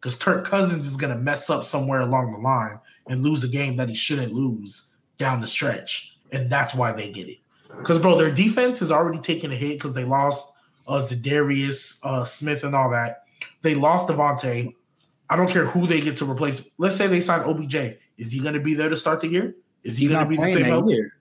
[0.00, 2.78] because Kirk Cousins is gonna mess up somewhere along the line,
[3.08, 4.86] and lose a game that he shouldn't lose
[5.16, 7.38] down the stretch, and that's why they get it.
[7.78, 10.52] Because bro, their defense is already taking a hit because they lost
[10.86, 13.24] uh Za'Darius uh, Smith and all that.
[13.62, 14.74] They lost Davante.
[15.30, 16.68] I don't care who they get to replace.
[16.78, 17.74] Let's say they sign OBJ.
[18.16, 19.54] Is he going to be there to start the year?
[19.84, 20.70] Is he going to be the same?
[20.70, 21.12] that year.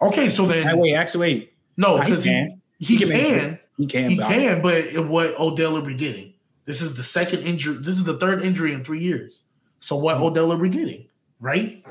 [0.00, 1.52] Okay, so then Hey, wait, actually, wait.
[1.76, 2.60] no, because he, can.
[2.78, 3.58] he, He can make can.
[3.76, 4.10] He can.
[4.10, 6.34] He but can, but what Odell are we getting?
[6.64, 7.76] This is the second injury.
[7.80, 9.44] This is the third injury in three years.
[9.80, 10.24] So what Mm-hmm.
[10.24, 11.08] Odell are we getting?
[11.40, 11.84] Right?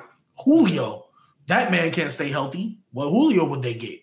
[0.43, 1.05] Julio.
[1.47, 2.79] That man can't stay healthy.
[2.91, 3.99] What Julio would they get?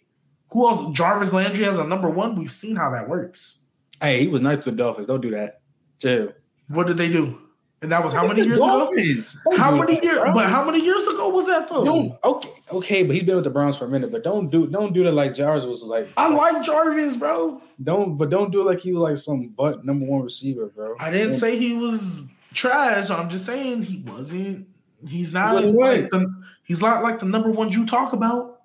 [0.53, 0.97] Who else?
[0.97, 2.37] Jarvis Landry as a number one.
[2.37, 3.59] We've seen how that works.
[4.01, 5.07] Hey, he was nice to the Dolphins.
[5.07, 5.61] Don't do that.
[5.99, 6.33] Chill.
[6.71, 7.39] What did they do?
[7.83, 8.67] And that was how many years ago?
[8.67, 9.41] Dolphins.
[9.49, 10.19] Don't How do many that, years?
[10.21, 10.33] bro.
[10.35, 11.83] But how many years ago was that though?
[11.83, 14.13] Don't okay, okay, but he's been with the Browns for a minute.
[14.13, 16.07] But don't do don't do that like Jarvis was like.
[16.17, 17.63] I like Jarvis, bro.
[17.83, 20.95] Don't but don't do it like he was like some butt number one receiver, bro.
[21.01, 22.21] I didn't And- say he was
[22.53, 23.09] trash.
[23.09, 24.69] I'm just saying he wasn't.
[25.09, 26.31] He's not wasn't like the,
[26.65, 28.61] he's not like the number one you talk about.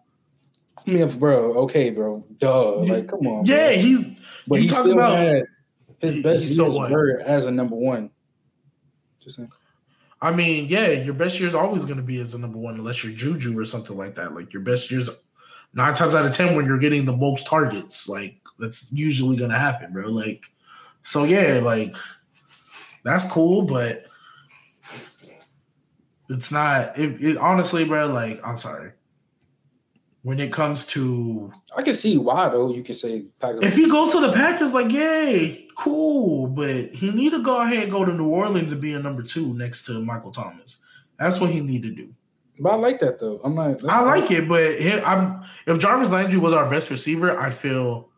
[0.85, 3.55] I mean, bro, okay, bro, duh, like come on, bro.
[3.55, 4.17] Yeah, he.
[4.45, 5.43] but you he talking still about- had
[5.99, 6.91] his best he still years won.
[6.91, 8.09] were as a number one.
[9.21, 9.51] Just saying.
[10.21, 12.75] I mean, yeah, your best year is always going to be as a number one,
[12.75, 14.33] unless you're Juju or something like that.
[14.33, 15.09] Like your best years,
[15.73, 19.51] nine times out of ten, when you're getting the most targets, like that's usually going
[19.51, 20.09] to happen, bro.
[20.09, 20.45] Like,
[21.03, 21.93] so yeah, like
[23.03, 24.05] that's cool, but
[26.29, 26.97] it's not.
[26.97, 28.07] It, it honestly, bro.
[28.07, 28.91] Like, I'm sorry.
[30.25, 32.73] When it comes to I can see why though.
[32.73, 33.59] You can say Packers.
[33.61, 37.83] if he goes to the Packers, like, yay, cool, but he need to go ahead
[37.83, 40.79] and go to New Orleans and be a number two next to Michael Thomas.
[41.19, 42.11] That's what he need to do.
[42.59, 43.39] but I like that though.
[43.43, 43.87] I'm not.
[43.87, 44.63] I like it, but
[45.05, 48.09] I'm if Jarvis Landry was our best receiver, I'd feel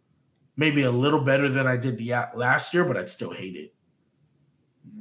[0.55, 3.73] maybe a little better than I did the last year, but I'd still hate it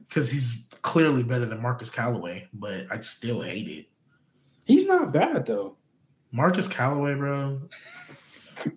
[0.08, 3.86] because he's clearly better than Marquez Callaway, but I'd still hate it.
[4.64, 5.76] He's not bad though.
[6.32, 7.60] Marquez Callaway, bro.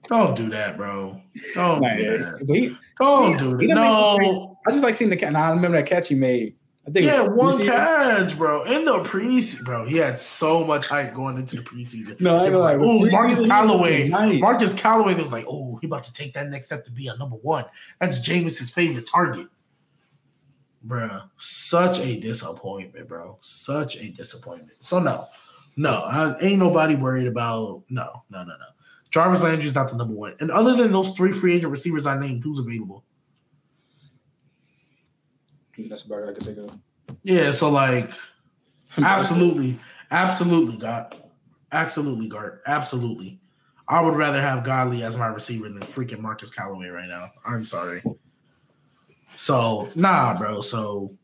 [0.08, 1.22] Don't do that, bro.
[1.56, 2.46] Don't do that.
[2.48, 3.68] he, Don't he- do that.
[3.68, 4.60] done made some No.
[4.68, 5.32] I just like seeing the cat.
[5.34, 6.56] Nah, I remember that catch he made.
[6.88, 8.64] I think Yeah, one catch, bro.
[8.64, 12.20] In the preseason, bro, he had so much hype going into the preseason.
[12.20, 12.58] No, I know.
[12.58, 14.08] was Like, oh, Marquez Callaway.
[14.10, 14.42] Nice.
[14.42, 17.16] Marquez Callaway was like, oh, he about to take that next step to be a
[17.18, 17.66] number one.
[18.00, 19.48] That's Jameis's favorite target.
[20.88, 23.38] Bruh, such a disappointment, bro.
[23.42, 24.78] Such a disappointment.
[24.80, 25.28] So no,
[25.80, 28.66] no, I, ain't nobody worried about no, no, no, no.
[29.12, 30.36] Jarvis Landry's not the number one.
[30.42, 33.06] And other than those three free agent receivers I named, who's available?
[35.78, 36.78] That's about it I can think of.
[37.24, 38.12] Yeah, so like
[38.98, 39.80] absolutely,
[40.12, 41.16] absolutely, God.
[41.72, 42.62] Absolutely, Gart.
[42.68, 43.40] Absolutely.
[43.88, 47.32] I would rather have Godley as my receiver than freaking Marquez Callaway right now.
[47.46, 48.04] I'm sorry.
[49.38, 50.60] So nah, bro.
[50.60, 51.18] So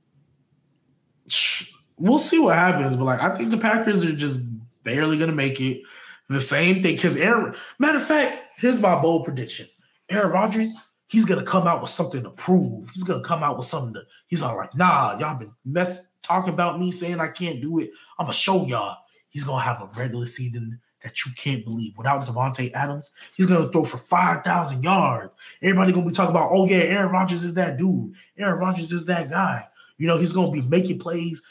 [1.98, 2.96] we'll see what happens.
[2.96, 4.42] But like, I think the Packers are just
[4.84, 5.82] barely gonna make it.
[6.28, 7.56] The same thing because Aaron.
[7.78, 9.68] Matter of fact, here's my bold prediction:
[10.10, 10.74] Aaron Rodgers.
[11.08, 12.90] He's gonna come out with something to prove.
[12.90, 14.02] He's gonna come out with something to.
[14.28, 17.92] He's all like, nah, y'all been mess talking about me saying I can't do it.
[18.18, 18.98] I'm gonna show y'all.
[19.30, 21.96] He's gonna have a regular season that you can't believe.
[21.98, 25.32] Without Davante Adams, he's gonna throw for five thousand yards.
[25.62, 28.14] Everybody gonna be talking about, oh yeah, Aaron Rodgers is that dude.
[28.38, 29.68] Aaron Rodgers is that guy.
[29.98, 31.42] You know, he's gonna be making plays,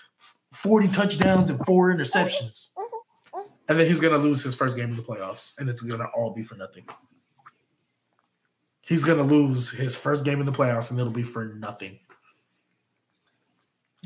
[0.65, 2.81] forty touchdowns and four interceptions, mm-hmm.
[2.81, 3.39] Mm-hmm.
[3.39, 3.49] Mm-hmm.
[3.69, 6.31] and then he's gonna lose his first game of the playoffs, and it's gonna all
[6.33, 6.85] be for nothing.
[8.81, 11.99] He's gonna lose his first game in the playoffs, and it'll be for nothing.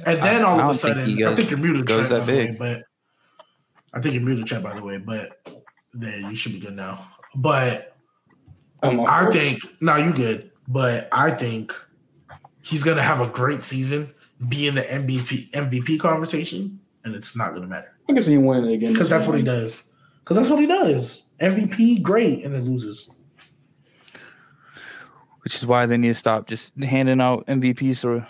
[0.05, 1.87] And then I- all I of a don't think sudden, he I think you're muted,
[1.87, 2.59] goes Trent, that by the way, big.
[2.59, 2.83] but
[3.95, 4.99] I think you're muted, Trent, by the way.
[4.99, 5.63] But
[5.95, 7.05] then you should be good now.
[7.35, 7.97] But
[8.83, 9.01] I'm.
[9.01, 10.51] I think no, you good.
[10.69, 11.73] But I think
[12.63, 14.15] he's gonna have a great season,
[14.47, 18.45] be in the MVP MVP conversation, and it's not gonna matter I can see him
[18.45, 19.89] winning again because that's what he does.
[20.21, 21.25] Because that's what he does.
[21.41, 23.09] MVP, great, and then loses.
[25.43, 28.27] which is why they need to stop just handing out MVPs or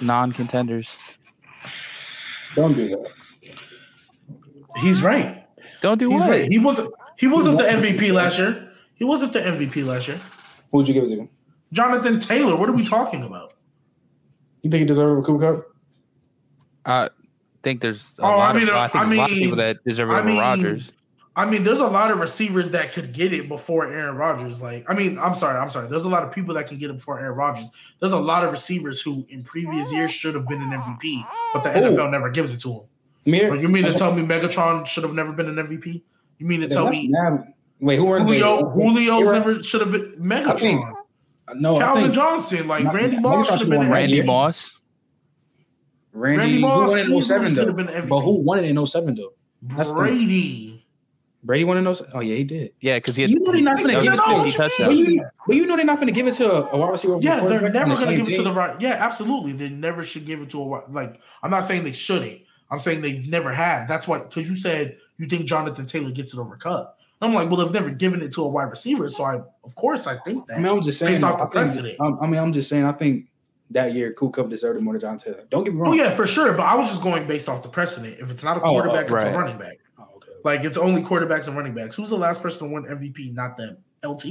[0.00, 0.96] non-contenders.
[2.54, 3.06] Don't do that.
[4.76, 5.44] He's right.
[5.80, 6.30] Don't do He's what?
[6.30, 6.48] right.
[6.52, 6.92] He wasn't.
[7.18, 8.70] He wasn't the MVP last year.
[8.94, 10.18] He wasn't the MVP last year.
[10.70, 11.28] Who would you give it to?
[11.72, 12.54] Jonathan Taylor.
[12.54, 13.54] What are we talking about?
[14.68, 15.66] You think he deserves a Cooper Kupp?
[16.84, 17.08] I
[17.62, 19.44] think there's a Oh, I lot mean, of I think I a lot of mean-
[19.44, 20.92] people that deserve it I mean, Rodgers.
[21.36, 24.60] I mean, there's a lot of receivers that could get it before Aaron Rodgers.
[24.60, 25.88] Like, I mean, I'm sorry, I'm sorry.
[25.88, 27.64] There's a lot of people that can get it before Aaron Rodgers.
[28.00, 31.24] There's a lot of receivers who, in previous years, should have been an MVP,
[31.54, 31.80] but the Who?
[31.96, 32.80] NFL never gives it to him.
[33.24, 36.02] Mir- you mean to tell me Megatron should have never been an MVP?
[36.38, 37.44] You mean to Yeah, tell me not-
[37.80, 38.74] Wait, who are Julio?
[38.76, 38.82] they?
[38.84, 40.02] Julio's never should have been
[40.46, 40.94] I think- Megatron.
[41.54, 43.90] No, I Calvin think Johnson, like Not- Randy Megatron Moss should have been won an
[43.92, 44.24] that Randy year.
[44.24, 44.72] Moss.
[46.12, 47.66] Randy, Randy who Moss won in oh easily 07 though?
[47.66, 48.08] have been MVP.
[48.08, 49.32] But who won it in 07 though?
[49.62, 50.86] That's the- Brady.
[51.44, 52.12] Brady won in 07?
[52.14, 52.72] Oh yeah, he did.
[52.80, 54.82] Yeah, because he had You know they're not that gonna was give it to 50
[54.82, 54.86] him.
[54.88, 56.90] But you, but you know they're not going to give it to a, a wide
[56.90, 57.18] receiver.
[57.20, 58.80] Yeah, they're never the going to same give it to the right.
[58.80, 59.52] Yeah, absolutely.
[59.52, 61.20] They never should give it to a wi- like.
[61.42, 62.40] I'm not saying they shouldn't.
[62.70, 63.86] I'm saying they've never had.
[63.86, 66.97] That's why because you said you think Jonathan Taylor gets it over Kupp.
[67.20, 70.06] I'm like, well, they've never given it to a wide receiver, so I of course
[70.06, 70.58] I think that.
[70.58, 71.14] I mean, I'm just saying.
[71.14, 72.20] Based off the I think- precedent.
[72.22, 72.84] I mean, I'm just saying.
[72.84, 73.26] I think
[73.70, 75.44] that year, Cool Cup deserved it more than John Taylor.
[75.50, 75.92] Don't get me wrong.
[75.92, 76.52] oh yeah, for sure.
[76.52, 78.16] But I was just going based off the precedent.
[78.20, 79.78] If it's not a Oh, oh, quarterback, it's a running back.
[79.98, 80.28] Oh, okay.
[80.44, 81.96] Like it's only quarterbacks and running backs.
[81.96, 83.34] Who's the last person to win MVP?
[83.34, 83.78] Not them.
[84.04, 84.24] LT?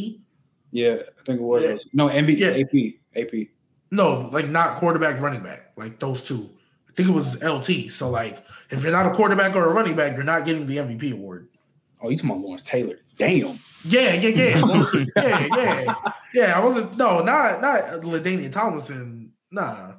[0.72, 1.64] Yeah, I think it was.
[1.64, 1.76] Yeah.
[1.94, 2.50] No, MVP, Yeah.
[2.50, 3.48] AP, AP.
[3.92, 5.72] No, like not quarterback, running back.
[5.78, 6.50] Like those two.
[6.90, 7.90] I think it was LT.
[7.92, 10.78] So like, if you're not a quarterback or a running back, you're not getting the
[10.78, 11.48] MVP award.
[12.02, 13.00] Oh, you talking about Lawrence Taylor?
[13.18, 13.58] Damn.
[13.86, 15.96] Yeah, yeah, yeah, yeah, yeah,
[16.34, 16.60] yeah.
[16.60, 16.98] I wasn't.
[16.98, 19.32] No, not not LaDainian Tomlinson.
[19.52, 19.94] Nah.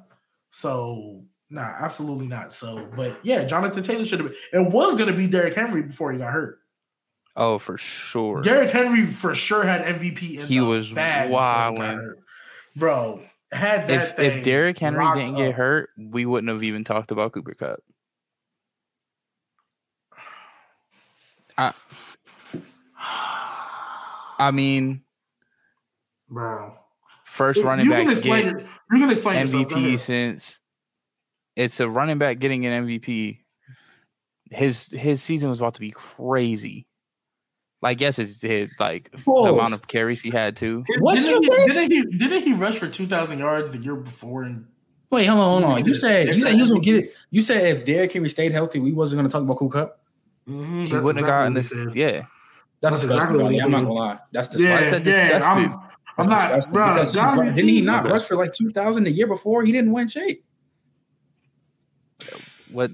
[0.51, 2.53] So nah, absolutely not.
[2.53, 4.37] So, but yeah, Jonathan Taylor should have been.
[4.61, 6.59] It was going to be Derrick Henry before he got hurt.
[7.35, 8.41] Oh, for sure.
[8.41, 10.39] Derrick Henry for sure had MVP.
[10.39, 11.95] In He the was bag before he got wildin'.
[11.95, 12.19] hurt.
[12.75, 13.21] bro.
[13.51, 17.09] Had that If thing if Derrick Henry didn't get hurt, we wouldn't have even talked
[17.11, 17.79] about Cooper Kupp.
[21.59, 21.73] I,
[24.39, 25.01] I mean,
[26.29, 26.73] bro.
[27.25, 28.67] first running you back can to explain get it.
[28.91, 29.99] You can explain MVP ahead.
[29.99, 30.59] since
[31.57, 33.39] it's a running back getting an MVP.
[34.51, 36.87] His his season was about to be crazy.
[37.81, 40.83] Like yes, his, his like the amount of carries he had too.
[40.99, 41.65] What didn't, you he, say?
[41.65, 42.17] didn't he?
[42.17, 44.43] Didn't he rush for two thousand yards the year before?
[44.43, 44.65] And
[45.11, 45.85] Wait, hold on, hold on.
[45.85, 47.15] You said you said he was gonna get it.
[47.31, 49.98] You said if Derrick Henry stayed healthy, we wasn't gonna talk about Cool Cup.
[50.49, 51.71] Mm-hmm, he wouldn't have gotten this.
[51.93, 52.23] Yeah,
[52.81, 53.11] That's, That's disgusting.
[53.17, 54.19] exactly what he I'm not gonna lie.
[54.31, 54.89] That's Yeah, disgusting.
[54.89, 55.39] said yeah.
[55.51, 55.79] I'm,
[56.17, 56.93] I'm not, disgusting bro.
[56.95, 59.63] because he, didn't he not rush for like two thousand the year before?
[59.63, 60.43] He didn't win shit.
[62.71, 62.91] what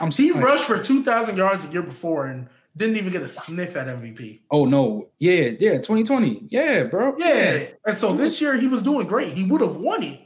[0.00, 0.40] I'm He seeing.
[0.40, 3.86] rushed for two thousand yards the year before and didn't even get a sniff at
[3.88, 4.40] MVP.
[4.50, 9.06] Oh no, yeah, yeah, 2020, yeah, bro, Yeah, and so this year he was doing
[9.06, 9.32] great.
[9.32, 10.20] He would have won it,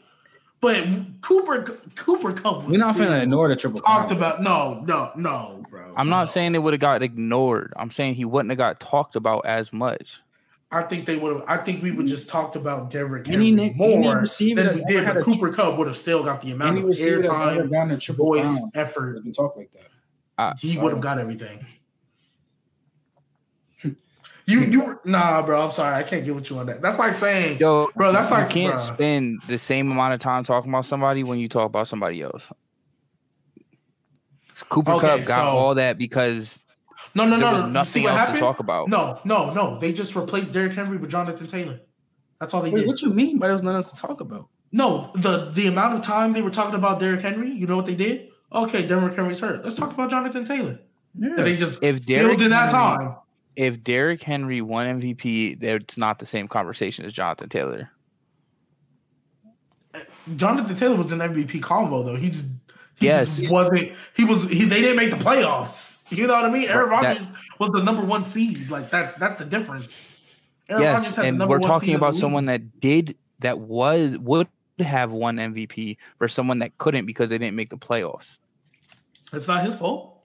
[0.60, 0.85] but
[1.23, 1.62] Cooper
[1.94, 3.81] Cooper Kupp was We're not still gonna ignore the triple.
[3.81, 4.19] talked crown.
[4.19, 4.43] about.
[4.43, 5.71] No, no, no, bro.
[5.97, 6.27] I'm not no.
[6.27, 7.73] saying it would have got ignored.
[7.77, 10.20] I'm saying he wouldn't have got talked about as much.
[10.73, 11.44] I think they would have.
[11.47, 15.05] I think we would just talked about Derrick Henry any more receiver than we did.
[15.05, 17.70] But a- Cooper Kupp would have still got the amount Any of receiver that's airtime,
[17.70, 19.16] gotten a triple voice, crown effort.
[19.16, 19.89] doesn't talk like that.
[20.39, 21.64] I, He would have got everything.
[24.44, 25.64] You you nah, bro.
[25.64, 25.94] I'm sorry.
[25.94, 26.82] I can't get with you on that.
[26.82, 28.10] That's like saying, yo, bro.
[28.10, 28.94] That's like you can't bruh.
[28.94, 32.52] spend the same amount of time talking about somebody when you talk about somebody else.
[34.68, 36.62] Cooper Okay, Kupp got so- all that because
[37.14, 37.52] No, no, there no.
[37.52, 37.68] was no.
[37.68, 38.88] Nothing what else to talk about.
[38.88, 39.78] No, no, no.
[39.78, 41.80] They just replaced Derrick Henry with Jonathan Taylor.
[42.40, 42.88] That's all they Wait, did.
[42.88, 43.38] what you mean?
[43.38, 44.48] But there was nothing else to talk about.
[44.72, 47.50] No, the the amount of time they were talking about Derrick Henry.
[47.50, 48.28] You know what they did?
[48.52, 49.62] Okay, Derrick Henry's hurt.
[49.62, 50.78] Let's talk about Jonathan Taylor.
[51.14, 53.16] Yeah, they just If filled Derrick in that Henry- time.
[53.56, 57.90] if Derrick Henry won MVP, it's not the same conversation as Jonathan Taylor.
[60.36, 62.16] Jonathan Taylor was an MVP combo though.
[62.16, 62.52] He just he
[63.04, 63.40] Yes.
[63.50, 63.92] wasn't.
[64.16, 64.48] He was.
[64.48, 66.00] He they didn't make the playoffs.
[66.10, 66.68] You know what I mean?
[66.68, 67.26] Aaron That- Rodgers
[67.58, 68.70] was the number one seed.
[68.70, 69.18] Like that.
[69.18, 70.06] That's the difference.
[70.68, 74.48] Aaron yes, the and we're talking about someone that did that was would
[74.78, 78.38] have won MVP versus someone that couldn't because they didn't make the playoffs.
[79.32, 80.18] It's not his fault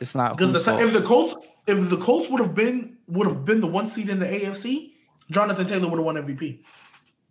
[0.00, 0.82] It's not because the whose ti- fault.
[0.82, 1.34] if the Colts
[1.66, 4.92] if the Colts would have been would have been the one seed in the AFC,
[5.30, 6.60] Jonathan Taylor would have won MVP.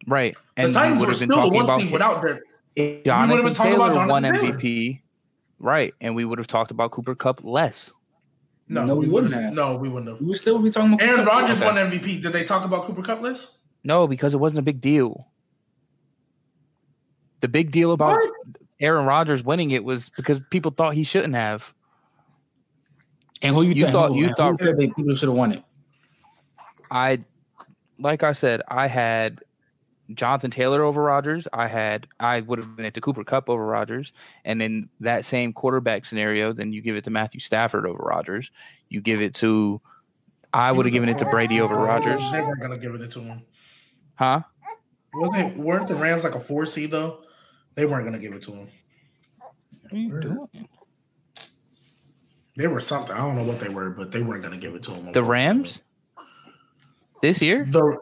[0.07, 0.33] right.
[0.33, 2.41] The And we Titans were still the one seed without Derrick.
[2.75, 4.57] If been Jonathan talking about Taylor won Jonathan Taylor.
[4.59, 5.01] MVP.
[5.59, 7.91] Right, and we would have talked about Cooper Kupp less.
[8.67, 9.43] No, No, we we wouldn't wouldn't.
[9.45, 9.53] have.
[9.53, 10.21] No, we wouldn't have.
[10.25, 11.65] we still would still be talking about Aaron Rodgers Okay.
[11.65, 12.21] won MVP.
[12.21, 13.57] Did they talk about Cooper Kupp less?
[13.83, 15.27] No, because it wasn't a big deal.
[17.41, 18.31] The big deal about What?
[18.79, 21.73] Aaron Rodgers winning it was because people thought he shouldn't have.
[23.41, 25.37] And who you, You think, thought- who, you who thought- said they people should have
[25.37, 25.63] won it?
[26.89, 27.23] I,
[27.99, 29.41] like I said, I had
[30.15, 31.47] Jonathan Taylor over Rodgers.
[31.53, 34.11] I had I would have been at the Cooper Kupp over Rodgers,
[34.45, 38.51] and in that same quarterback scenario, then you give it to Matthew Stafford over Rodgers.
[38.89, 39.81] You give it to,
[40.53, 43.19] I would have given it to Brady over Rodgers, They weren't gonna give it to
[43.21, 43.41] him.
[44.15, 44.41] huh?
[45.13, 47.23] Wasn't weren't the Rams like a four seed though?
[47.75, 48.67] They weren't gonna give it to him.
[49.81, 50.67] What are you doing?
[52.57, 53.13] They were something.
[53.15, 55.11] I don't know what they were, but they weren't gonna give it to him.
[55.13, 55.81] The Rams
[57.21, 57.97] this year The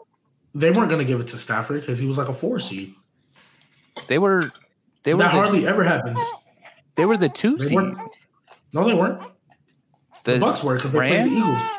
[0.54, 2.94] they weren't gonna give it to Stafford because he was like a four seed.
[4.08, 4.52] they were
[5.02, 6.20] they were that the, hardly ever happens.
[6.96, 7.76] they were the two They seed.
[7.76, 7.98] weren't.
[8.72, 9.20] No, they weren't.
[10.24, 11.74] The, Bucks were because they played the Eagles.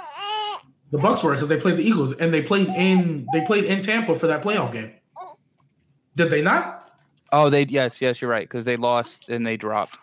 [0.92, 3.82] The Bucks were because they played the Eagles and they played in they played in
[3.82, 4.94] Tampa for that playoff game.
[6.16, 6.92] Did they not?
[7.32, 9.96] Oh, they yes, yes, you're right because they lost and they dropped.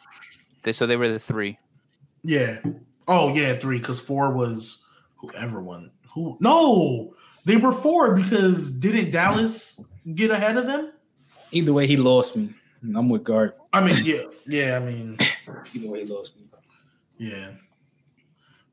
[0.63, 1.59] They, so they were the three.
[2.25, 2.59] Yeah.
[3.07, 4.85] Oh yeah, three because four was
[5.17, 5.91] whoever won.
[6.15, 6.39] Who?
[6.41, 7.15] No,
[7.49, 9.81] they were four because didn't Dallas
[10.15, 10.93] get ahead of them?
[11.51, 12.53] Either way, he lost me.
[12.95, 13.57] I'm with Gart.
[13.73, 14.77] I mean, yeah, yeah.
[14.77, 15.19] I mean,
[15.75, 16.43] Either way, he lost me.
[17.17, 17.53] yeah.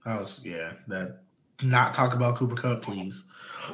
[0.06, 0.73] That was yeah.
[0.88, 1.22] That
[1.64, 3.23] not talk about Cooper Kupp, please.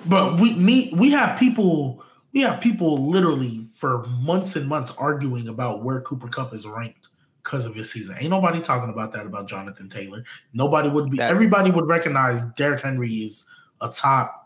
[0.06, 5.48] But we me we have people we have people literally for months and months arguing
[5.48, 7.08] about where Cooper Kupp is ranked
[7.44, 8.16] because of his season.
[8.20, 10.24] Ain't nobody talking about that about Jonathan Taylor.
[10.54, 11.18] Nobody would be.
[11.18, 13.46] That- everybody would recognize Derrick Henry is
[13.82, 14.41] a top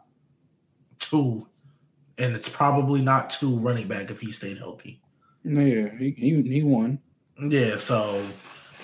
[1.09, 1.47] two,
[2.17, 5.01] and it's probably not two running back if he stayed healthy.
[5.43, 6.99] Yeah, he he, he won.
[7.39, 8.23] Yeah, so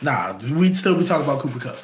[0.02, 1.77] nah, we'd still be talking about Cooper Kupp.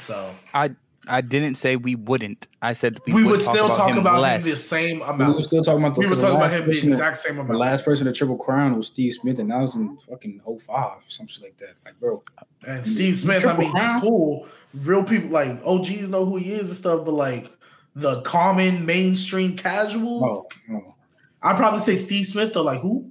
[0.00, 0.70] So I
[1.06, 2.46] I didn't say we wouldn't.
[2.62, 5.18] I said we, we, would, would still talk him about him the same amount.
[5.18, 7.18] We were still talking about the, We were 'cause the talking about him the exact
[7.18, 7.48] same amount.
[7.50, 10.76] The last person to triple crown was Steve Smith, and that was in fucking 05
[10.76, 11.74] or some shit like that.
[11.84, 12.22] Like, bro,
[12.66, 13.94] And Steve Smith, I mean, crown?
[13.94, 14.46] he's cool.
[14.74, 17.50] Real people like OGs know who he is and stuff, but like
[17.94, 20.94] the common mainstream casual, oh, no.
[21.42, 22.52] I'd probably say Steve Smith.
[22.52, 23.10] Though, like who?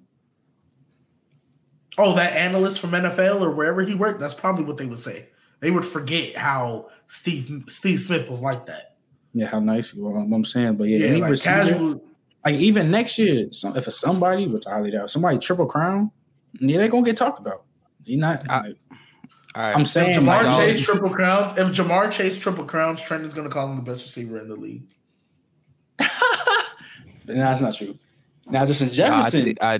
[1.97, 4.19] Oh, that analyst from NFL or wherever he worked.
[4.19, 5.29] That's probably what they would say.
[5.59, 8.95] They would forget how Steve Steve Smith was like that.
[9.33, 10.15] yeah, how nice he was.
[10.15, 12.03] I'm saying, but yeah, Yeah, like receiver, casual.
[12.43, 16.11] like even next year, some, if it's somebody, which I highly doubt, somebody triple crown,
[16.59, 17.63] yeah, they gonna get talked about.
[18.03, 18.49] He not.
[18.49, 18.73] I-
[19.61, 19.75] right.
[19.75, 23.23] I'm saying If saying, Ja'Marr like, Chase triple crowns, if Ja'Marr Chase triple crowns, Trent
[23.23, 24.83] is going to call him the best receiver in the league.
[25.99, 26.07] nah,
[27.27, 27.97] that's not true.
[28.49, 29.79] Now, Justin Nah, I Jefferson, thi- I,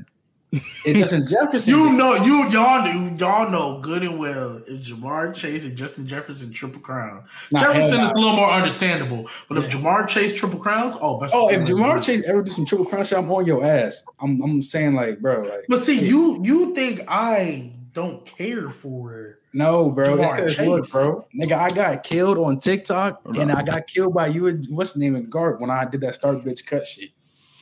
[0.86, 1.74] it's Justin Jefferson.
[1.74, 6.08] You know, you y'all knew, y'all know good and well if Ja'Marr Chase and Justin
[6.08, 7.24] Jefferson triple crown.
[7.52, 11.34] Nah, Jefferson is a little more understandable, but if Ja'Marr Chase triple crowns, oh, best
[11.36, 12.06] Oh, if receiver Ja'Marr.
[12.06, 14.04] Chase ever do some triple crown shit, I'm on your ass.
[14.22, 19.40] I'm, I'm saying like, bro, like, But see, you you think I don't care for?
[19.54, 23.86] No, bro, it's because look, bro, nigga, I got killed on TikTok, and I got
[23.88, 24.48] killed by you.
[24.48, 27.12] and What's the name of Gart when I did that start bitch cut shit?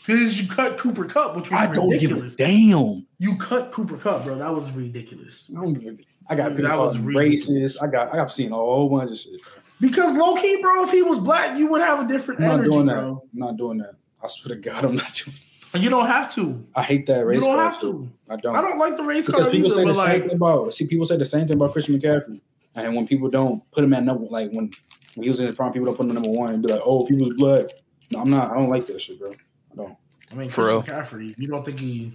[0.06, 2.36] Because you cut Cooper Kupp, which was I don't give a ridiculous.
[2.36, 3.06] damn.
[3.20, 4.36] You cut Cooper Kupp, bro.
[4.38, 5.52] That was ridiculous.
[5.56, 5.98] I don't give a.
[6.30, 7.78] I got That was ridiculous.
[7.78, 7.84] racist.
[7.84, 9.42] I got I got seen a whole bunch of shit.
[9.44, 9.52] Bro.
[9.82, 12.54] Because low key, bro, if he was black, you would have a different I'm not
[12.56, 12.94] energy, doing that.
[13.02, 13.24] bro.
[13.34, 13.96] I'm not doing that.
[14.24, 15.36] I swear to God, I'm not doing.
[15.38, 16.66] And you don't have to.
[16.76, 17.82] I hate that race You don't have shit.
[17.82, 18.12] to.
[18.30, 18.56] I don't.
[18.56, 20.36] I don't like the race because card people either, say the but same like, thing
[20.36, 20.74] about.
[20.74, 22.42] See, people say the same thing about Christian McCaffrey,
[22.76, 24.72] and when people don't put him at number, like when,
[25.16, 26.72] when he was in his prime, people don't put him at number one and be
[26.74, 27.68] like, "Oh, if he was black."
[28.12, 28.52] No, I'm not.
[28.52, 29.32] I don't like that shit, bro.
[29.32, 29.98] I don't.
[30.32, 32.14] I mean, For Christian McCaffrey, you don't think he?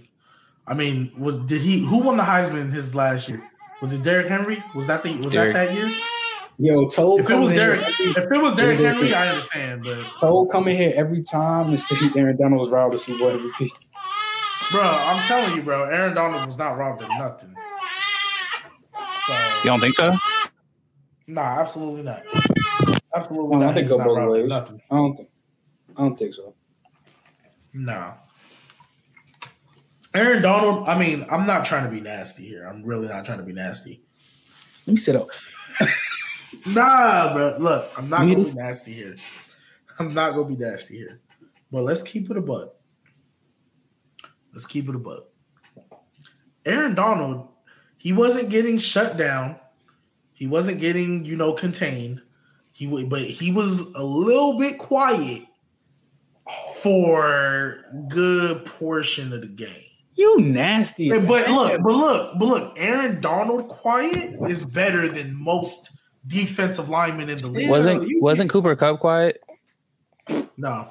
[0.67, 1.79] I mean, was did he?
[1.85, 3.41] Who won the Heisman his last year?
[3.81, 4.61] Was it Derrick Henry?
[4.75, 5.17] Was that the?
[5.19, 5.53] Was Derrick.
[5.53, 5.89] that that year?
[6.59, 9.13] Yo, Toe If it was coming here Derrick, if it was Derrick Derrick Henry, Henry.
[9.13, 12.97] I understand, but Toe coming here every time and say Aaron Donald was robbed to
[12.97, 13.69] Super Bowl MVP.
[14.71, 17.55] bro, I'm telling you, bro, Aaron Donald was not robbed of nothing.
[19.63, 20.15] you don't think so?
[21.27, 22.23] nah, absolutely not.
[23.13, 24.49] Absolutely Well, I think He's go not both ways.
[24.49, 24.81] Nothing.
[24.89, 25.29] I don't think.
[25.95, 26.55] I don't think so.
[27.73, 28.13] No.
[30.15, 32.65] Aaron Donald, I mean, I'm not trying to be nasty here.
[32.65, 34.01] I'm really not trying to be nasty.
[34.87, 35.27] Let me sit up.
[36.65, 37.57] Nah, bro.
[37.59, 39.15] Look, I'm not gonna be nasty here.
[39.99, 41.19] I'm not gonna be nasty here.
[41.71, 42.73] But let's keep it a buck.
[44.53, 45.23] Let's keep it a buck.
[46.65, 47.49] Aaron Donald,
[47.97, 49.57] he wasn't getting shut down.
[50.33, 52.21] He wasn't getting, you know, contained.
[52.71, 55.43] He wa- but he was a little bit quiet
[56.75, 59.83] for good portion of the game.
[60.15, 61.09] You nasty.
[61.09, 65.91] But look, but look, but look, Aaron Donald quiet is better than most
[66.25, 67.69] defensive linemen in the league.
[67.69, 69.41] Wasn't you- wasn't Cooper Kupp quiet?
[70.57, 70.87] No,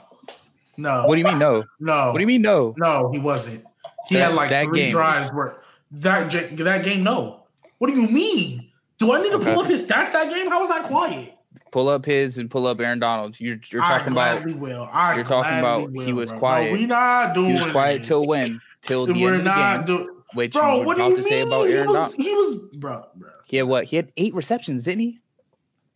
[0.76, 1.06] no.
[1.06, 1.64] What do you mean no?
[1.80, 2.06] No.
[2.12, 2.74] What do you mean no?
[2.76, 3.64] No, he wasn't.
[4.08, 4.90] He That- had like that three game.
[4.92, 5.56] drives where
[5.90, 7.02] that that game.
[7.02, 7.42] No.
[7.78, 8.70] What do you mean?
[8.98, 9.52] Do I need to Okay.
[9.52, 10.48] pull up his stats that game?
[10.48, 11.34] How was that quiet?
[11.72, 13.40] Pull up his and pull up Aaron Donald's.
[13.40, 14.88] You're you're I talking about gladly will.
[14.92, 16.38] I you're talking about will, he was bro.
[16.38, 16.72] quiet.
[16.72, 17.48] No, we not doing.
[17.48, 18.08] he was quiet this.
[18.08, 18.60] till when?
[18.82, 19.96] Till the We're end of the not game.
[19.96, 20.08] doing.
[20.34, 21.24] Which Bro, you were what do you to mean?
[21.24, 23.30] say about he Aaron was, he was, bro, bro.
[23.44, 23.84] He had what?
[23.84, 25.18] He had eight receptions, didn't he?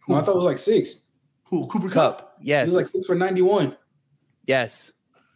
[0.09, 1.07] No, I thought it was like six.
[1.44, 1.66] Who?
[1.66, 2.19] Cooper Kupp.
[2.19, 2.35] Kupp.
[2.40, 3.77] He was like six for ninety one,
[4.47, 4.93] yes.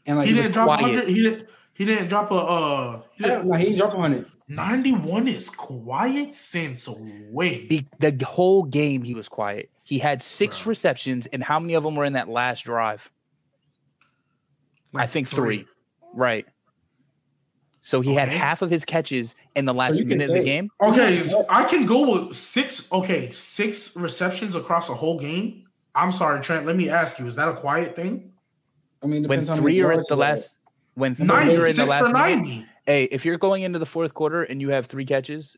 [0.06, 0.82] and like he he, didn't drop quiet.
[0.82, 1.08] 100.
[1.08, 1.48] He didn't.
[1.74, 2.34] He didn't drop a.
[2.36, 4.26] uh he didn't- no, he didn't drop hundred.
[4.46, 7.66] 91 is quiet since when?
[7.66, 9.70] Be, the whole game he was quiet.
[9.84, 10.68] He had six Bro.
[10.70, 13.10] receptions, and how many of them were in that last drive?
[14.94, 15.66] I Like think three.
[16.12, 16.46] Right.
[17.86, 20.42] So he had half of his catches in the last you can minute of the
[20.42, 20.70] game.
[20.80, 22.90] Okay, so I can go with six.
[22.90, 25.64] Okay, six receptions across a whole game.
[25.94, 26.64] I'm sorry, Trent.
[26.64, 28.32] Let me ask you: Is that a quiet thing?
[29.02, 30.56] I mean, When depends how three are at yards the last,
[30.94, 32.66] when three Ninety are in the last minute, ninety.
[32.86, 35.54] Hey, if you're going into the fourth quarter and you have three catches,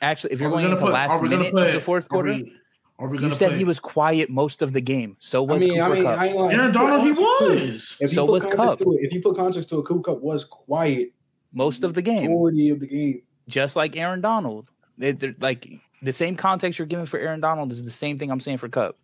[0.00, 1.80] actually, if you're going gonna into put- last are we gonna minute put- of the
[1.82, 2.54] fourth are quarter, we-
[2.98, 5.18] Are we you said put, he was quiet most of the game.
[5.20, 6.18] So I was mean, I Cooper mean, Kupp.
[6.18, 7.02] I ain't gonna- Aaron if you put Donald?
[7.02, 7.96] He context to it- was.
[8.00, 8.78] If you So put was context Kupp.
[8.78, 11.12] to it, if you put context to it, Cooper Kupp was quiet
[11.56, 13.22] most of the game, majority of the game.
[13.48, 14.68] just like Aaron Donald.
[14.98, 15.68] They- they're like
[16.02, 18.68] the same context you're giving for Aaron Donald is the same thing I'm saying for
[18.68, 18.96] Kupp.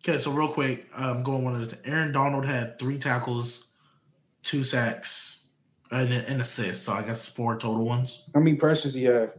[0.00, 3.64] Okay, so real quick, um, going one of the Aaron Donald had three tackles,
[4.42, 5.46] two sacks,
[5.90, 6.84] and an assist.
[6.84, 8.24] So I guess four total ones.
[8.34, 9.32] How many pressures he had?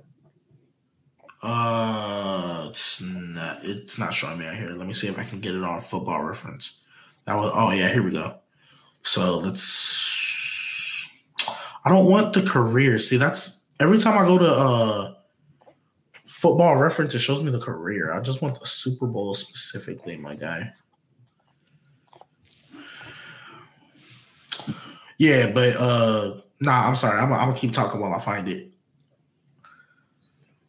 [1.41, 3.59] Uh, it's not.
[3.63, 4.71] It's not showing me out here.
[4.71, 6.79] Let me see if I can get it on Football Reference.
[7.25, 7.51] That was.
[7.53, 8.35] Oh yeah, here we go.
[9.03, 9.61] So let's.
[11.89, 12.99] I don't want the career.
[12.99, 15.13] See, that's every time I go to uh
[16.23, 18.13] Football Reference, it shows me the career.
[18.13, 20.71] I just want the Super Bowl specifically, my guy.
[25.17, 26.87] Yeah, but uh, nah.
[26.87, 27.19] I'm sorry.
[27.19, 28.69] I'm, I'm gonna keep talking while I find it.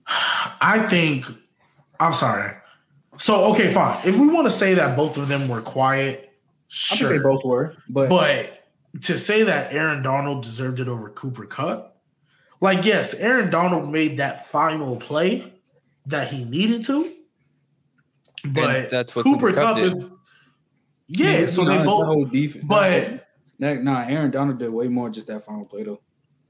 [0.06, 1.26] I think
[2.00, 2.56] I'm sorry.
[3.18, 4.00] So okay, fine.
[4.08, 6.32] If we want to say that both of them were quiet,
[6.90, 7.10] I sure.
[7.10, 8.59] think they both were, but, But
[9.02, 11.96] to say that Aaron Donald deserved it over Cooper Kupp,
[12.60, 15.52] like yes, Aaron Donald made that final play
[16.06, 17.12] that he needed to,
[18.44, 20.10] but that's what Cooper, Cooper Kupp Cup is did.
[21.08, 21.46] yeah.
[21.46, 22.64] So they the both, whole defense.
[22.66, 26.00] but nah, nah, Aaron Donald did way more just that final play though.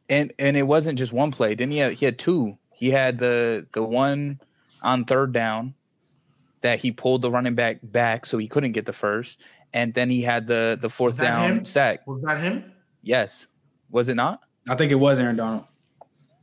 [0.08, 1.54] And and it wasn't just one play.
[1.54, 2.56] Didn't he have he had two.
[2.72, 4.40] He had the the one
[4.82, 5.74] on third down
[6.62, 9.40] that he pulled the running back back so he couldn't get the first.
[9.72, 11.64] And then he had the the fourth that down him?
[11.64, 12.06] sack.
[12.06, 12.72] was that him?
[13.02, 13.46] Yes.
[13.90, 14.40] Was it not?
[14.68, 15.64] I think it was Aaron Donald.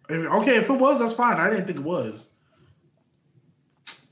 [0.10, 1.38] If- Okay, if it was, that's fine.
[1.38, 2.30] I didn't think it was.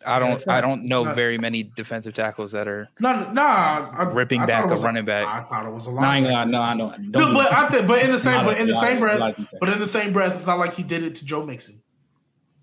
[0.08, 3.90] I don't it's I don't know not- very many defensive tackles that are No, nah.
[3.92, 5.26] I, ripping I back thought it a running back.
[5.28, 6.02] I thought it was a lot.
[6.02, 6.92] Nah, I ain't no, I know.
[6.92, 7.52] Don't No, but.
[7.52, 9.58] I think, but in the same, but in the same a breath, lot of defense.
[9.60, 11.82] but in the same breath, it's not like he did it to Joe Mixon.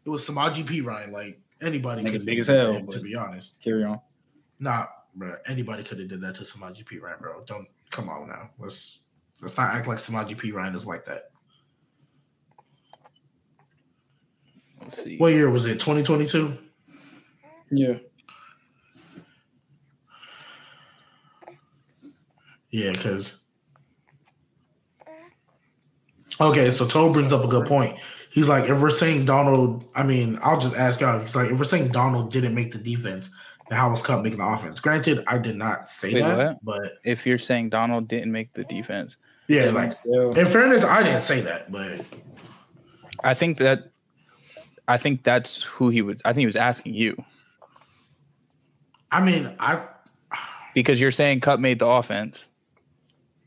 [0.04, 1.10] It was Samaje Perine.
[1.10, 3.98] Like anybody Nigga could big as hell, To be honest, carry on.
[4.60, 5.36] nah, bro.
[5.46, 7.42] Anybody could have did that to Samaje Perine, bro.
[7.46, 8.50] Don't come on now.
[8.58, 9.00] Let's
[9.40, 11.30] let's not act like Samaje Perine is like that.
[14.80, 15.16] let's see.
[15.18, 15.80] What year was it?
[15.80, 16.56] Twenty twenty two.
[17.70, 17.98] Yeah,
[22.72, 23.38] Yeah, because.
[26.40, 27.96] Okay, so Toe brings up a good point.
[28.30, 31.20] He's like, if we're saying Donald, I mean, I'll just ask y'all.
[31.20, 33.30] He's like, if we're saying Donald didn't make the defense,
[33.68, 34.80] then how was Kupp making the offense?
[34.80, 38.64] Granted, I did not say Wait, that, but If you're saying Donald didn't make the
[38.64, 39.16] defense,
[39.48, 40.32] yeah, like yeah.
[40.36, 42.04] in fairness, I didn't say that, but
[43.24, 43.90] I think that
[44.88, 47.22] I think that's who he was I think he was asking you.
[49.10, 49.86] I mean, I
[50.74, 52.48] Because you're saying Kupp made the offense,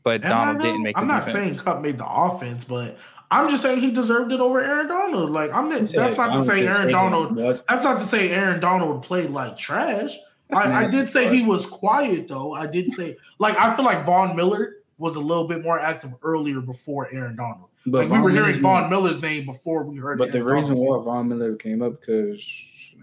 [0.04, 1.56] but Donald didn't make I'm not defense.
[1.56, 2.96] saying Kupp made the offense, but
[3.30, 5.30] I'm just saying he deserved it over Aaron Donald.
[5.30, 7.36] Like I'm not, that's not to say Aaron Donald.
[7.36, 10.16] That's not to say Aaron Donald played like trash.
[10.52, 12.52] I, I did say he was quiet though.
[12.52, 16.14] I did say like I feel like Von Miller was a little bit more active
[16.22, 17.68] earlier before Aaron Donald.
[17.86, 20.18] but Like we were hearing Von Miller's name before we heard.
[20.18, 21.04] But the reason Donald.
[21.04, 22.46] why Von Miller came up because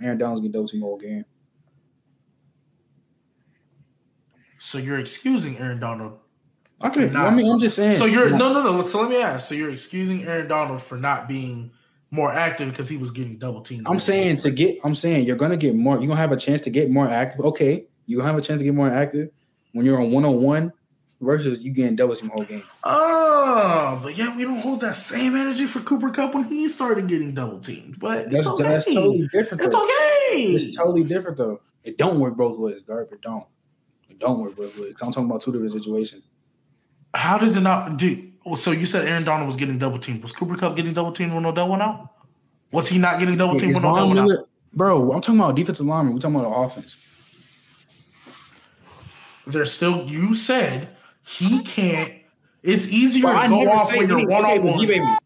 [0.01, 1.25] Aaron Donald's getting double team all game.
[4.59, 6.19] So you're excusing Aaron Donald.
[6.83, 7.97] Okay, not- I mean, I'm just saying.
[7.97, 8.81] So you're no no no.
[8.81, 9.47] So let me ask.
[9.47, 11.71] So you're excusing Aaron Donald for not being
[12.11, 13.87] more active because he was getting double teamed.
[13.89, 14.77] I'm saying to get.
[14.83, 15.97] I'm saying you're gonna get more.
[15.97, 17.41] You're gonna have a chance to get more active.
[17.41, 19.29] Okay, you gonna have a chance to get more active
[19.71, 20.73] when you're on one on one
[21.21, 22.63] versus you getting double team whole game.
[22.83, 27.07] Oh, but yeah, we don't hold that same energy for Cooper Kupp when he started
[27.07, 27.99] getting double teamed.
[27.99, 28.63] But That's it's okay.
[28.63, 29.63] that's totally different.
[29.63, 29.83] it's though.
[29.83, 30.37] okay.
[30.37, 31.61] It's totally different though.
[31.83, 33.11] It don't work both ways, Garb.
[33.11, 33.45] It don't.
[34.09, 34.93] It don't work both ways.
[35.01, 36.23] I'm talking about two different situations.
[37.13, 38.29] How does it not do?
[38.55, 40.21] So you said Aaron Donald was getting double teamed.
[40.21, 42.09] Was Cooper Kupp getting double teamed when Odell went out?
[42.71, 44.49] Was he not getting double teamed when Odell went out?
[44.73, 46.13] Bro, I'm talking about defensive lineman.
[46.13, 46.95] We're talking about offense.
[49.45, 50.05] There's still.
[50.09, 50.89] You said
[51.25, 52.13] he can't.
[52.63, 54.63] It's easier Bro, to I go never off say when you're anything- one on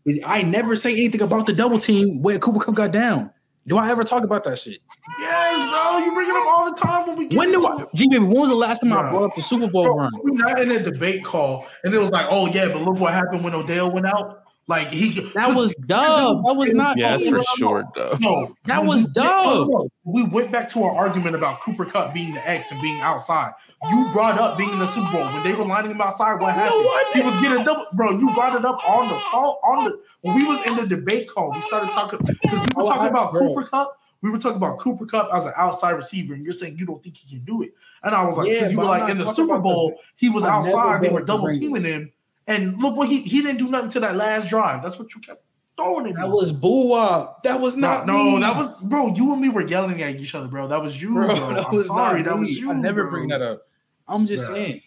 [0.05, 0.19] one.
[0.26, 3.30] I never say anything about the double team where Cooper Kupp got down.
[3.68, 4.80] Do I ever talk about that shit?
[5.19, 5.97] Yes, bro.
[5.99, 7.89] You bring it up all the time when we get When do into I, it.
[7.95, 8.23] G baby?
[8.26, 10.11] When was the last time I brought up the Super Bowl Bro, run?
[10.23, 13.14] we not in a debate call, and it was like, "Oh yeah, but look what
[13.14, 16.44] happened when Odell went out." Like he That was dumb.
[16.45, 16.98] That was not.
[16.98, 17.44] Yeah, that's for no, no.
[17.57, 18.18] sure, though.
[18.19, 19.88] No, That was we- no, no, dumb.
[20.03, 23.53] We went back to our argument about Cooper Kupp being the X and being outside.
[23.89, 26.41] You brought up being in the Super Bowl when they were lining him outside.
[26.41, 26.73] What happened?
[26.73, 28.11] I he was getting double, bro.
[28.11, 31.30] You brought it up on the call on the when we was in the debate
[31.30, 31.52] call.
[31.52, 33.48] We started talking because we were Oh, talking I- about bro.
[33.48, 33.98] Cooper Kupp.
[34.22, 37.03] We were talking about Cooper Kupp as an outside receiver, and you're saying you don't
[37.03, 37.72] think he can do it.
[38.03, 40.44] And I was like, Yeah, because you were like in the Super Bowl, he was
[40.44, 41.02] I outside.
[41.02, 42.11] They were the double teaming him,
[42.48, 44.81] And look what he he didn't do nothing to that last drive.
[44.81, 45.44] That's what you kept
[45.77, 47.44] throwing at That was boo up.
[47.44, 48.41] That was no, not no, me.
[48.41, 49.14] that was bro.
[49.14, 50.68] You and me were yelling at each other, bro.
[50.68, 51.27] That was you, bro.
[51.27, 51.35] bro.
[51.53, 52.72] That I'm was sorry, that was you.
[52.72, 53.11] I never bro.
[53.11, 53.68] bring that up.
[54.07, 54.81] I'm just saying.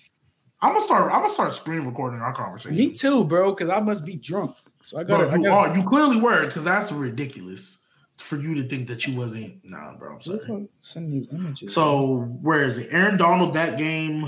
[0.63, 1.05] I'm gonna start.
[1.07, 2.77] I'm gonna start screen recording our conversation.
[2.77, 3.55] Me too, bro.
[3.55, 4.57] Because I must be drunk.
[4.85, 5.49] So I got Bro, to.
[5.49, 7.79] are, you clearly were because that's ridiculous
[8.21, 9.65] for you to think that you wasn't.
[9.65, 10.15] Nah, bro.
[10.15, 10.69] I'm sorry.
[10.81, 11.73] Send these images.
[11.73, 12.89] So where is it?
[12.93, 14.27] Aaron Donald that game.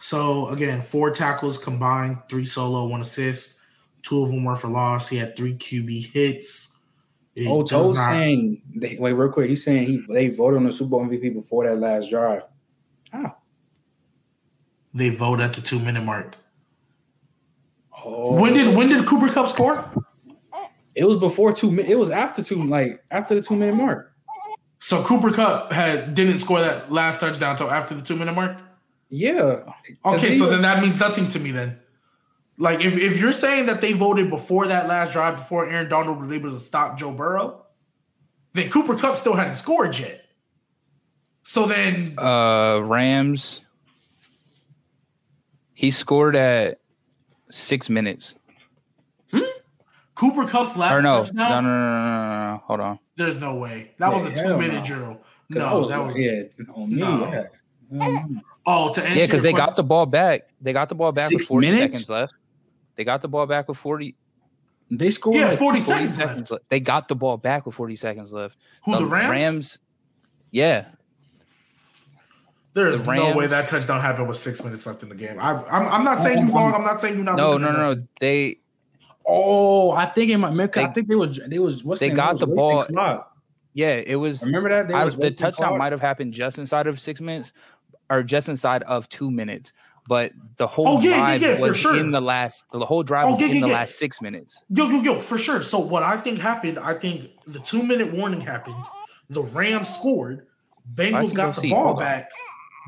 [0.00, 3.58] So again, four tackles combined, three solo, one assist.
[4.02, 5.08] Two of them were for loss.
[5.08, 6.78] He had three QB hits.
[7.34, 8.62] It Oh, Toad's not- saying.
[8.76, 9.48] They, wait, real quick.
[9.48, 12.42] He's saying he they voted on the Super Bowl MVP before that last drive.
[13.10, 13.36] How?
[14.96, 16.36] they vote at the two minute mark.
[18.04, 19.90] Oh, When did when did Cooper Kupp score?
[20.94, 21.70] It was before two?
[21.70, 24.12] mi- It was after two, like after the two minute mark.
[24.78, 28.58] So Cooper Kupp had didn't score that last touchdown until after the two minute mark.
[29.08, 29.60] Yeah.
[30.04, 31.78] Okay, so was- then that means nothing to me then.
[32.58, 36.20] Like if, if you're saying that they voted before that last drive, before Aaron Donald
[36.20, 37.64] was able to stop Joe Burrow,
[38.52, 40.20] then Cooper Kupp still hadn't scored yet.
[41.42, 43.62] So then Uh, Rams.
[45.74, 46.78] He scored at
[47.50, 48.34] six minutes.
[50.14, 52.62] Cooper Kupp's last Or no, no, touchdown, no, no, no, no, no.
[52.66, 52.98] Hold on.
[53.16, 53.92] there's no way.
[53.98, 54.84] That was a two minute no.
[54.84, 55.14] drill.
[55.52, 56.42] 'cause I No, that was yeah
[56.74, 56.96] on me.
[56.96, 57.46] No.
[57.90, 58.18] Yeah.
[58.66, 60.42] Oh to answer Yeah, because your they got the ball back.
[60.60, 61.94] They got the ball back Six with 40 minutes?
[61.96, 62.34] seconds left.
[62.96, 64.14] They got the ball back with 40,
[64.90, 66.50] They scored yeah like 40 40 seconds seconds left.
[66.52, 66.64] left.
[66.70, 68.56] They got the ball back with 40 seconds left.
[68.84, 69.78] Who the, Rams?
[70.50, 70.86] yeah.
[72.72, 75.38] There's the no way that touchdown happened with six minutes left in the game.
[75.38, 76.74] I, I'm, I'm not saying oh, you I'm- wrong.
[76.74, 77.36] I'm not saying you're not.
[77.36, 78.02] No, no, no, no.
[78.20, 78.56] They
[79.26, 80.52] Oh, I think it might.
[80.52, 82.16] I They- think they was they was what's they name?
[82.16, 83.32] got They the ball- clock.
[83.72, 86.86] yeah, it was Remember that they I, was the touchdown might have happened just inside
[86.86, 87.52] of six minutes
[88.10, 89.72] or just inside of two minutes.
[90.06, 91.96] But the whole Oh, yeah, yeah, drive yeah, for was sure.
[91.96, 93.74] in the last the whole drive Oh, was yeah, in yeah, the yeah.
[93.74, 94.62] last six minutes.
[94.68, 95.62] Yo, yo, yo, for sure.
[95.62, 98.76] So what I think happened, I think the two minute warning happened.
[99.30, 100.46] The Rams scored.
[100.94, 101.70] Bengals got the see.
[101.70, 102.02] ball Hold on.
[102.02, 102.30] back.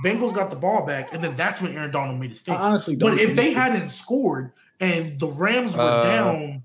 [0.04, 2.54] Bengals got the ball back, and then that's when Aaron Donald made his I thing.
[2.56, 2.96] honestly.
[2.96, 6.62] But if they hadn't scored and the Rams were Uh, down,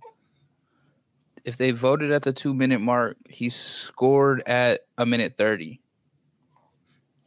[1.44, 5.82] If they voted at the two minute mark, he scored at a minute thirty.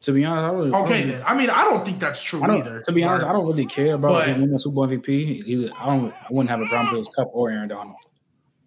[0.02, 1.22] to be honest, I really, okay, don't- then.
[1.26, 2.80] I mean, I don't think that's true either.
[2.82, 5.42] to be honest, I don't really care about But- him winning Super Bowl MVP.
[5.46, 6.12] Either I don't.
[6.12, 7.96] I wouldn't have a problem if it was Kupp or Aaron Donald.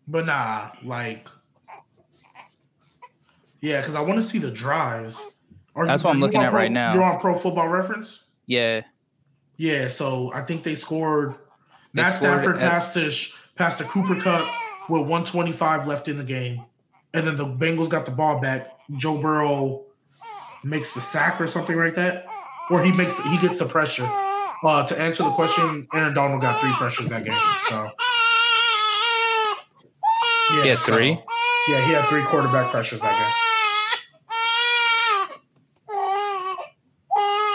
[0.07, 1.29] But nah, like,
[3.61, 5.23] yeah, because I want to see the drives.
[5.75, 6.93] Are That's what I'm you looking at Pro- right now.
[6.93, 8.23] You're on Pro Football Reference.
[8.47, 8.81] Yeah,
[9.57, 11.35] Yeah, so I think they scored.
[11.97, 14.47] They Matt Stafford passed to Sh- passed to Cooper Kupp
[14.89, 16.61] with 125 left in the game,
[17.13, 18.71] and then the Bengals got the ball back.
[18.97, 19.83] Joe Burrow
[20.63, 22.27] makes the sack or something like that,
[22.69, 24.07] or he makes he gets the pressure.
[24.63, 27.33] Uh, to answer the question, Aaron Donald got three pressures that game.
[27.69, 27.75] So
[30.55, 31.09] yeah, he had so- three.
[31.69, 33.46] yeah, he had three quarterback pressures that game.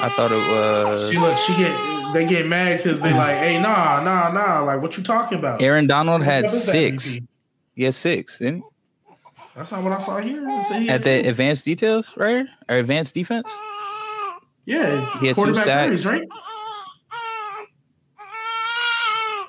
[0.02, 3.60] I thought it was She look, she get they get mad because they like, hey,
[3.62, 5.62] nah, nah, nah, like what you talking about?
[5.62, 7.18] Aaron Donald had What is that six.
[7.74, 8.62] He had six, didn't he?
[9.54, 10.42] That's not what I saw here.
[10.48, 11.28] It said he At the two.
[11.28, 12.46] advanced details, right?
[12.68, 13.48] Or advanced defense?
[14.64, 16.04] yeah, he had two sacks.
[16.04, 16.26] right?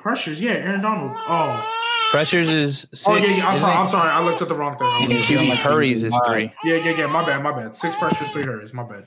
[0.01, 1.15] Pressures, yeah, Aaron Donald.
[1.15, 3.07] Oh, Pressures is six.
[3.07, 3.47] oh yeah, yeah.
[3.47, 3.77] I'm sorry, it?
[3.77, 4.09] I'm sorry.
[4.11, 5.17] I looked at the wrong thing.
[5.21, 6.51] QB hurries is three.
[6.63, 7.07] Yeah, yeah, yeah.
[7.07, 7.75] My bad, my bad.
[7.75, 8.73] Six pressures, three hurries.
[8.73, 9.05] My bad.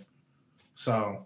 [0.74, 1.24] So,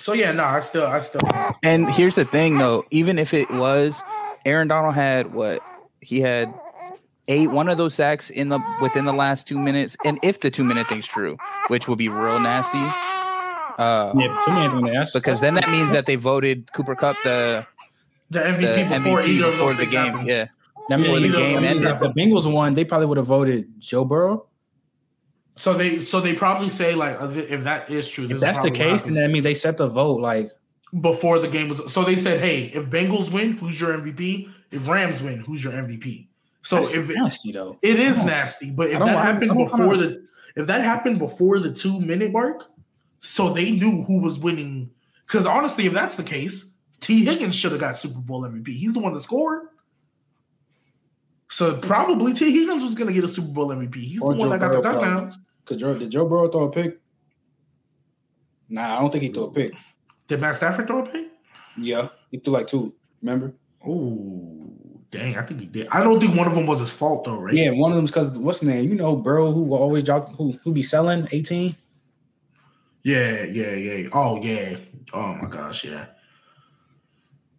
[0.00, 1.20] so yeah, no, I still, I still.
[1.62, 2.84] And here's the thing, though.
[2.90, 4.02] Even if it was,
[4.44, 5.60] Aaron Donald had what
[6.00, 6.52] he had
[7.28, 9.96] eight one of those sacks in the within the last two minutes.
[10.04, 11.36] And if the two minute thing's true,
[11.68, 12.78] which would be real nasty,
[13.78, 17.66] uh, Yeah, to me, I because then that means that they voted Cooper Kupp the,
[18.30, 20.06] The the MVP before MVP before the game.
[20.12, 20.28] happened.
[20.28, 20.46] Yeah,
[20.88, 21.86] That means Yeah, the either- game either- ended.
[21.86, 24.46] If the Bengals won, they probably would have voted Joe Burrow.
[25.60, 28.70] So they, so they probably say like, uh, if that is true, If that's the
[28.70, 30.18] case, then that means they set the vote.
[30.18, 30.50] Like,
[31.02, 34.50] before the game was so they said, Hey, if Bengals win, who's your MVP?
[34.70, 36.28] If Rams win, who's your MVP?
[36.62, 37.78] So that's if it, nasty though.
[37.82, 40.26] it is nasty, but if that happened before the
[40.56, 42.64] if that happened before the two minute mark,
[43.20, 44.90] so they knew who was winning.
[45.26, 48.68] Because honestly, if that's the case, Tee Higgins should have got Super Bowl MVP.
[48.68, 49.68] He's the one that scored.
[51.50, 53.96] So probably Tee Higgins was gonna get a Super Bowl MVP.
[53.96, 55.34] He's Or the one Joe that got the Burrow, probably.
[55.64, 57.00] Cause Joe, did Joe Burrow throw a pick?
[58.68, 59.72] Nah, I don't think he threw a pick.
[60.26, 61.28] Did Matt Stafford throw a pick?
[61.76, 62.94] Yeah, he threw like two.
[63.22, 63.54] Remember?
[63.86, 64.70] Oh,
[65.10, 65.36] dang!
[65.36, 65.88] I think he did.
[65.88, 67.54] I don't think one of them was his fault though, right?
[67.54, 68.88] Yeah, one of them's because what's the name?
[68.88, 71.76] You know, Burrow who will always drop who who be selling eighteen.
[73.02, 74.08] Yeah, yeah, yeah.
[74.12, 74.76] Oh, yeah.
[75.12, 76.06] Oh my gosh, yeah.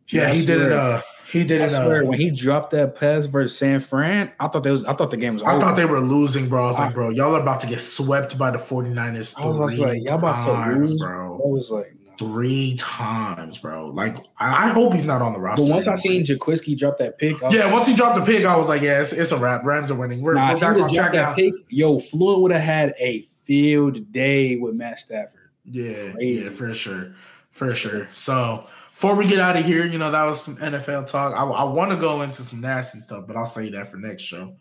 [0.08, 0.72] Yeah, I he did it.
[0.72, 1.02] Uh,
[1.32, 1.70] he did I it.
[1.72, 4.84] swear, Uh, when he dropped that pass versus San Fran, I thought they was.
[4.86, 5.44] I thought the game was.
[5.44, 5.62] I over.
[5.62, 6.64] thought they were losing, bro.
[6.66, 9.80] I was like, bro, y'all are about to get swept by the 49ers I was
[9.80, 11.36] like, y'all about to lose, bro.
[11.36, 12.28] I was like, no.
[12.28, 13.88] Three times, bro.
[13.88, 15.64] Like, I, I hope he's not on the roster.
[15.66, 18.56] But once I seen Jaquiski drop that pick, yeah, once he dropped the pick, I
[18.58, 19.64] was like, yeah, it's, it's a wrap.
[19.66, 20.22] Rams are winning.
[20.22, 21.34] We're, Nah, we're back on track that now.
[21.34, 25.50] pick, yo, Floyd would have had a field day with Matt Stafford.
[25.66, 26.44] Yeah, Crazy.
[26.46, 27.16] yeah, for sure,
[27.50, 28.08] for sure.
[28.14, 28.68] So
[29.02, 31.34] before we get out of here, you know that was some NFL talk.
[31.34, 34.22] I, I want to go into some nasty stuff, but I'll say that for next
[34.22, 34.54] show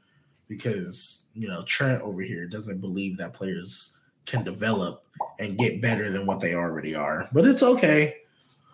[0.49, 5.05] because you know Trent over here doesn't believe that players can develop
[5.41, 7.29] and get better than what they already are.
[7.35, 8.17] But it's okay.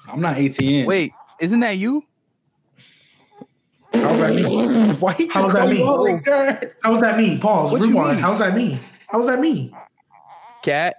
[0.08, 0.86] I'm not ATN.
[0.86, 1.10] Wait,
[1.40, 2.04] isn't that you?
[3.92, 4.90] How's that mean?
[5.00, 5.74] why he How just does that me?
[5.74, 5.84] mean?
[5.84, 6.74] you out that?
[6.84, 7.40] How's that mean?
[7.40, 7.72] Pause.
[7.72, 8.10] What Rewind.
[8.10, 8.22] mean?
[8.22, 8.78] How's that mean?
[9.08, 9.76] How's that mean?
[10.62, 10.94] KAT,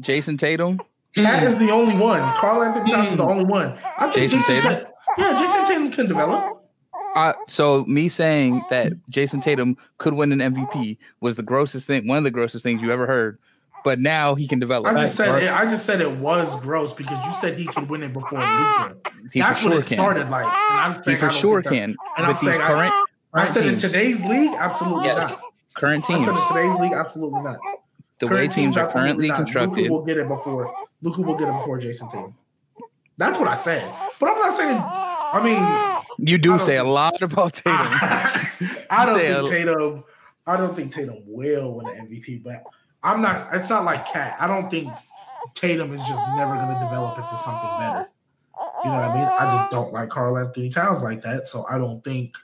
[0.00, 0.80] Jayson Tatum.
[1.14, 2.20] KAT is the only one.
[2.36, 3.76] Karl-Anthony Towns is the only one.
[3.98, 4.72] I think Jayson Tatum?
[4.74, 4.86] Can,
[5.18, 6.56] yeah, Jayson Tatum can develop.
[7.16, 12.06] Uh, so me saying that Jayson Tatum could win an MVP was the grossest thing,
[12.06, 13.38] one of the grossest things you ever heard.
[13.82, 14.86] But now he can develop.
[14.94, 15.42] I just said Right?
[15.44, 18.38] it, I just said it was gross because you said he could win it before
[18.38, 18.96] Luka.
[19.32, 19.94] he That's when sure it can.
[19.96, 20.44] started like.
[20.46, 21.96] And He saying I for sure can.
[22.18, 25.30] And I'm With these saying I- current, I current said in today's league, absolutely Yes.
[25.30, 25.40] not.
[25.76, 27.56] current I teams, said in today's league, absolutely not.
[28.20, 29.38] The way Current teams are currently not.
[29.38, 29.82] constructed.
[29.82, 30.72] Luka will get it before.
[31.02, 32.34] Luka will get it before Jayson Tatum.
[33.16, 33.82] That's what I said.
[34.18, 34.80] But I'm not saying.
[34.82, 35.40] I
[36.18, 37.72] mean, You do say a lot about Tatum.
[38.90, 40.04] I don't think a- Tatum.
[40.46, 42.62] I don't think Tatum will win the MVP, but
[43.02, 43.48] I'm not.
[43.54, 44.36] It's not like KAT.
[44.38, 44.92] I don't think
[45.54, 48.06] Tatum is just never going to develop into something better.
[48.84, 49.24] You know what I mean?
[49.24, 52.36] I just don't like Karl-Anthony Towns like that, so I don't think.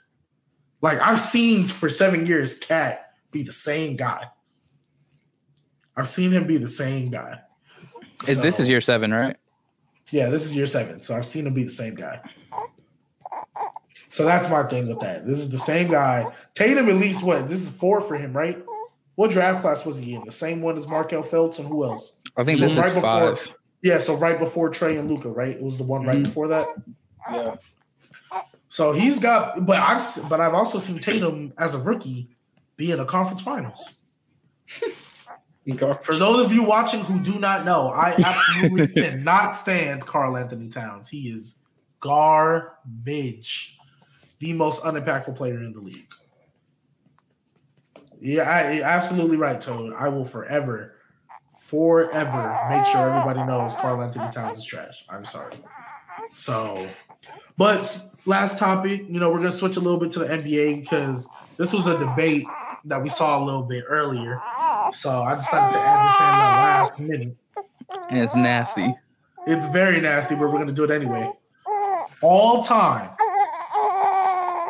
[0.81, 4.25] Like I've seen for seven years, KAT be the same guy.
[5.97, 7.39] I've seen him be the same guy.
[8.27, 9.35] Is- this is year seven, right?
[10.11, 12.19] yeah, this is year seven, so I've seen him be the same guy.
[14.09, 15.27] So that's my thing with that.
[15.27, 16.31] This is the same guy.
[16.55, 17.49] Tatum, at least what?
[17.49, 18.63] This is four for him, right?
[19.15, 20.23] What draft class was he in?
[20.25, 22.13] The same one as Markelle Fultz and who else?
[22.37, 23.53] I think So this right is before- five.
[23.81, 25.49] Yeah, so right before Trae and Luka, right?
[25.55, 26.23] It was the one right Mhm.
[26.23, 26.67] before that.
[27.31, 27.55] Yeah.
[28.69, 32.29] So he's got, but I've but I've also seen Tatum as a rookie
[32.75, 33.91] be in a conference finals.
[36.01, 41.09] For those of you watching who do not know, I absolutely cannot stand Karl-Anthony Towns.
[41.09, 41.55] He is
[41.99, 43.77] garbage.
[44.39, 46.07] The most unimpactful player in the league.
[48.19, 49.93] Yeah, I, absolutely right, Toad.
[49.93, 50.95] I will forever,
[51.59, 55.05] forever make sure everybody knows Karl-Anthony Towns is trash.
[55.09, 55.53] I'm sorry.
[56.33, 56.87] So,
[57.57, 61.27] but last topic, you know, we're gonna switch a little bit to the NBA because
[61.57, 62.45] this was a debate
[62.85, 64.39] that we saw a little bit earlier.
[64.93, 67.37] So I decided to add this in the last minute.
[68.09, 68.95] And it's nasty.
[69.45, 71.31] It's very nasty, but we're gonna do it anyway.
[72.21, 73.11] All time.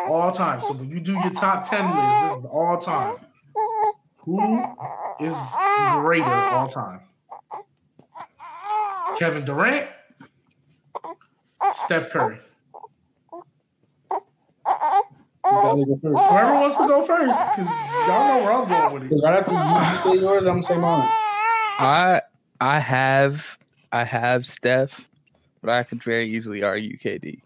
[0.09, 0.59] All time.
[0.59, 3.15] So when you do your top 10 list, this is all time.
[4.19, 4.63] Who
[5.19, 5.33] is
[5.93, 7.01] greater all time?
[9.17, 9.87] Kevin Durant,
[11.71, 12.39] Steph Curry.
[15.51, 16.15] Gotta oh, go first.
[16.17, 16.27] Oh.
[16.29, 17.69] Whoever wants to go first, because
[18.07, 19.09] y'all know where I'm going with it.
[19.09, 21.07] 'Cause right after you, you say yours, I'm gonna say mine.
[21.79, 22.21] I
[22.59, 23.57] I have
[23.91, 25.07] I have Steph,
[25.61, 27.41] but I could very easily argue KD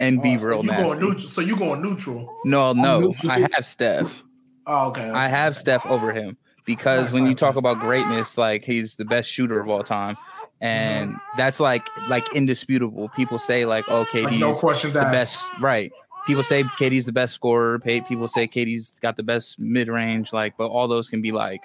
[0.00, 0.82] and be Oh, so real you nasty.
[0.82, 1.28] going neutral?
[1.28, 2.36] So you going neutral?
[2.44, 4.22] No, no, neutral I have Steph.
[4.66, 5.08] Oh, okay.
[5.10, 7.60] I have Steph over him because Nice, when you talk nice.
[7.60, 10.16] about greatness, like he's the best shooter of all time,
[10.60, 11.36] and mm-hmm.
[11.36, 13.08] that's like like indisputable.
[13.10, 15.12] People say like, oh, Like, KD's no questions the asked.
[15.12, 15.92] best, right?
[16.26, 17.78] People say KD's the best scorer.
[17.78, 20.32] People say KD's got the best mid range.
[20.32, 21.60] Like, but all those can be like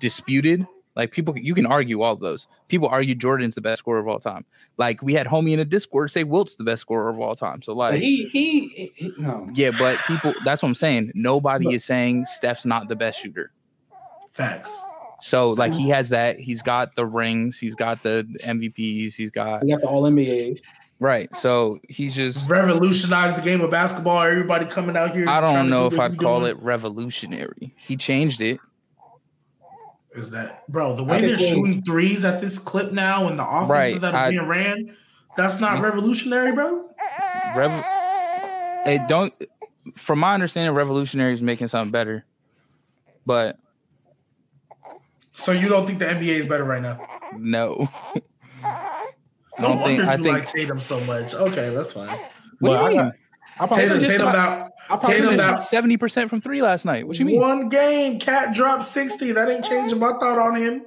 [0.00, 0.66] disputed.
[0.96, 2.48] Like people, you can argue all of those.
[2.66, 4.44] People argue Jordan's the best scorer of all time.
[4.78, 7.62] Like we had homie in a Discord say Wilt's the best scorer of all time.
[7.62, 9.48] So like, he, he, he, no.
[9.54, 11.12] yeah, but people, that's what I'm saying.
[11.14, 11.74] Nobody Look.
[11.74, 13.52] is saying Steph's not the best shooter.
[14.32, 14.76] Facts.
[15.20, 16.40] So like he has that.
[16.40, 17.58] He's got the rings.
[17.58, 19.14] He's got the MVPs.
[19.14, 20.60] He's got He got the All NBAs.
[21.00, 21.34] Right.
[21.36, 22.48] So he just.
[22.48, 24.22] Revolutionized the game of basketball.
[24.22, 25.28] Everybody coming out here.
[25.28, 26.52] I don't know do if I'd call doing.
[26.52, 27.74] it revolutionary.
[27.86, 28.58] He changed it.
[30.14, 30.96] Is that bro?
[30.96, 34.00] The way can they're see- shooting threes at this clip now, and the offenses Right,
[34.00, 34.96] that are I- being ran,
[35.36, 35.82] that's not mm.
[35.82, 36.88] revolutionary, bro.
[37.54, 37.84] Rev-
[38.86, 39.32] it don't.
[39.96, 42.24] From my understanding, revolutionary is making something better,
[43.24, 43.58] but
[45.32, 47.00] So you don't think the NBA is better right now?
[47.36, 47.88] no.
[49.58, 50.02] I don't think.
[50.02, 50.28] I think.
[50.28, 51.34] like Tatum so much.
[51.34, 52.08] Okay, that's fine.
[52.08, 52.20] What
[52.60, 53.12] But do you mean?
[53.60, 56.84] I probably Tatum, Tatum about- about I probably Tatum about Seventy percent from three last
[56.84, 57.06] night.
[57.06, 57.38] What you mean?
[57.40, 58.18] one game.
[58.20, 59.32] KAT dropped sixty.
[59.32, 60.82] That ain't changing my thought on him.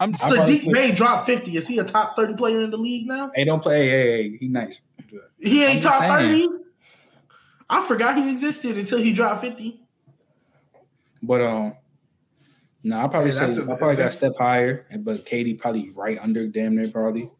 [0.00, 1.56] I'm Saddiq said- Bey dropped fifty.
[1.56, 3.30] Is he a top thirty player in the league now?
[3.34, 3.88] Hey, don't play.
[3.88, 4.80] Hey, hey, hey, he nice.
[5.08, 5.48] do that.
[5.48, 6.48] He I'm ain't top 30.
[7.70, 9.80] I forgot he existed until he dropped 50.
[11.22, 11.74] But um,
[12.82, 15.58] no, I probably Hey, say that's a- I probably got a step higher, but KD
[15.58, 17.30] probably right under damn near probably.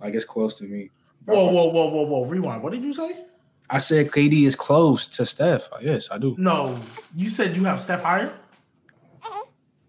[0.00, 0.90] Like it's close to me.
[1.24, 2.24] Whoa, whoa, whoa, whoa, whoa.
[2.26, 2.62] Rewind.
[2.62, 3.24] What did you say?
[3.70, 5.68] I said KD is close to Steph.
[5.82, 6.34] Yes, I do.
[6.38, 6.78] No,
[7.14, 8.32] you said you have Steph higher.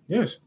[0.08, 0.38] Yes.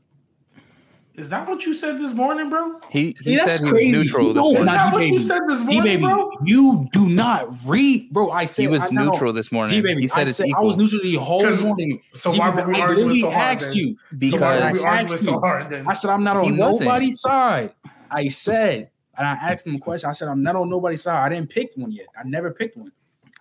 [1.14, 2.80] Is that what you said this morning, bro?
[2.88, 3.90] He, he that's said he crazy.
[3.98, 4.64] was neutral You this know Is morning.
[4.74, 6.30] That what you said this G morning, baby, bro?
[6.44, 8.30] you do not read, bro.
[8.30, 9.74] I said He was I know- neutral this morning.
[9.76, 12.00] G baby, he said I it's said I was neutral the whole 'Cause- morning.
[12.14, 13.56] So G why were we I arguing so hard?
[13.58, 13.76] asked then?
[13.76, 14.30] you.
[14.30, 15.40] So why because were we I arguing so you.
[15.40, 15.86] hard then?
[15.86, 17.74] I said I'm not on nobody's side.
[18.10, 20.08] I said, and I asked him a question.
[20.08, 21.24] I said I'm not on nobody's side.
[21.24, 22.06] I didn't pick one yet.
[22.18, 22.92] I never picked one.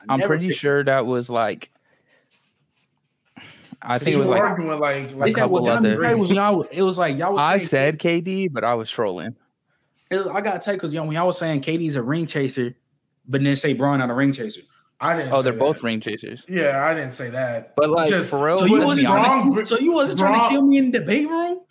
[0.07, 1.71] I I'm pretty picked sure that was like.
[3.83, 6.29] I think it was like arguing like, like that what couple Jonathan other- Tay was?
[6.29, 7.41] Y'all, it was like y'all was.
[7.41, 9.35] I saying- said KD, but I was trolling.
[10.11, 12.75] was- I got to because y'all when y'all was saying KD's a ring chaser,
[13.27, 14.61] but then say Bron not a ring chaser.
[14.99, 15.31] I didn't.
[15.33, 16.45] Oh, say they're both ring chasers.
[16.47, 17.73] Yeah, I didn't say that.
[17.75, 19.55] But like Just- for real, So you let's wasn't trying wrong.
[19.55, 21.61] to, so you wasn't trying to kill me in the debate room.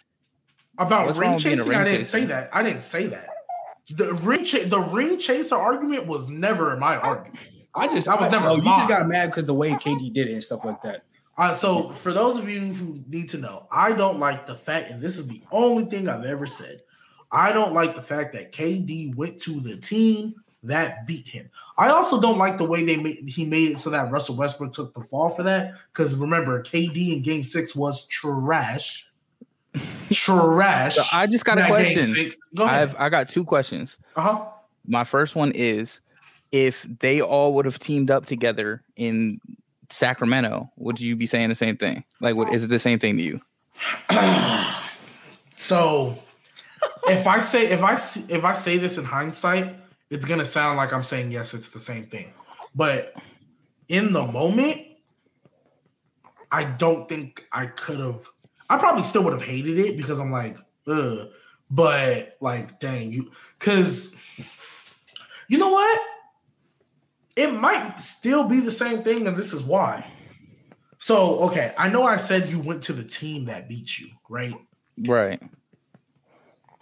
[0.79, 2.11] About What's ring wrong with being a chasing, ring I didn't chaser?
[2.11, 2.51] say that.
[2.53, 3.29] I didn't say that.
[3.97, 7.39] The ring cha- the ring chaser argument was never my argument.
[7.75, 10.29] I just That was never Oh, you just got mad because the way KD did
[10.29, 11.05] it and stuff like that.
[11.37, 14.91] Uh, so for those of you who need to know, I don't like the fact,
[14.91, 16.83] and this is the only thing I've ever said.
[17.33, 20.35] I don't like the fact that KD went to the team
[20.65, 21.49] that beat him.
[21.79, 24.73] I also don't like the way they made he made it so that Russell Westbrook
[24.73, 25.75] took the fall for that.
[25.93, 29.10] Because remember, KD in Game Six was trash,
[30.13, 30.97] trash.
[30.97, 32.31] So I just got a question.
[32.55, 33.99] Go I've I got two questions.
[34.17, 34.45] Uh huh.
[34.87, 36.01] My first one is
[36.53, 39.41] if they all would have teamed up together in
[39.91, 42.05] Sacramento, would you be saying the same thing?
[42.21, 43.41] Like, what is it the same thing to you?
[45.57, 46.17] so
[47.09, 49.77] if I say if I if I say this in hindsight,
[50.11, 52.33] it's gonna sound like I'm saying yes, it's the same thing.
[52.75, 53.15] But
[53.89, 54.83] in the moment,
[56.51, 58.29] I don't think I could have.
[58.71, 60.57] I probably still would have hated it because I'm like,
[60.87, 61.29] ugh.
[61.71, 64.15] But like, dang you, because
[65.49, 66.01] you know what?
[67.37, 70.07] It might still be the same thing, and this is why.
[70.99, 74.55] So okay, I know I said you went to the team that beat you, right?
[74.99, 75.43] Right.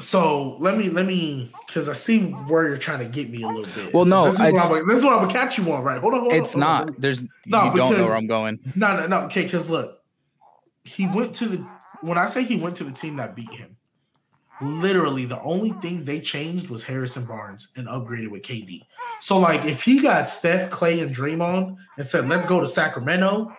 [0.01, 3.49] So let me let me because I see where you're trying to get me a
[3.49, 3.95] little bit.
[3.95, 5.73] Well, So no, this is, I what I'm, this is what I'm gonna catch you
[5.73, 6.01] on, right?
[6.01, 6.39] Hold on, hold on.
[6.39, 6.83] It's on, not.
[6.83, 6.97] on.
[6.99, 8.59] There's No, you don't know where I'm going.
[8.75, 9.21] No, no, no.
[9.27, 10.03] Okay, because look,
[10.85, 11.78] he went to the.
[12.01, 13.77] When I say he went to the team that beat him,
[14.61, 18.83] literally the only thing they changed was Harrison Barnes and upgraded with KD.
[19.21, 23.53] So like, if he got Steph, Clay, and Draymond and said, "Let's go to Sacramento,"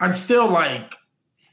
[0.00, 0.94] I'm still like,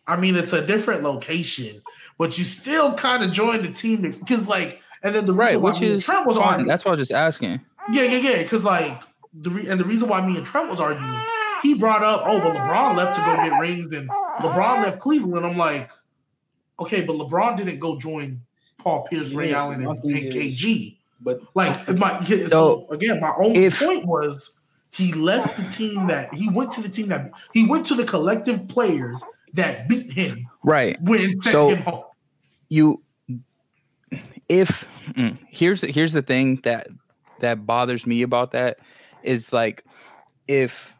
[0.08, 1.82] I mean, it's a different location,
[2.18, 5.70] but you still kind of joined the team because like, and then the Right, why
[5.72, 6.48] which is Trent was fine.
[6.48, 6.68] arguing.
[6.68, 7.62] That's what I was just asking.
[7.91, 8.44] Yeah, yeah, yeah.
[8.44, 11.14] Because like the re- and the reason why me and Trent was arguing,
[11.64, 14.10] he brought up, oh, but LeBron left to go get rings, and
[14.40, 15.46] LeBron left Cleveland.
[15.46, 15.90] I'm like,
[16.80, 18.42] okay, but LeBron didn't go join
[18.78, 20.00] Paul Pierce, Ray Yeah, Allen, and, and
[20.34, 20.98] KG.
[21.22, 24.60] But Like my so, again, my only if- point was
[24.92, 28.06] he left the team that he went to the team that he went to the
[28.06, 29.22] collective players
[29.54, 31.00] that beat him Right.
[31.02, 32.04] when sent So- him home.
[32.70, 33.02] you
[34.48, 36.88] if mm, here's here's the thing that
[37.40, 38.80] that bothers me about that
[39.24, 39.84] is like
[40.48, 40.96] if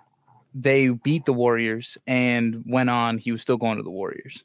[0.54, 4.44] they beat the Warriors and went on, he was still going to the Warriors.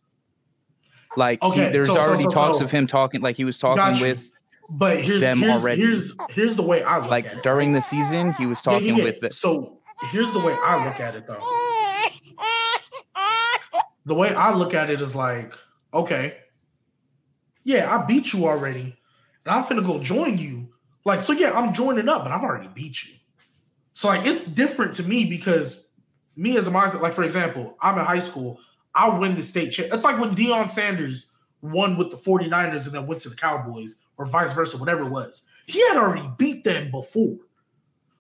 [1.17, 4.01] Like he- there's so- already so- talks so- of him talking, like he was talking
[4.01, 4.31] with
[4.69, 5.81] But here's them here's, already.
[5.83, 7.43] here's here's the way I look like at it.
[7.43, 9.05] during the season, he was Yeah, yeah, talking yeah.
[9.05, 9.79] with the, So
[10.11, 11.39] here's the way I look at it, though.
[14.07, 15.55] The way I look at it is like,
[15.95, 16.37] okay,
[17.65, 18.83] yeah, I beat you already,
[19.47, 20.69] and I'm finna go join you.
[21.07, 23.15] Like, so yeah, I'm joining up, but I've already beat you.
[23.95, 25.85] So like, it's different to me because
[26.37, 28.59] me as a mindset, like for example, I'm in high school,
[28.95, 29.91] I win the state champ.
[29.93, 31.27] It's like when Deion Sanders
[31.63, 35.11] won with the 49ers and then went to the Cowboys, or vice versa, whatever it
[35.11, 35.43] was.
[35.67, 37.37] He had already beat them before.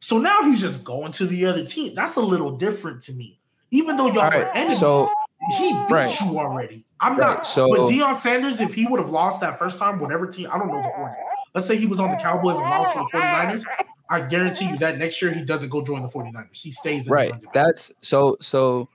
[0.00, 1.94] So now he's just going to the other team.
[1.94, 3.38] That's a little different to me.
[3.70, 5.08] Even though y'all All were enemies, so
[5.56, 6.20] he beat right.
[6.20, 6.84] you already.
[7.00, 7.46] I'm Right, not.
[7.46, 10.58] so- but Deion Sanders, if he would have lost that first time, whatever team, I
[10.58, 11.16] don't know the order.
[11.54, 13.64] Let's say he was on the Cowboys and lost to the 49ers.
[14.10, 16.60] I guarantee you that next year he doesn't go join the 49ers.
[16.60, 17.32] He stays in right.
[17.52, 18.88] That's so so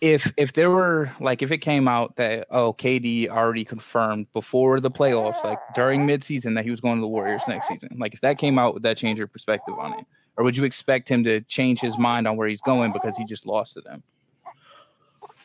[0.00, 4.80] if if there were like if it came out that oh KD already confirmed before
[4.80, 8.14] the playoffs, like during midseason that he was going to the Warriors next season, like
[8.14, 10.04] if that came out, would that change your perspective on it?
[10.36, 13.24] Or would you expect him to change his mind on where he's going because he
[13.24, 14.02] just lost to them?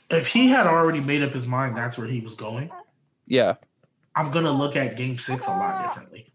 [0.09, 2.69] If he had already made up his mind that's where he was going,
[3.27, 3.55] Yeah.
[4.15, 6.27] I'm gonna look at game six a lot differently.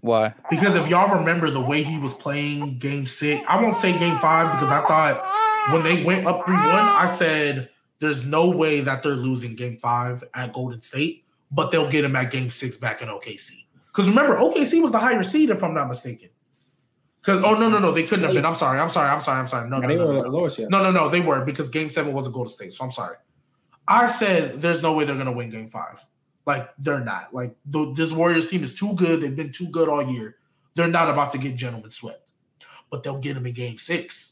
[0.00, 0.34] Why?
[0.50, 4.16] Because if y'all remember the way he was playing game six, I won't say game
[4.16, 5.39] five because I thought
[5.72, 7.70] when they went up 3 1, I said
[8.00, 12.16] there's no way that they're losing game five at Golden State, but they'll get them
[12.16, 13.66] at game six back in OKC.
[13.88, 16.30] Because remember, OKC was the higher seed, if I'm not mistaken.
[17.20, 18.46] Because oh no no no they couldn't have been.
[18.46, 18.80] I'm sorry.
[18.80, 19.10] I'm sorry.
[19.10, 19.40] I'm sorry.
[19.40, 19.68] I'm sorry.
[19.68, 20.28] No no they no, were no, no.
[20.30, 20.70] lowest yet.
[20.70, 22.72] No, no, no, they were because game seven was a Golden State.
[22.72, 23.16] So I'm sorry.
[23.86, 26.02] I said there's no way they're gonna win game five.
[26.46, 27.34] Like they're not.
[27.34, 29.20] Like th- this Warriors team is too good.
[29.20, 30.36] They've been too good all year.
[30.74, 32.32] They're not about to get gentlemen swept,
[32.90, 34.29] but they'll get them in game six.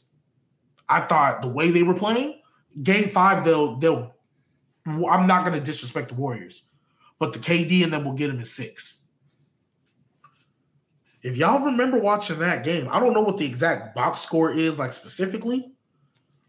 [0.89, 2.39] I thought the way they were playing,
[2.83, 4.13] game five they'll they'll.
[4.85, 6.63] I'm not gonna disrespect the Warriors,
[7.19, 8.99] but the KD and then we'll get them in six.
[11.21, 14.79] If y'all remember watching that game, I don't know what the exact box score is
[14.79, 15.73] like specifically,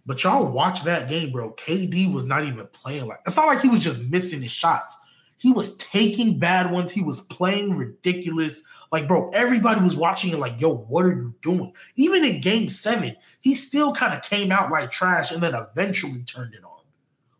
[0.06, 1.52] but y'all watch that game, bro.
[1.54, 4.96] KD was not even playing like it's not like he was just missing his shots.
[5.38, 6.92] He was taking bad ones.
[6.92, 8.62] He was playing ridiculous.
[8.92, 11.72] Like, bro, everybody was watching it like, yo, what are you doing?
[11.96, 16.22] Even in game seven, he still kind of came out like trash and then eventually
[16.24, 16.70] turned it on.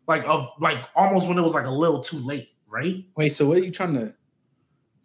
[0.07, 3.05] Like of like almost when it was like a little too late, right?
[3.15, 4.13] Wait, so what are you trying to?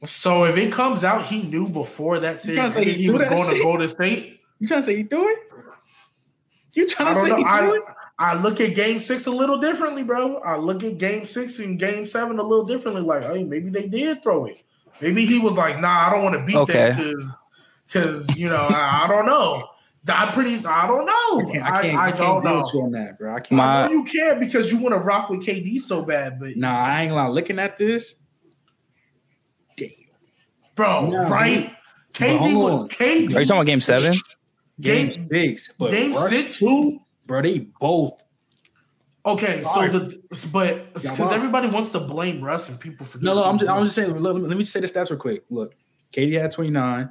[0.04, 3.54] So if it comes out, he knew before that series he he threw was going
[3.54, 3.62] to?
[3.62, 4.40] Golden State.
[4.58, 5.38] You trying to say he threw it?
[6.72, 7.38] You trying to say know.
[7.38, 7.82] do I, it?
[8.18, 10.36] I look at game six a little differently, bro.
[10.38, 13.02] I look at game six and game seven a little differently.
[13.02, 14.62] Like, hey, maybe they did throw it.
[15.02, 16.72] Maybe he was like, nah, I don't want to beat Okay.
[16.72, 17.30] that because,
[17.86, 19.68] because you know, I, I don't know.
[20.08, 21.50] I pretty, I don't know.
[21.50, 21.64] I can't.
[21.64, 22.60] I, I can't, I, I can't don't deal know.
[22.60, 23.34] with you on that, bro.
[23.34, 23.52] I can't.
[23.58, 26.56] My- I know you can because you want to rock with KD so bad, but
[26.56, 27.34] nah, I ain't gonna lie.
[27.34, 28.14] Looking at this,
[29.76, 29.88] damn.
[30.76, 31.70] bro, Nah, right?
[32.14, 33.06] KD, hold was- on.
[33.06, 34.14] Are you talking about game seven?
[34.80, 37.42] Game Game- six, but game six, too, bro.
[37.42, 38.20] They both.
[39.26, 43.24] Okay, so the but because everybody wants to blame Russ and people forget.
[43.24, 43.44] No, no.
[43.44, 43.70] I'm just.
[43.70, 44.22] I'm just saying.
[44.22, 45.44] Let, let me just say the stats real quick.
[45.50, 45.74] Look,
[46.12, 47.10] KD had 29,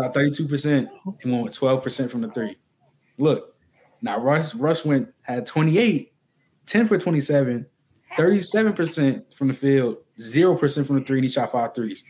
[0.00, 0.88] shot 32 percent,
[1.22, 2.56] and went with 12 percent from the three.
[3.18, 3.56] Look,
[4.00, 6.12] now Russ Russ went had 28,
[6.66, 7.66] 10 for 27,
[8.16, 12.04] 37 percent from the field, zero percent from the three, and he shot five threes.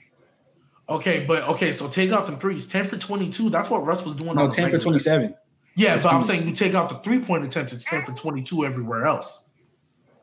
[0.87, 2.67] Okay, but okay, so take out the threes.
[2.67, 3.51] 10 for 22.
[3.51, 4.35] That's what Russ was doing.
[4.37, 4.93] No, on the 10 for regular.
[4.93, 5.35] 27.
[5.79, 8.65] Yeah, but I'm saying you take out the three point attempts, it's 10 for 22
[8.65, 9.45] everywhere else.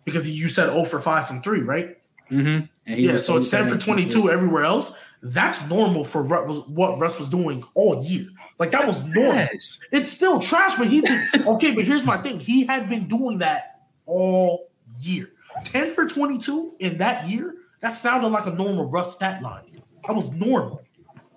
[0.04, 1.98] Because you said 0 for 5 from three, right?
[2.30, 2.66] Mm-hmm.
[2.86, 4.22] And Yeah, so it's 10 for 27.
[4.22, 4.94] 22 everywhere else.
[5.24, 8.28] That's normal for what Russ was doing all year.
[8.60, 9.36] Like that was normal.
[9.36, 9.80] Yes.
[9.92, 11.74] It's still trash, but he did okay.
[11.74, 14.70] But here's my thing: he had been doing that all
[15.00, 15.32] year.
[15.64, 17.56] Ten for twenty-two in that year.
[17.82, 19.64] That sounded like a normal Russ stat line.
[20.06, 20.82] That was normal.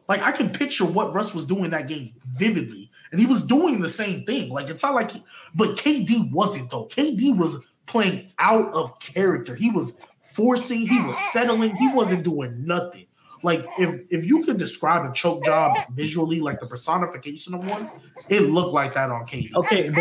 [0.09, 3.81] Like I can picture what Russ was doing that game vividly, and he was doing
[3.81, 4.51] the same thing.
[4.51, 5.23] Like it's not like, he,
[5.55, 6.87] but KD wasn't though.
[6.87, 9.55] KD was playing out of character.
[9.55, 10.87] He was forcing.
[10.87, 11.75] He was settling.
[11.77, 13.08] He wasn't doing nothing.
[13.43, 17.91] Like if if you could describe a choke job visually, like the personification of one,
[18.29, 19.55] it looked like that on KD.
[19.55, 20.01] Okay, but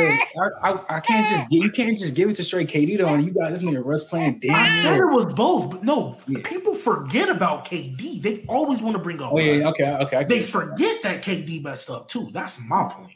[0.64, 3.14] I, I, I can't just you can't just give it to straight KD though.
[3.14, 6.18] And you got this nigga Russ playing damn I said it was both, but no,
[6.28, 6.40] Yeah.
[6.44, 8.22] people forget about KD.
[8.22, 9.32] They always want to bring up.
[9.34, 9.74] Oh yeah, Russ.
[9.74, 10.24] okay, okay.
[10.24, 12.30] They forget that KD messed up too.
[12.32, 13.14] That's my point.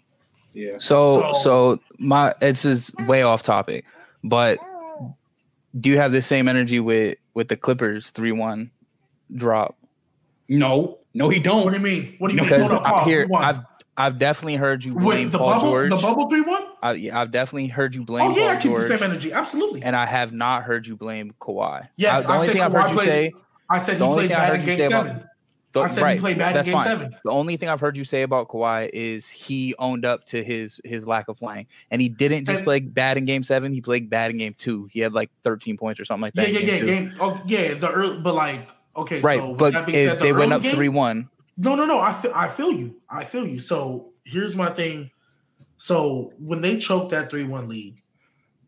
[0.53, 0.77] yeah.
[0.77, 3.85] So, So- so my it's just way off topic,
[4.23, 4.60] but
[5.80, 8.72] do you have the same energy with with the Clippers three one
[9.35, 9.76] drop?
[10.51, 11.63] No, no, he don't.
[11.63, 12.15] What do you mean?
[12.19, 12.49] What do you mean?
[12.49, 13.27] Because I hear.
[13.33, 13.59] I've
[13.97, 15.89] I've definitely heard you blame Wait, the Paul bubble, George.
[15.89, 16.63] the bubble three one.
[16.63, 19.31] Uh, I, I've definitely heard you blame Oh yeah, I keep George, the same energy.
[19.33, 19.83] Absolutely.
[19.83, 21.87] and I have not heard you blame Kawhi.
[21.97, 23.33] Yes, I, the I only said thing I've heard Kawhi you played- say,
[23.69, 25.23] I said he played bad in game say about- seven.
[25.73, 26.83] the, I said he played bad in game fine.
[26.83, 27.15] seven.
[27.23, 30.79] The only thing I've heard you say about Kawhi is he owned up to his
[30.83, 33.73] his lack of playing, and he didn't just And- play bad in game seven.
[33.73, 34.87] He played bad in game two.
[34.91, 36.51] He had like 13 points or something like that.
[36.51, 36.79] yeah, yeah.
[36.79, 36.85] two.
[36.85, 37.13] Game.
[37.19, 39.39] Oh yeah, the early, but like okay, right.
[39.39, 41.30] So but said, the they went up three one.
[41.57, 41.99] No, no, no.
[41.99, 43.01] I feel, I feel you.
[43.09, 43.59] I feel you.
[43.59, 45.11] So here's my thing.
[45.77, 47.97] So when they choked that three one lead,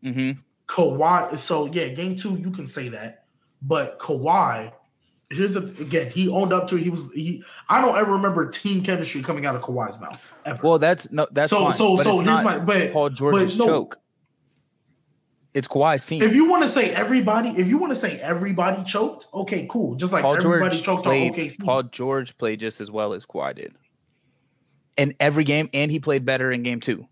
[0.02, 0.32] hmm
[0.66, 1.38] Kawhi.
[1.38, 3.24] So yeah, game two, you can say that,
[3.62, 4.72] but Kawhi.
[5.30, 6.10] Here's a, again.
[6.10, 6.82] He owned up to it.
[6.82, 7.10] He was.
[7.12, 7.42] He.
[7.68, 10.60] I don't ever remember team chemistry coming out of Kawhi's mouth ever.
[10.62, 12.58] Well, that's no, that's so fine, so but so here's not my.
[12.58, 13.66] But Paul George's no.
[13.66, 13.98] choke.
[15.54, 16.20] It's Kawhi's team.
[16.20, 19.94] if you want to say everybody, if you want to say everybody choked, okay, cool.
[19.94, 21.32] Just like Paul everybody George choked played.
[21.32, 21.64] on OKC.
[21.64, 23.72] Paul George played just as well as Kawhi did
[24.96, 27.06] in every game, and he played better in game two.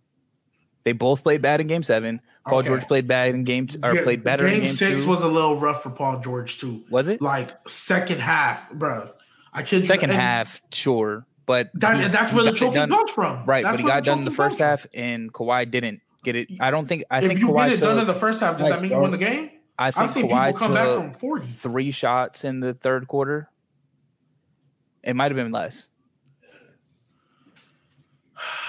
[0.84, 2.20] They both played bad in game seven.
[2.44, 2.68] Paul Okay.
[2.68, 5.08] George played bad in game, t- or Yeah, played better game, in game six two.
[5.10, 6.82] was a little rough for Paul George too.
[6.90, 9.10] was it Like second half, bro.
[9.52, 10.60] I kid you- second and half?
[10.72, 13.44] Sure, but That, he- that's he where the trophy done- comes from.
[13.46, 16.50] Right, That's but he got done in the first half, and Kawhi didn't get it.
[16.60, 17.04] I don't think.
[17.10, 18.90] I if think you Kawhi get it done in the first half, does that mean
[18.90, 19.50] you won the game?
[19.78, 21.46] I think I've seen Kawhi people come back from 40.
[21.46, 23.48] three shots in the third quarter.
[25.02, 25.88] It might have been less.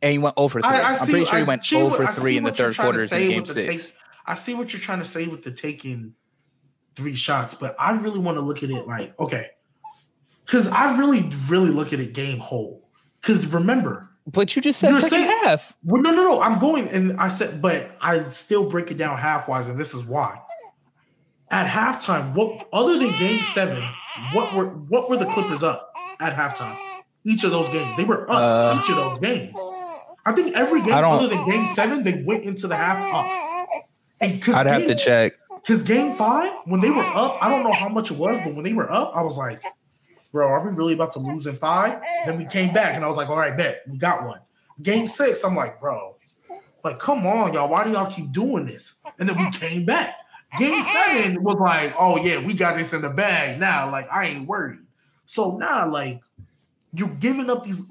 [0.00, 0.70] And he went over three.
[0.70, 3.86] I, am pretty sure he went over three in the third quarter in game six.
[3.86, 3.94] Take,
[4.26, 6.14] I see what you're trying to say with the taking
[6.94, 9.48] three shots, but I really want to look at it like okay,
[10.44, 12.88] because I really, really look at it game whole.
[13.20, 15.74] Because remember, but you just said You're second saying- half.
[15.84, 19.16] well, no, no, no, I'm going, and I said, but I still break it down
[19.16, 20.38] half wise, and this is why.
[21.50, 23.82] At halftime, what other than game seven,
[24.34, 26.76] what were what were the Clippers up at halftime?
[27.24, 29.54] Each of those games, they were up Uh, each of those games.
[30.26, 33.84] I think every game other than game seven, they went into the half up.
[34.20, 35.32] And I'd have to check.
[35.62, 38.54] Because game five, when they were up, I don't know how much it was, but
[38.54, 39.62] when they were up, I was like,
[40.32, 42.00] bro, are we really about to lose in five?
[42.26, 44.40] Then we came back and I was like, all right, bet, we got one.
[44.82, 46.16] Game six, I'm like, bro,
[46.84, 47.68] like, come on, y'all.
[47.68, 48.94] Why do y'all keep doing this?
[49.18, 50.14] And then we came back.
[50.58, 53.90] Game seven was like, oh yeah, we got this in the bag now.
[53.90, 54.80] Like, I ain't worried.
[55.26, 56.22] So now, like,
[56.94, 57.82] you're giving up these.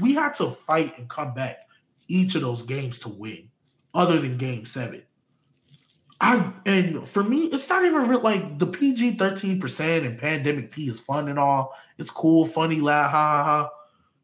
[0.00, 1.58] We had to fight and come back
[2.08, 3.48] each of those games to win,
[3.94, 5.02] other than game seven.
[6.22, 10.70] I and for me, it's not even real, like the PG thirteen percent and pandemic
[10.70, 11.74] P is fun and all.
[11.98, 13.70] It's cool, funny, laugh, ha ha ha.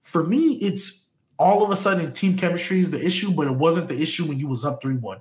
[0.02, 3.88] For me, it's all of a sudden team chemistry is the issue, but it wasn't
[3.88, 5.18] the issue when you was up three one.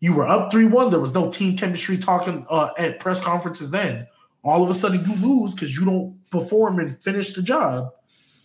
[0.00, 0.90] You were up three one.
[0.90, 3.70] There was no team chemistry talking uh, at press conferences.
[3.70, 4.06] Then
[4.42, 7.90] all of a sudden you lose because you don't perform and finish the job,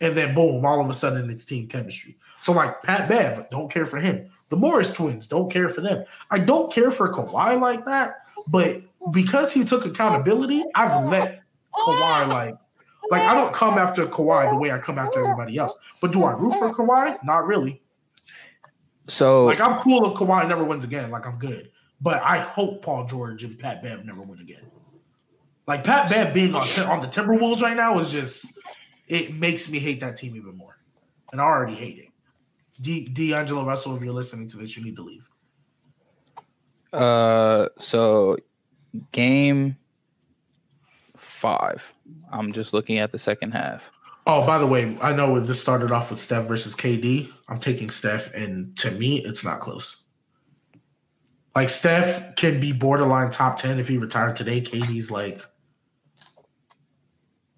[0.00, 2.16] and then boom, all of a sudden it's team chemistry.
[2.40, 4.30] So like Pat Bev, don't care for him.
[4.48, 6.04] The Morris twins don't care for them.
[6.30, 8.14] I don't care for Kawhi like that,
[8.48, 8.82] but
[9.12, 12.54] because he took accountability, I've let Kawhi like
[13.10, 15.76] like I don't come after Kawhi the way I come after everybody else.
[16.00, 17.22] But do I root for Kawhi?
[17.24, 17.82] Not really.
[19.08, 21.10] So Like I'm cool if Kawhi never wins again.
[21.10, 21.70] Like I'm good.
[22.00, 24.62] But I hope Paul George and Pat Bev never win again.
[25.66, 28.58] Like Pat Bev being on, on the Timberwolves right now is just
[29.10, 30.78] it makes me hate that team even more.
[31.32, 32.08] And I already hate it.
[32.80, 35.28] D D'Angelo Russell, if you're listening to this, you need to leave.
[36.92, 38.36] Uh, so
[39.12, 39.76] game
[41.16, 41.92] five.
[42.32, 43.90] I'm just looking at the second half.
[44.26, 47.32] Oh, by the way, I know this started off with Steph versus KD.
[47.48, 50.04] I'm taking Steph, and to me, it's not close.
[51.56, 54.60] Like Steph can be borderline top ten if he retired today.
[54.60, 55.42] KD's like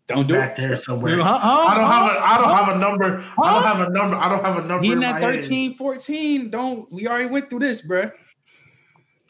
[0.08, 0.60] Don't do back it.
[0.60, 1.18] there somewhere.
[1.20, 1.38] Huh?
[1.38, 1.48] Huh?
[1.68, 2.64] I don't have a I don't Huh?
[2.64, 3.24] have a number.
[3.42, 4.16] I don't have a number.
[4.16, 4.84] I don't have a number.
[4.84, 5.42] He in in my that head.
[5.44, 6.50] 13, 14.
[6.50, 8.12] Don't we already went through this, bruh.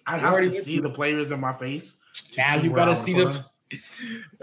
[0.07, 1.97] I You have already to went see the players in my face.
[2.33, 3.45] to Now you gotta see the- them.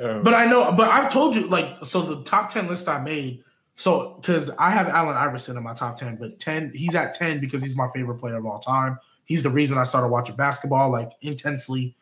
[0.01, 0.23] Oh.
[0.23, 3.43] But I know, but I've told you, like, so the top 10 list I made,
[3.76, 7.39] so because I have Allen Iverson in my top 10, but 10, he's at 10
[7.39, 8.97] because he's my favorite player of all time.
[9.26, 11.95] He's the reason I started watching basketball like intensely.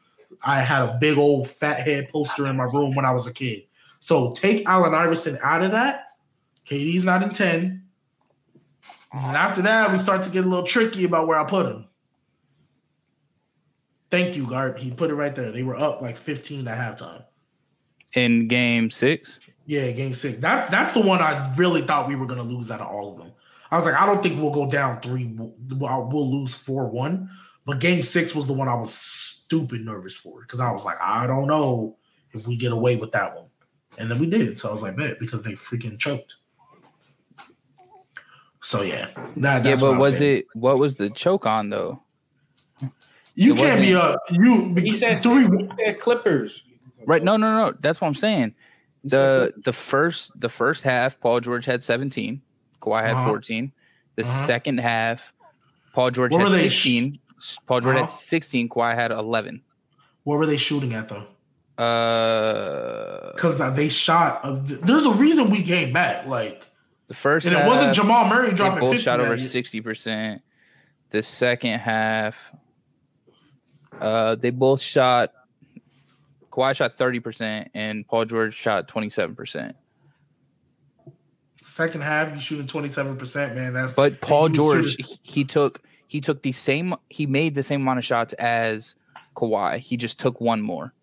[0.43, 3.33] I had a big old fat head poster in my room when I was a
[3.33, 3.63] kid.
[3.99, 6.05] So take Allen Iverson out of that.
[6.65, 7.83] KD's not in 10.
[9.13, 11.85] And after that, we start to get a little tricky about where I put him.
[14.09, 14.77] Thank you, Garb.
[14.77, 15.51] He put it right there.
[15.51, 17.23] They were up like 15 at halftime.
[18.13, 20.39] In game six, Yeah, game six.
[20.39, 23.17] That that's the one I really thought we were gonna lose out of all of
[23.17, 23.33] them.
[23.69, 25.25] I was like, I don't think we'll go down three.
[25.25, 27.29] We'll, we'll lose four one.
[27.65, 30.97] But game six was the one I was stupid nervous for because I was like,
[31.01, 31.97] I don't know
[32.31, 33.46] if we get away with that one,
[33.97, 34.59] and then we did.
[34.59, 36.37] So I was like, bet because they freaking choked.
[38.61, 39.07] So yeah,
[39.37, 40.37] that, yeah, that's what but I'm was saying.
[40.39, 42.01] it what was the choke on though?
[43.35, 44.19] You it can't be up.
[44.31, 45.43] You He said, three.
[45.45, 46.63] he said Clippers.
[47.05, 47.23] Right?
[47.23, 47.77] No, no, no.
[47.81, 48.55] That's what I'm saying.
[49.03, 52.41] The the first the first half, Paul George had 17,
[52.81, 53.25] Kawhi had Uh-huh.
[53.29, 53.71] 14.
[54.15, 54.45] The Uh-huh.
[54.45, 55.31] second half,
[55.93, 57.19] Paul George What had were they sh- 16.
[57.67, 58.05] Paul George Uh-huh.
[58.07, 58.67] had 16.
[58.69, 59.63] Kawhi had 11.
[60.23, 61.25] What were they shooting at though?
[61.77, 64.41] Uh, Because they shot.
[64.43, 66.25] A, there's a reason we came back.
[66.25, 66.63] Like,
[67.07, 70.41] the first and it wasn't Jamal Murray dropping both shot over 60 percent.
[71.11, 72.35] The second half,
[73.99, 75.31] uh, they both shot.
[76.51, 79.75] Kawhi shot 30 percent, and Paul George shot 27 percent.
[81.61, 83.73] Second half, you shooting 27%, man.
[83.73, 87.81] That's But Paul George, shoot he took he took the same he made the same
[87.81, 88.95] amount of shots as
[89.35, 89.77] Kawhi.
[89.77, 90.93] He just took one more.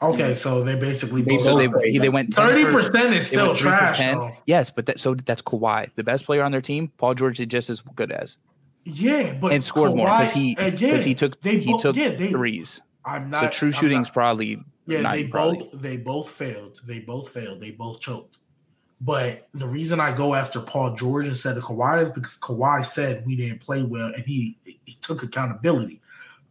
[0.00, 3.58] Okay, so they basically They So they he, they went thirty percent is still went
[3.58, 4.34] three for trash.
[4.46, 6.92] Yes, but that so that's Kawhi, the best player on their team.
[6.98, 8.36] Paul George did just as good as
[8.84, 12.10] Yeah, but and scored more because he because he took they he both- took yeah,
[12.14, 12.80] they- threes.
[13.04, 15.58] I'm So not true I'm shooting's not- probably Yeah, nine, they probably.
[15.58, 16.80] both they both failed.
[16.86, 17.60] They both failed.
[17.60, 18.38] They both choked.
[19.00, 23.24] But the reason I go after Paul George instead of Kawhi is because Kawhi said
[23.26, 26.00] we didn't play well, and he he took accountability.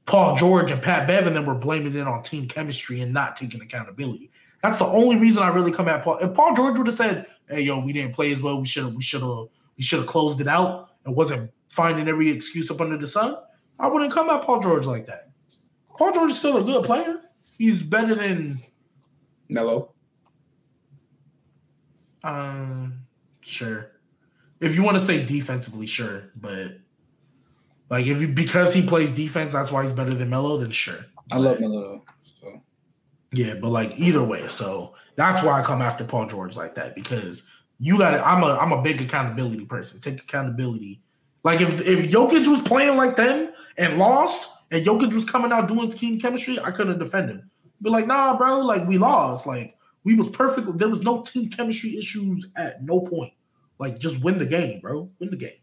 [0.08, 3.62] Paul George and Pat Bevan then were blaming it on team chemistry and not taking
[3.62, 4.32] accountability.
[4.64, 6.18] That's the only reason I really come at Paul.
[6.18, 8.60] If Paul George would have said, "Hey, yo, we didn't play as well.
[8.60, 8.94] We should have.
[8.94, 9.46] We should have.
[9.78, 13.36] We should have closed it out and wasn't finding every excuse up under the sun,
[13.80, 15.30] I wouldn't come at Paul George like that.
[15.98, 17.22] Paul George is still a good player.
[17.58, 18.60] He's better than
[19.50, 19.94] Melo.
[22.24, 23.02] um
[23.42, 23.92] sure.
[24.60, 26.80] If you want to say defensively, sure, but
[27.90, 31.06] like if you because he plays defense, that's why he's better than Melo, then sure.
[31.32, 32.04] I love Melo though.
[32.24, 32.62] So
[33.32, 36.96] Yeah, but like either way, so that's why I come after Paul George like that
[36.96, 37.48] because
[37.80, 38.14] you got.
[38.16, 40.00] I'm a I'm a big accountability person.
[40.02, 41.02] Take accountability.
[41.44, 45.68] Like if if Jokic was playing like them and lost, and Jokic was coming out
[45.68, 47.50] doing team chemistry, I couldn't defend him.
[47.82, 49.48] Be like, nah, bro, like we lost.
[49.48, 50.78] Like we was perfect.
[50.78, 53.34] There was no team chemistry issues at no point.
[53.80, 55.10] Like just win the game, bro.
[55.20, 55.60] Win the game.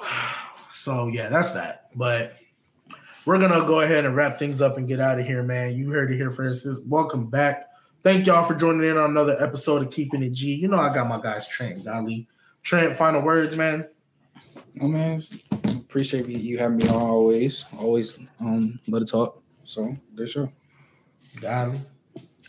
[0.70, 1.90] So yeah, that's that.
[1.96, 2.36] But
[3.26, 5.76] we're gonna go ahead and wrap things up and get out of here, man.
[5.76, 6.66] You heard it here first.
[6.86, 7.68] Welcome back.
[8.02, 10.54] Thank y'all for joining in on another episode of Keeping It G.
[10.54, 12.28] You know I got my guys Trent Godley.
[12.62, 13.86] Trent, final words, man.
[14.80, 15.20] oh man,
[15.66, 17.64] appreciate you having me on always.
[17.78, 19.42] Always um let it talk.
[19.64, 20.50] So there sure.
[21.40, 21.80] Godley.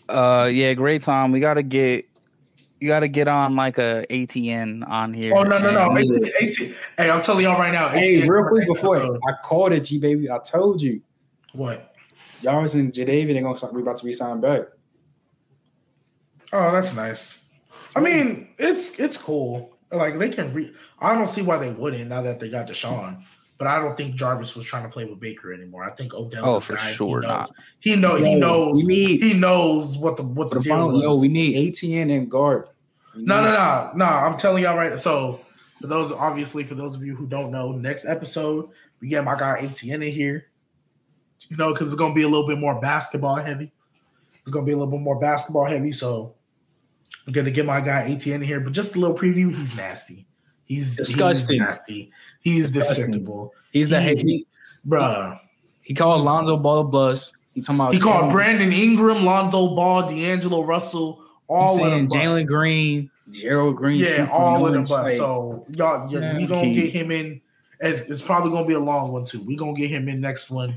[0.07, 1.31] Uh, yeah, great time.
[1.31, 2.09] We gotta get,
[2.80, 5.34] you gotta get on like a ATN on here.
[5.35, 5.95] Oh no, no, no.
[5.95, 6.56] And- AT, AT,
[6.97, 7.89] hey, I'm telling y'all right now.
[7.89, 8.97] Hey, real quick before.
[8.97, 10.30] I called it, G baby.
[10.31, 11.01] I told you.
[11.53, 11.93] What?
[12.41, 14.61] y'all Jarvis and Jadeveon they gonna sign- we about to resign back.
[16.53, 17.39] Oh, that's nice.
[17.95, 19.77] I mean, it's it's cool.
[19.91, 23.23] Like they can re I don't see why they wouldn't now that they got Deshaun.
[23.60, 25.84] But I don't think Jarvis was trying to play with Baker anymore.
[25.84, 26.91] I think Odell's Oh, for guy.
[26.91, 27.52] sure he knows, not.
[27.81, 30.91] He know he knows We need he knows what the what the the deal final.
[30.94, 31.03] was.
[31.03, 32.69] Yo, we need ATN and guard.
[33.15, 34.06] No, no, no, no.
[34.06, 34.98] I'm telling y'all right.
[34.98, 35.41] So
[35.81, 38.69] for those, obviously, for those of you who don't know, next episode
[39.02, 40.45] we get my guy ATN in here.
[41.49, 43.73] You know, because it's gonna be a little bit more basketball heavy.
[44.41, 45.91] It's gonna be a little bit more basketball heavy.
[45.91, 46.34] So
[47.27, 49.53] I'm gonna get my guy ATN in here, but just a little preview.
[49.53, 50.27] He's nasty.
[50.69, 51.55] He's Disgusting.
[51.57, 52.11] He's nasty.
[52.39, 53.07] He's Disgusting.
[53.11, 54.17] despicable, He's the He- head.
[54.19, 54.45] He,
[54.87, 55.37] bruh.
[55.81, 57.33] he called Lonzo Ball a bus.
[57.53, 61.91] He talking about He called Jalen- Brandon Ingram, Lonzo Ball, D'Angelo Russell, all He's of
[61.91, 62.07] them.
[62.07, 63.99] Jalen Green, Gerald Green.
[63.99, 64.83] Yeah, all of them.
[64.83, 66.37] it's But so y'all, yeah, Yeah.
[66.37, 66.73] we gonna Key.
[66.75, 67.41] get him in.
[67.81, 69.41] And it's probably gonna be a long one too.
[69.41, 70.69] We gonna get him in next one.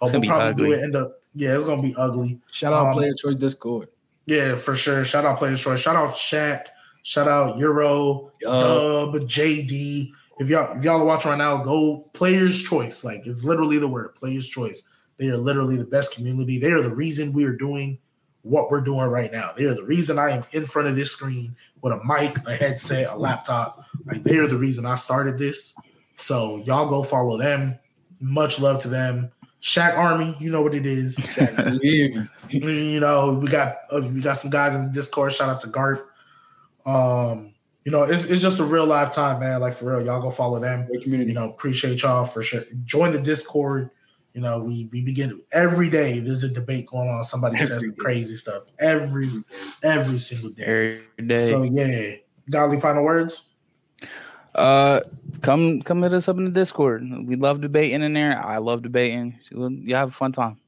[0.00, 0.72] Or It's we'll gonna be do ugly.
[0.78, 0.82] it.
[0.84, 1.18] End up.
[1.34, 2.38] Yeah, it's gonna be ugly.
[2.52, 3.88] shout out Um, Player Choice Discord.
[4.26, 5.04] Yeah, for sure.
[5.04, 5.80] Shout out Players Choice.
[5.80, 6.66] Shout out Shaq.
[7.02, 10.10] Shout out Euro, Yo, Dub, JD.
[10.38, 13.04] If y'all if y'all are watching right now, go Players Choice.
[13.04, 14.82] Like it's literally the word Players Choice.
[15.18, 16.58] They are literally the best community.
[16.58, 17.98] They are the reason we are doing
[18.42, 19.52] what we're doing right now.
[19.54, 22.56] They are the reason I am in front of this screen with a mic, a
[22.56, 23.84] headset, a laptop.
[24.06, 25.74] Like they are the reason I started this.
[26.16, 27.78] So y'all go follow them.
[28.20, 29.30] Much love to them.
[29.60, 31.18] Shaq Army, you know what it is.
[31.82, 35.32] you know, we got uh, we got some guys in the Discord.
[35.32, 36.09] Shout out to Gart.
[36.86, 37.54] Um,
[37.84, 39.60] you know, it's it's just a real live time, man.
[39.60, 40.86] Like for real, y'all go follow them.
[40.86, 41.30] Great community.
[41.30, 42.62] You know, appreciate y'all for sure.
[42.84, 43.90] Join the Discord.
[44.34, 46.20] You know, we we begin every day.
[46.20, 47.24] There's a debate going on.
[47.24, 47.96] Somebody says Every some day.
[47.96, 49.30] crazy stuff every
[49.82, 50.62] every single day.
[50.62, 51.50] every day.
[51.50, 52.12] So yeah,
[52.48, 53.46] Godley final words.
[54.54, 55.00] Uh,
[55.42, 57.02] come come hit us up in the Discord.
[57.26, 58.44] We love debating in there.
[58.44, 59.38] I love debating.
[59.50, 60.58] You have a fun time.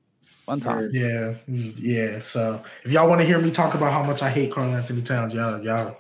[0.47, 0.89] Fun time.
[0.93, 2.19] Yeah, yeah.
[2.21, 5.35] So if y'all want to hear me talk about how much I hate Karl-Anthony Towns,
[5.35, 5.97] y'all, y'all,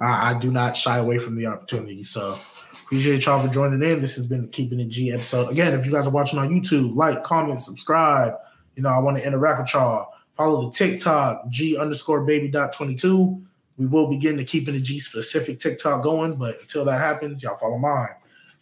[0.00, 2.02] I, I do not shy away from the opportunity.
[2.02, 2.38] So
[2.84, 4.00] appreciate y'all for joining in.
[4.00, 5.50] This has been Keeping It G episode.
[5.50, 8.34] Again, if you guys are watching on YouTube, like, comment, subscribe.
[8.76, 10.12] You know, I want to interact with y'all.
[10.36, 13.42] Follow the TikTok G underscore baby dot twenty two.
[13.78, 17.56] We will begin to keeping the G specific TikTok going, but until that happens, y'all
[17.56, 18.08] follow mine.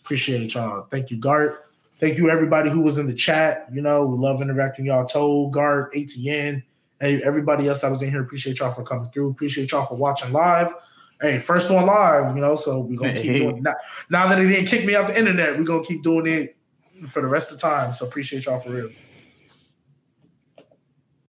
[0.00, 0.86] Appreciate y'all.
[0.90, 1.60] Thank you, Gart.
[2.00, 3.68] Thank you, everybody who was in the chat.
[3.72, 5.06] You know, we love interacting y'all.
[5.06, 6.62] Told, Gart, ATN,
[7.00, 8.22] and everybody else that was in here.
[8.22, 9.30] Appreciate y'all for coming through.
[9.30, 10.74] Appreciate y'all for watching live.
[11.20, 13.74] Hey, first one live, you know, so we're gonna keep doing now.
[14.10, 16.56] Now that it didn't kick me out the internet, we're gonna keep doing it
[17.06, 17.92] for the rest of the time.
[17.92, 18.90] So appreciate y'all for real.